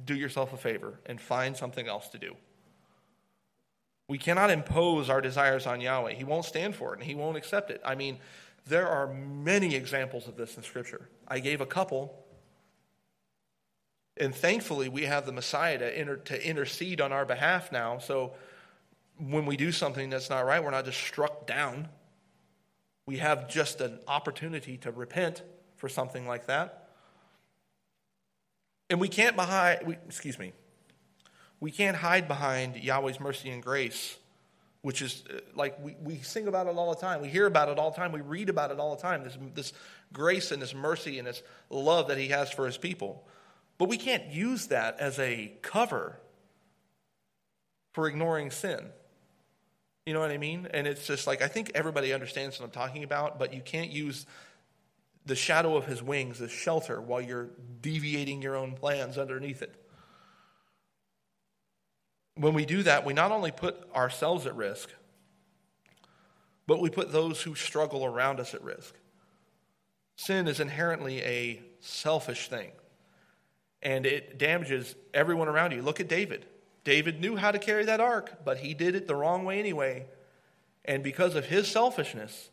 do 0.05 0.13
yourself 0.13 0.53
a 0.53 0.57
favor 0.57 0.99
and 1.07 1.19
find 1.19 1.57
something 1.57 1.87
else 1.87 2.09
to 2.09 2.19
do. 2.19 2.35
We 4.07 4.19
cannot 4.19 4.51
impose 4.51 5.09
our 5.09 5.19
desires 5.19 5.65
on 5.65 5.81
Yahweh. 5.81 6.13
He 6.13 6.23
won't 6.23 6.45
stand 6.45 6.75
for 6.75 6.93
it 6.93 6.99
and 6.99 7.07
he 7.07 7.15
won't 7.15 7.37
accept 7.37 7.71
it. 7.71 7.81
I 7.83 7.95
mean, 7.95 8.19
there 8.67 8.87
are 8.87 9.07
many 9.07 9.73
examples 9.73 10.27
of 10.27 10.37
this 10.37 10.57
in 10.57 10.61
Scripture. 10.61 11.09
I 11.27 11.39
gave 11.39 11.59
a 11.59 11.65
couple. 11.65 12.21
And 14.17 14.33
thankfully, 14.33 14.87
we 14.87 15.03
have 15.03 15.25
the 15.25 15.31
Messiah 15.31 15.77
to, 15.77 15.99
inter- 15.99 16.15
to 16.17 16.47
intercede 16.47 17.01
on 17.01 17.11
our 17.11 17.25
behalf 17.25 17.71
now. 17.71 17.97
So 17.97 18.33
when 19.17 19.45
we 19.45 19.57
do 19.57 19.71
something 19.71 20.09
that's 20.09 20.29
not 20.29 20.45
right, 20.45 20.63
we're 20.63 20.71
not 20.71 20.85
just 20.85 20.99
struck 20.99 21.45
down. 21.45 21.89
We 23.05 23.17
have 23.17 23.49
just 23.49 23.81
an 23.81 23.99
opportunity 24.07 24.77
to 24.77 24.91
repent 24.91 25.43
for 25.75 25.89
something 25.89 26.27
like 26.27 26.47
that. 26.47 26.89
And 28.89 28.99
we 28.99 29.07
can't 29.07 29.35
behind, 29.35 29.85
we, 29.85 29.97
excuse 30.07 30.39
me, 30.39 30.53
we 31.59 31.71
can't 31.71 31.97
hide 31.97 32.27
behind 32.27 32.77
Yahweh's 32.77 33.19
mercy 33.19 33.49
and 33.49 33.61
grace, 33.61 34.17
which 34.81 35.01
is 35.01 35.23
uh, 35.29 35.39
like 35.55 35.83
we, 35.83 35.95
we 36.01 36.17
sing 36.19 36.47
about 36.47 36.67
it 36.67 36.75
all 36.75 36.93
the 36.93 36.99
time. 36.99 37.21
We 37.21 37.29
hear 37.29 37.47
about 37.47 37.69
it 37.69 37.79
all 37.79 37.91
the 37.91 37.97
time. 37.97 38.11
We 38.11 38.21
read 38.21 38.49
about 38.49 38.71
it 38.71 38.79
all 38.79 38.95
the 38.95 39.01
time. 39.01 39.23
This, 39.23 39.37
this 39.53 39.73
grace 40.13 40.51
and 40.51 40.61
this 40.61 40.73
mercy 40.73 41.17
and 41.17 41.27
this 41.27 41.41
love 41.69 42.07
that 42.09 42.17
he 42.17 42.27
has 42.29 42.51
for 42.51 42.65
his 42.65 42.77
people. 42.77 43.27
But 43.77 43.89
we 43.89 43.97
can't 43.97 44.31
use 44.31 44.67
that 44.67 44.99
as 44.99 45.19
a 45.19 45.53
cover 45.61 46.19
for 47.93 48.07
ignoring 48.07 48.51
sin. 48.51 48.85
You 50.05 50.13
know 50.13 50.19
what 50.19 50.31
I 50.31 50.37
mean? 50.37 50.67
And 50.71 50.85
it's 50.85 51.07
just 51.07 51.25
like, 51.25 51.41
I 51.41 51.47
think 51.47 51.71
everybody 51.73 52.13
understands 52.13 52.59
what 52.59 52.65
I'm 52.65 52.71
talking 52.71 53.03
about, 53.03 53.39
but 53.39 53.53
you 53.53 53.61
can't 53.61 53.91
use 53.91 54.25
the 55.25 55.35
shadow 55.35 55.75
of 55.75 55.85
his 55.87 56.03
wings 56.03 56.39
as 56.41 56.51
shelter 56.51 57.01
while 57.01 57.21
you're 57.21 57.49
deviating 57.81 58.41
your 58.41 58.55
own 58.55 58.73
plans 58.73 59.17
underneath 59.17 59.61
it. 59.61 59.73
When 62.35 62.53
we 62.53 62.65
do 62.65 62.83
that, 62.83 63.05
we 63.05 63.13
not 63.13 63.31
only 63.31 63.51
put 63.51 63.75
ourselves 63.95 64.45
at 64.45 64.55
risk, 64.55 64.89
but 66.67 66.81
we 66.81 66.89
put 66.89 67.11
those 67.11 67.41
who 67.41 67.55
struggle 67.55 68.05
around 68.05 68.39
us 68.39 68.53
at 68.53 68.61
risk. 68.63 68.93
Sin 70.17 70.47
is 70.47 70.59
inherently 70.59 71.21
a 71.21 71.61
selfish 71.79 72.47
thing, 72.47 72.71
and 73.85 74.07
it 74.07 74.39
damages 74.39 74.95
everyone 75.13 75.47
around 75.47 75.71
you. 75.71 75.83
Look 75.83 75.99
at 75.99 76.09
David. 76.09 76.47
David 76.83 77.21
knew 77.21 77.35
how 77.35 77.51
to 77.51 77.59
carry 77.59 77.85
that 77.85 78.01
ark, 78.01 78.43
but 78.43 78.57
he 78.57 78.73
did 78.73 78.95
it 78.95 79.07
the 79.07 79.15
wrong 79.15 79.45
way 79.45 79.59
anyway. 79.59 80.07
And 80.83 81.03
because 81.03 81.35
of 81.35 81.45
his 81.45 81.67
selfishness, 81.67 82.49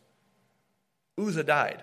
Uzzah 1.18 1.43
died. 1.43 1.83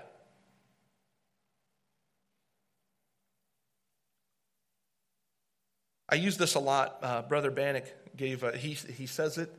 I 6.08 6.16
use 6.16 6.38
this 6.38 6.54
a 6.54 6.60
lot. 6.60 7.00
Uh, 7.02 7.24
Brother 7.24 7.50
Bannock 7.50 7.86
gave, 8.16 8.44
a, 8.44 8.56
he, 8.56 8.74
he 8.74 9.08
says 9.08 9.40
it, 9.40 9.52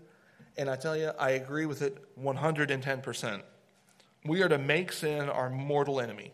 and 0.56 0.70
I 0.70 0.76
tell 0.76 0.96
you, 0.96 1.10
I 1.18 1.30
agree 1.30 1.66
with 1.66 1.82
it 1.82 1.96
110%. 2.20 3.42
We 4.24 4.42
are 4.42 4.48
to 4.48 4.58
make 4.58 4.92
sin 4.92 5.28
our 5.28 5.50
mortal 5.50 6.00
enemy. 6.00 6.32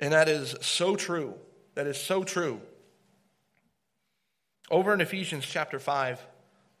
And 0.00 0.12
that 0.12 0.28
is 0.28 0.56
so 0.60 0.96
true. 0.96 1.34
That 1.76 1.86
is 1.86 2.00
so 2.00 2.24
true. 2.24 2.60
Over 4.70 4.92
in 4.92 5.00
Ephesians 5.00 5.46
chapter 5.46 5.78
5, 5.78 6.20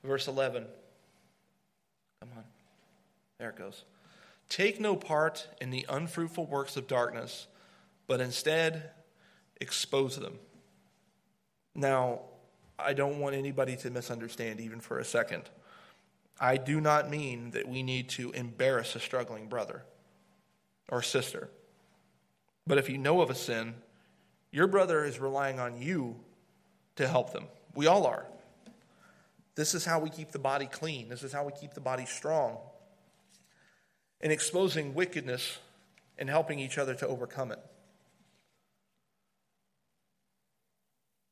verse 0.02 0.26
11. 0.26 0.64
Come 2.20 2.30
on. 2.36 2.44
There 3.38 3.50
it 3.50 3.56
goes. 3.56 3.84
Take 4.48 4.80
no 4.80 4.96
part 4.96 5.46
in 5.60 5.70
the 5.70 5.86
unfruitful 5.88 6.46
works 6.46 6.76
of 6.76 6.88
darkness, 6.88 7.46
but 8.06 8.20
instead 8.20 8.90
expose 9.60 10.18
them. 10.18 10.38
Now, 11.74 12.20
I 12.78 12.94
don't 12.94 13.20
want 13.20 13.36
anybody 13.36 13.76
to 13.76 13.90
misunderstand 13.90 14.60
even 14.60 14.80
for 14.80 14.98
a 14.98 15.04
second. 15.04 15.42
I 16.40 16.56
do 16.56 16.80
not 16.80 17.10
mean 17.10 17.50
that 17.50 17.68
we 17.68 17.82
need 17.82 18.08
to 18.10 18.30
embarrass 18.32 18.96
a 18.96 19.00
struggling 19.00 19.48
brother 19.48 19.82
or 20.88 21.02
sister. 21.02 21.50
But 22.66 22.78
if 22.78 22.88
you 22.88 22.96
know 22.98 23.20
of 23.20 23.30
a 23.30 23.34
sin, 23.34 23.74
your 24.50 24.66
brother 24.66 25.04
is 25.04 25.18
relying 25.18 25.58
on 25.58 25.80
you 25.80 26.16
to 26.96 27.06
help 27.06 27.32
them. 27.32 27.44
We 27.74 27.86
all 27.86 28.06
are. 28.06 28.26
This 29.54 29.74
is 29.74 29.84
how 29.84 29.98
we 29.98 30.10
keep 30.10 30.32
the 30.32 30.38
body 30.38 30.66
clean. 30.66 31.08
This 31.08 31.22
is 31.22 31.32
how 31.32 31.44
we 31.44 31.52
keep 31.52 31.74
the 31.74 31.80
body 31.80 32.06
strong. 32.06 32.58
In 34.20 34.30
exposing 34.30 34.94
wickedness 34.94 35.58
and 36.18 36.28
helping 36.28 36.58
each 36.58 36.78
other 36.78 36.94
to 36.94 37.06
overcome 37.06 37.52
it. 37.52 37.60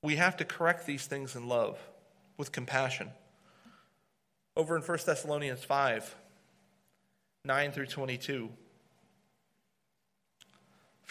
We 0.02 0.16
have 0.16 0.36
to 0.38 0.44
correct 0.44 0.86
these 0.86 1.06
things 1.06 1.34
in 1.34 1.48
love, 1.48 1.78
with 2.36 2.52
compassion. 2.52 3.10
Over 4.54 4.76
in 4.76 4.82
1 4.82 4.98
Thessalonians 5.06 5.64
5 5.64 6.14
9 7.46 7.72
through 7.72 7.86
22. 7.86 8.48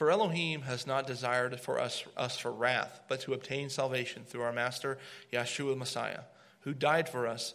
For 0.03 0.11
Elohim 0.11 0.63
has 0.63 0.85
not 0.85 1.07
desired 1.07 1.57
for 1.61 1.79
us, 1.79 2.03
us 2.17 2.37
for 2.37 2.51
wrath, 2.51 2.99
but 3.07 3.21
to 3.21 3.33
obtain 3.33 3.69
salvation 3.69 4.23
through 4.25 4.41
our 4.41 4.51
Master 4.51 4.97
Yeshua 5.31 5.77
Messiah, 5.77 6.23
who 6.59 6.73
died 6.73 7.07
for 7.07 7.25
us, 7.25 7.53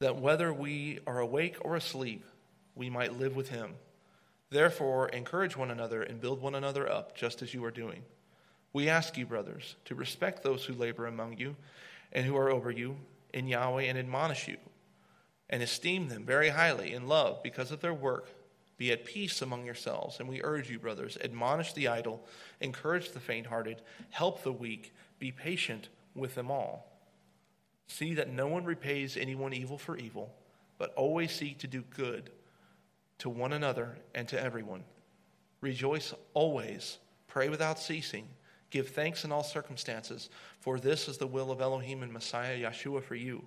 that 0.00 0.20
whether 0.20 0.52
we 0.52 0.98
are 1.06 1.18
awake 1.18 1.56
or 1.62 1.74
asleep, 1.74 2.22
we 2.74 2.90
might 2.90 3.18
live 3.18 3.34
with 3.34 3.48
him. 3.48 3.76
Therefore, 4.50 5.08
encourage 5.08 5.56
one 5.56 5.70
another 5.70 6.02
and 6.02 6.20
build 6.20 6.42
one 6.42 6.54
another 6.54 6.86
up, 6.86 7.16
just 7.16 7.40
as 7.40 7.54
you 7.54 7.64
are 7.64 7.70
doing. 7.70 8.02
We 8.74 8.90
ask 8.90 9.16
you, 9.16 9.24
brothers, 9.24 9.76
to 9.86 9.94
respect 9.94 10.42
those 10.42 10.66
who 10.66 10.74
labor 10.74 11.06
among 11.06 11.38
you 11.38 11.56
and 12.12 12.26
who 12.26 12.36
are 12.36 12.50
over 12.50 12.70
you 12.70 12.94
in 13.32 13.48
Yahweh 13.48 13.84
and 13.84 13.96
admonish 13.96 14.48
you, 14.48 14.58
and 15.48 15.62
esteem 15.62 16.08
them 16.08 16.26
very 16.26 16.50
highly 16.50 16.92
in 16.92 17.08
love 17.08 17.42
because 17.42 17.70
of 17.70 17.80
their 17.80 17.94
work. 17.94 18.28
Be 18.78 18.92
at 18.92 19.04
peace 19.04 19.42
among 19.42 19.64
yourselves. 19.64 20.20
And 20.20 20.28
we 20.28 20.42
urge 20.42 20.70
you, 20.70 20.78
brothers, 20.78 21.16
admonish 21.22 21.72
the 21.72 21.88
idle, 21.88 22.24
encourage 22.60 23.10
the 23.10 23.20
faint 23.20 23.46
hearted, 23.46 23.82
help 24.10 24.42
the 24.42 24.52
weak, 24.52 24.94
be 25.18 25.32
patient 25.32 25.88
with 26.14 26.34
them 26.34 26.50
all. 26.50 26.92
See 27.88 28.14
that 28.14 28.32
no 28.32 28.48
one 28.48 28.64
repays 28.64 29.16
anyone 29.16 29.52
evil 29.52 29.78
for 29.78 29.96
evil, 29.96 30.34
but 30.78 30.92
always 30.94 31.32
seek 31.32 31.58
to 31.58 31.66
do 31.66 31.82
good 31.82 32.30
to 33.18 33.30
one 33.30 33.52
another 33.52 33.96
and 34.14 34.28
to 34.28 34.40
everyone. 34.40 34.84
Rejoice 35.60 36.12
always, 36.34 36.98
pray 37.28 37.48
without 37.48 37.78
ceasing. 37.78 38.26
Give 38.70 38.88
thanks 38.88 39.24
in 39.24 39.32
all 39.32 39.44
circumstances, 39.44 40.28
for 40.60 40.78
this 40.78 41.08
is 41.08 41.18
the 41.18 41.26
will 41.26 41.50
of 41.50 41.60
Elohim 41.60 42.02
and 42.02 42.12
Messiah 42.12 42.58
Yeshua 42.58 43.02
for 43.02 43.14
you. 43.14 43.44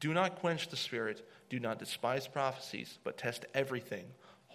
Do 0.00 0.14
not 0.14 0.36
quench 0.36 0.68
the 0.68 0.76
spirit, 0.76 1.28
do 1.50 1.60
not 1.60 1.78
despise 1.78 2.26
prophecies, 2.26 2.98
but 3.04 3.18
test 3.18 3.44
everything. 3.54 4.04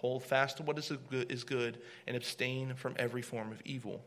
Hold 0.00 0.22
fast 0.22 0.58
to 0.58 0.62
what 0.62 0.78
is 0.78 1.44
good, 1.44 1.78
and 2.06 2.16
abstain 2.16 2.74
from 2.74 2.94
every 2.98 3.22
form 3.22 3.50
of 3.50 3.60
evil. 3.64 4.04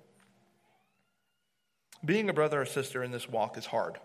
Being 2.03 2.29
a 2.29 2.33
brother 2.33 2.61
or 2.61 2.65
sister 2.65 3.03
in 3.03 3.11
this 3.11 3.27
walk 3.29 3.57
is 3.57 3.65
hard 3.65 3.99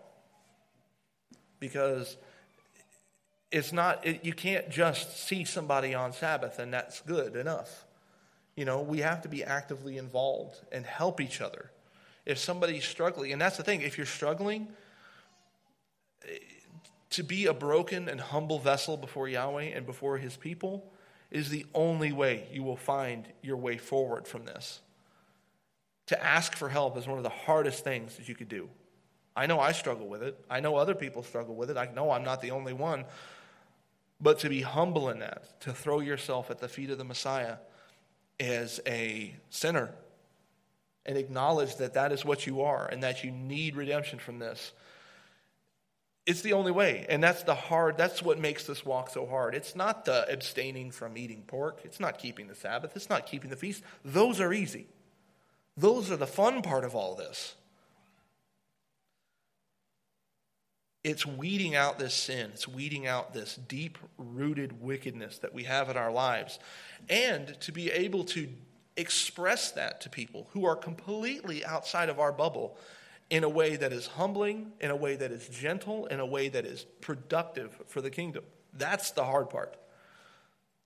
because 1.59 2.17
it's 3.51 3.71
not, 3.71 4.05
it, 4.05 4.23
you 4.23 4.33
can't 4.33 4.69
just 4.69 5.25
see 5.27 5.45
somebody 5.45 5.95
on 5.95 6.13
Sabbath 6.13 6.59
and 6.59 6.73
that's 6.73 7.01
good 7.01 7.35
enough. 7.35 7.85
You 8.55 8.65
know, 8.65 8.81
we 8.81 8.99
have 8.99 9.21
to 9.21 9.29
be 9.29 9.43
actively 9.43 9.97
involved 9.97 10.57
and 10.71 10.85
help 10.85 11.21
each 11.21 11.41
other 11.41 11.71
if 12.25 12.37
somebody's 12.37 12.83
struggling, 12.83 13.31
and 13.31 13.41
that's 13.41 13.55
the 13.55 13.63
thing, 13.63 13.81
if 13.81 13.97
you're 13.97 14.05
struggling, 14.05 14.67
eh, 16.27 16.39
to 17.11 17.23
be 17.23 17.45
a 17.45 17.53
broken 17.53 18.09
and 18.09 18.19
humble 18.19 18.59
vessel 18.59 18.97
before 18.97 19.29
Yahweh 19.29 19.63
and 19.63 19.85
before 19.85 20.17
his 20.17 20.35
people 20.35 20.91
is 21.31 21.49
the 21.49 21.65
only 21.73 22.11
way 22.11 22.47
you 22.51 22.63
will 22.63 22.77
find 22.77 23.27
your 23.41 23.57
way 23.57 23.77
forward 23.77 24.27
from 24.27 24.45
this. 24.45 24.81
To 26.07 26.23
ask 26.23 26.55
for 26.55 26.69
help 26.69 26.97
is 26.97 27.07
one 27.07 27.17
of 27.17 27.23
the 27.23 27.29
hardest 27.29 27.83
things 27.83 28.15
that 28.15 28.29
you 28.29 28.35
could 28.35 28.47
do. 28.47 28.69
I 29.35 29.45
know 29.45 29.59
I 29.59 29.71
struggle 29.71 30.07
with 30.07 30.23
it. 30.23 30.43
I 30.49 30.61
know 30.61 30.75
other 30.75 30.95
people 30.95 31.21
struggle 31.21 31.55
with 31.55 31.69
it. 31.69 31.77
I 31.77 31.89
know 31.93 32.11
I'm 32.11 32.23
not 32.23 32.41
the 32.41 32.51
only 32.51 32.73
one. 32.73 33.05
But 34.19 34.39
to 34.39 34.49
be 34.49 34.61
humble 34.61 35.09
in 35.09 35.19
that, 35.19 35.61
to 35.61 35.73
throw 35.73 35.99
yourself 35.99 36.49
at 36.49 36.59
the 36.59 36.67
feet 36.67 36.89
of 36.89 36.97
the 36.97 37.03
Messiah 37.03 37.57
as 38.39 38.79
a 38.87 39.35
sinner 39.49 39.91
and 41.05 41.17
acknowledge 41.17 41.75
that 41.75 41.93
that 41.93 42.11
is 42.11 42.25
what 42.25 42.47
you 42.47 42.61
are 42.61 42.87
and 42.87 43.03
that 43.03 43.23
you 43.23 43.31
need 43.31 43.75
redemption 43.75 44.17
from 44.17 44.39
this. 44.39 44.71
It's 46.27 46.41
the 46.41 46.51
only 46.51 46.73
way. 46.73 47.05
And 47.07 47.23
that's 47.23 47.43
the 47.43 47.55
hard, 47.55 47.97
that's 47.97 48.21
what 48.21 48.37
makes 48.37 48.65
this 48.65 48.85
walk 48.85 49.09
so 49.09 49.25
hard. 49.25 49.55
It's 49.55 49.77
not 49.77 50.03
the 50.03 50.29
abstaining 50.29 50.91
from 50.91 51.17
eating 51.17 51.43
pork, 51.47 51.79
it's 51.85 52.01
not 52.01 52.19
keeping 52.19 52.47
the 52.47 52.55
Sabbath, 52.55 52.97
it's 52.97 53.09
not 53.09 53.25
keeping 53.25 53.49
the 53.49 53.55
feast. 53.55 53.81
Those 54.03 54.41
are 54.41 54.51
easy. 54.51 54.87
Those 55.77 56.11
are 56.11 56.17
the 56.17 56.27
fun 56.27 56.61
part 56.61 56.83
of 56.83 56.95
all 56.95 57.15
this. 57.15 57.55
It's 61.05 61.25
weeding 61.25 61.75
out 61.75 61.97
this 61.97 62.13
sin. 62.13 62.49
It's 62.53 62.67
weeding 62.67 63.07
out 63.07 63.33
this 63.33 63.55
deep 63.55 63.97
rooted 64.17 64.81
wickedness 64.81 65.37
that 65.37 65.53
we 65.53 65.63
have 65.63 65.89
in 65.89 65.95
our 65.95 66.11
lives. 66.11 66.59
And 67.09 67.57
to 67.61 67.71
be 67.71 67.89
able 67.89 68.25
to 68.25 68.49
express 68.97 69.71
that 69.71 70.01
to 70.01 70.09
people 70.09 70.49
who 70.51 70.65
are 70.65 70.75
completely 70.75 71.63
outside 71.63 72.09
of 72.09 72.19
our 72.19 72.33
bubble 72.33 72.77
in 73.29 73.43
a 73.43 73.49
way 73.49 73.75
that 73.75 73.91
is 73.91 74.07
humbling, 74.07 74.71
in 74.79 74.89
a 74.89 74.95
way 74.95 75.15
that 75.15 75.31
is 75.31 75.47
gentle, 75.49 76.05
in 76.07 76.19
a 76.19 76.25
way 76.25 76.49
that 76.49 76.65
is 76.65 76.85
productive 77.01 77.75
for 77.87 78.01
the 78.01 78.09
kingdom. 78.09 78.43
That's 78.73 79.11
the 79.11 79.23
hard 79.23 79.49
part. 79.49 79.75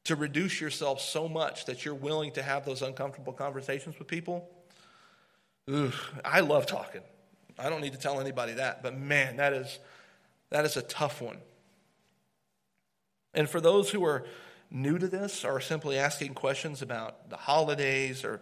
To 0.06 0.16
reduce 0.16 0.60
yourself 0.60 1.00
so 1.02 1.28
much 1.28 1.66
that 1.66 1.86
you're 1.86 1.94
willing 1.94 2.32
to 2.34 2.42
have 2.42 2.66
those 2.66 2.82
uncomfortable 2.82 3.34
conversations 3.34 4.00
with 4.00 4.08
people. 4.08 4.50
Ugh, 5.72 5.94
I 6.26 6.40
love 6.40 6.66
talking. 6.66 7.02
I 7.60 7.70
don't 7.70 7.82
need 7.82 7.94
to 7.94 8.00
tell 8.00 8.20
anybody 8.20 8.54
that, 8.54 8.82
but 8.82 8.98
man, 8.98 9.38
that 9.38 9.54
is 9.54 9.80
that 10.50 10.66
is 10.66 10.76
a 10.76 10.82
tough 10.82 11.22
one. 11.22 11.38
And 13.34 13.48
for 13.48 13.62
those 13.62 13.90
who 13.90 14.04
are 14.04 14.26
new 14.70 14.98
to 14.98 15.08
this 15.08 15.46
or 15.46 15.62
simply 15.62 15.98
asking 15.98 16.34
questions 16.34 16.82
about 16.82 17.30
the 17.30 17.38
holidays 17.38 18.24
or 18.24 18.42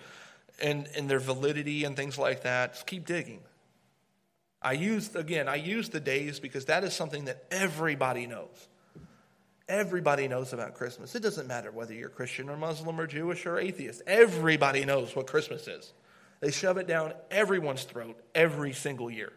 and, 0.61 0.87
and 0.95 1.09
their 1.09 1.19
validity 1.19 1.83
and 1.83 1.95
things 1.95 2.17
like 2.17 2.43
that, 2.43 2.73
just 2.73 2.87
keep 2.87 3.05
digging. 3.05 3.41
I 4.61 4.73
use 4.73 5.15
again, 5.15 5.47
I 5.47 5.55
use 5.55 5.89
the 5.89 5.99
days 5.99 6.39
because 6.39 6.65
that 6.65 6.83
is 6.83 6.93
something 6.93 7.25
that 7.25 7.45
everybody 7.51 8.27
knows. 8.27 8.67
Everybody 9.67 10.27
knows 10.27 10.51
about 10.51 10.73
Christmas. 10.73 11.13
It 11.13 11.21
doesn't 11.21 11.47
matter 11.47 11.71
whether 11.71 11.93
you're 11.93 12.09
Christian 12.09 12.49
or 12.49 12.57
Muslim 12.57 12.99
or 12.99 13.05
Jewish 13.05 13.45
or 13.45 13.59
atheist. 13.59 14.01
Everybody 14.07 14.83
knows 14.83 15.15
what 15.15 15.27
Christmas 15.27 15.67
is. 15.67 15.93
They 16.39 16.51
shove 16.51 16.77
it 16.77 16.87
down 16.87 17.13
everyone's 17.29 17.83
throat 17.83 18.19
every 18.33 18.73
single 18.73 19.11
year. 19.11 19.31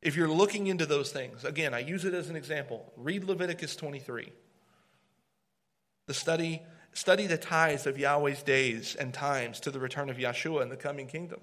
If 0.00 0.16
you're 0.16 0.28
looking 0.28 0.68
into 0.68 0.86
those 0.86 1.12
things, 1.12 1.44
again, 1.44 1.74
I 1.74 1.80
use 1.80 2.04
it 2.04 2.14
as 2.14 2.30
an 2.30 2.36
example. 2.36 2.92
Read 2.96 3.24
Leviticus 3.24 3.76
23. 3.76 4.32
The 6.06 6.14
study, 6.14 6.62
study 6.92 7.26
the 7.26 7.36
ties 7.36 7.86
of 7.86 7.98
Yahweh's 7.98 8.42
days 8.42 8.94
and 8.94 9.12
times 9.12 9.60
to 9.60 9.70
the 9.70 9.80
return 9.80 10.08
of 10.08 10.16
Yeshua 10.16 10.62
and 10.62 10.70
the 10.70 10.76
coming 10.76 11.06
kingdom. 11.06 11.40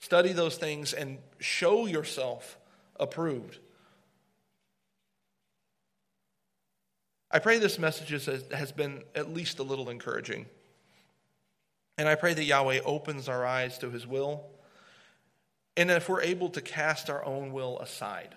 Study 0.00 0.32
those 0.32 0.56
things 0.56 0.92
and 0.92 1.18
show 1.38 1.86
yourself 1.86 2.58
approved. 2.98 3.58
I 7.30 7.40
pray 7.40 7.58
this 7.58 7.78
message 7.78 8.10
has 8.52 8.72
been 8.72 9.02
at 9.14 9.34
least 9.34 9.58
a 9.58 9.62
little 9.62 9.90
encouraging. 9.90 10.46
And 11.98 12.08
I 12.08 12.14
pray 12.14 12.32
that 12.32 12.44
Yahweh 12.44 12.80
opens 12.84 13.28
our 13.28 13.44
eyes 13.44 13.76
to 13.78 13.90
his 13.90 14.06
will. 14.06 14.46
And 15.76 15.90
if 15.90 16.08
we're 16.08 16.22
able 16.22 16.48
to 16.50 16.60
cast 16.60 17.10
our 17.10 17.24
own 17.24 17.52
will 17.52 17.78
aside, 17.80 18.34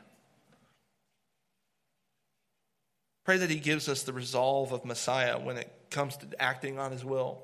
pray 3.23 3.37
that 3.37 3.49
he 3.49 3.59
gives 3.59 3.87
us 3.87 4.03
the 4.03 4.13
resolve 4.13 4.71
of 4.71 4.83
Messiah 4.83 5.39
when 5.39 5.57
it 5.57 5.71
comes 5.89 6.17
to 6.17 6.27
acting 6.41 6.79
on 6.79 6.91
his 6.91 7.05
will. 7.05 7.43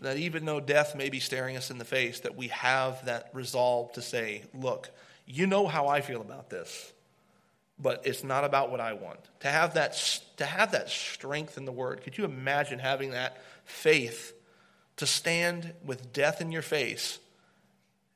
That 0.00 0.16
even 0.16 0.44
though 0.44 0.60
death 0.60 0.94
may 0.94 1.08
be 1.08 1.20
staring 1.20 1.56
us 1.56 1.70
in 1.70 1.78
the 1.78 1.84
face, 1.84 2.20
that 2.20 2.36
we 2.36 2.48
have 2.48 3.04
that 3.06 3.30
resolve 3.32 3.92
to 3.94 4.02
say, 4.02 4.42
look, 4.54 4.90
you 5.26 5.46
know 5.46 5.66
how 5.66 5.88
I 5.88 6.00
feel 6.00 6.20
about 6.20 6.50
this, 6.50 6.92
but 7.80 8.06
it's 8.06 8.22
not 8.22 8.44
about 8.44 8.70
what 8.70 8.80
I 8.80 8.92
want. 8.92 9.18
To 9.40 9.48
have 9.48 9.74
that, 9.74 10.20
to 10.36 10.44
have 10.44 10.72
that 10.72 10.88
strength 10.88 11.58
in 11.58 11.64
the 11.64 11.72
word, 11.72 12.02
could 12.02 12.16
you 12.16 12.24
imagine 12.24 12.78
having 12.78 13.10
that 13.10 13.42
faith 13.64 14.34
to 14.96 15.06
stand 15.06 15.72
with 15.84 16.12
death 16.12 16.40
in 16.40 16.52
your 16.52 16.62
face 16.62 17.18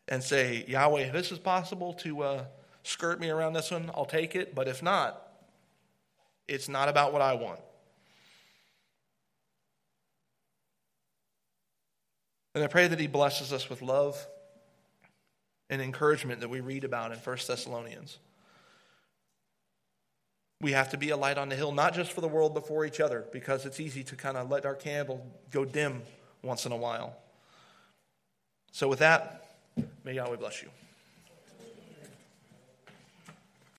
and 0.09 0.23
say, 0.23 0.65
Yahweh, 0.67 1.03
if 1.03 1.13
this 1.13 1.33
is 1.33 1.39
possible 1.39 1.95
to 1.95 2.23
uh, 2.23 2.45
skirt 2.83 3.21
me 3.21 3.31
around 3.31 3.53
this 3.53 3.71
one, 3.71 3.91
I'll 3.95 4.05
take 4.05 4.35
it, 4.35 4.55
but 4.55 4.69
if 4.69 4.83
not, 4.83 5.21
it's 6.49 6.69
not 6.69 6.89
about 6.89 7.13
what 7.13 7.23
I 7.23 7.35
want. 7.35 7.61
And 12.55 12.63
I 12.63 12.67
pray 12.67 12.87
that 12.87 13.01
He 13.01 13.07
blesses 13.07 13.53
us 13.53 13.69
with 13.71 13.83
love 13.83 14.27
and 15.71 15.81
encouragement 15.81 16.41
that 16.41 16.49
we 16.49 16.61
read 16.61 16.85
about 16.85 17.13
in 17.13 17.19
1 17.19 17.39
Thessalonians. 17.47 18.19
We 20.61 20.73
have 20.73 20.91
to 20.91 20.99
be 20.99 21.11
a 21.11 21.17
light 21.17 21.39
on 21.39 21.49
the 21.49 21.57
hill, 21.57 21.73
not 21.73 21.95
just 21.95 22.13
for 22.13 22.21
the 22.21 22.29
world, 22.29 22.55
but 22.55 22.69
for 22.69 22.85
each 22.85 23.01
other, 23.01 23.25
because 23.33 23.67
it's 23.67 23.81
easy 23.81 24.05
to 24.05 24.17
kind 24.17 24.37
of 24.37 24.51
let 24.51 24.65
our 24.65 24.75
candle 24.75 25.27
go 25.51 25.65
dim 25.65 26.03
once 26.43 26.67
in 26.67 26.73
a 26.73 26.77
while. 26.77 27.17
So, 28.71 28.87
with 28.87 29.01
that, 29.01 29.45
may 30.05 30.15
Yahweh 30.15 30.37
bless 30.37 30.63
you. 30.63 30.71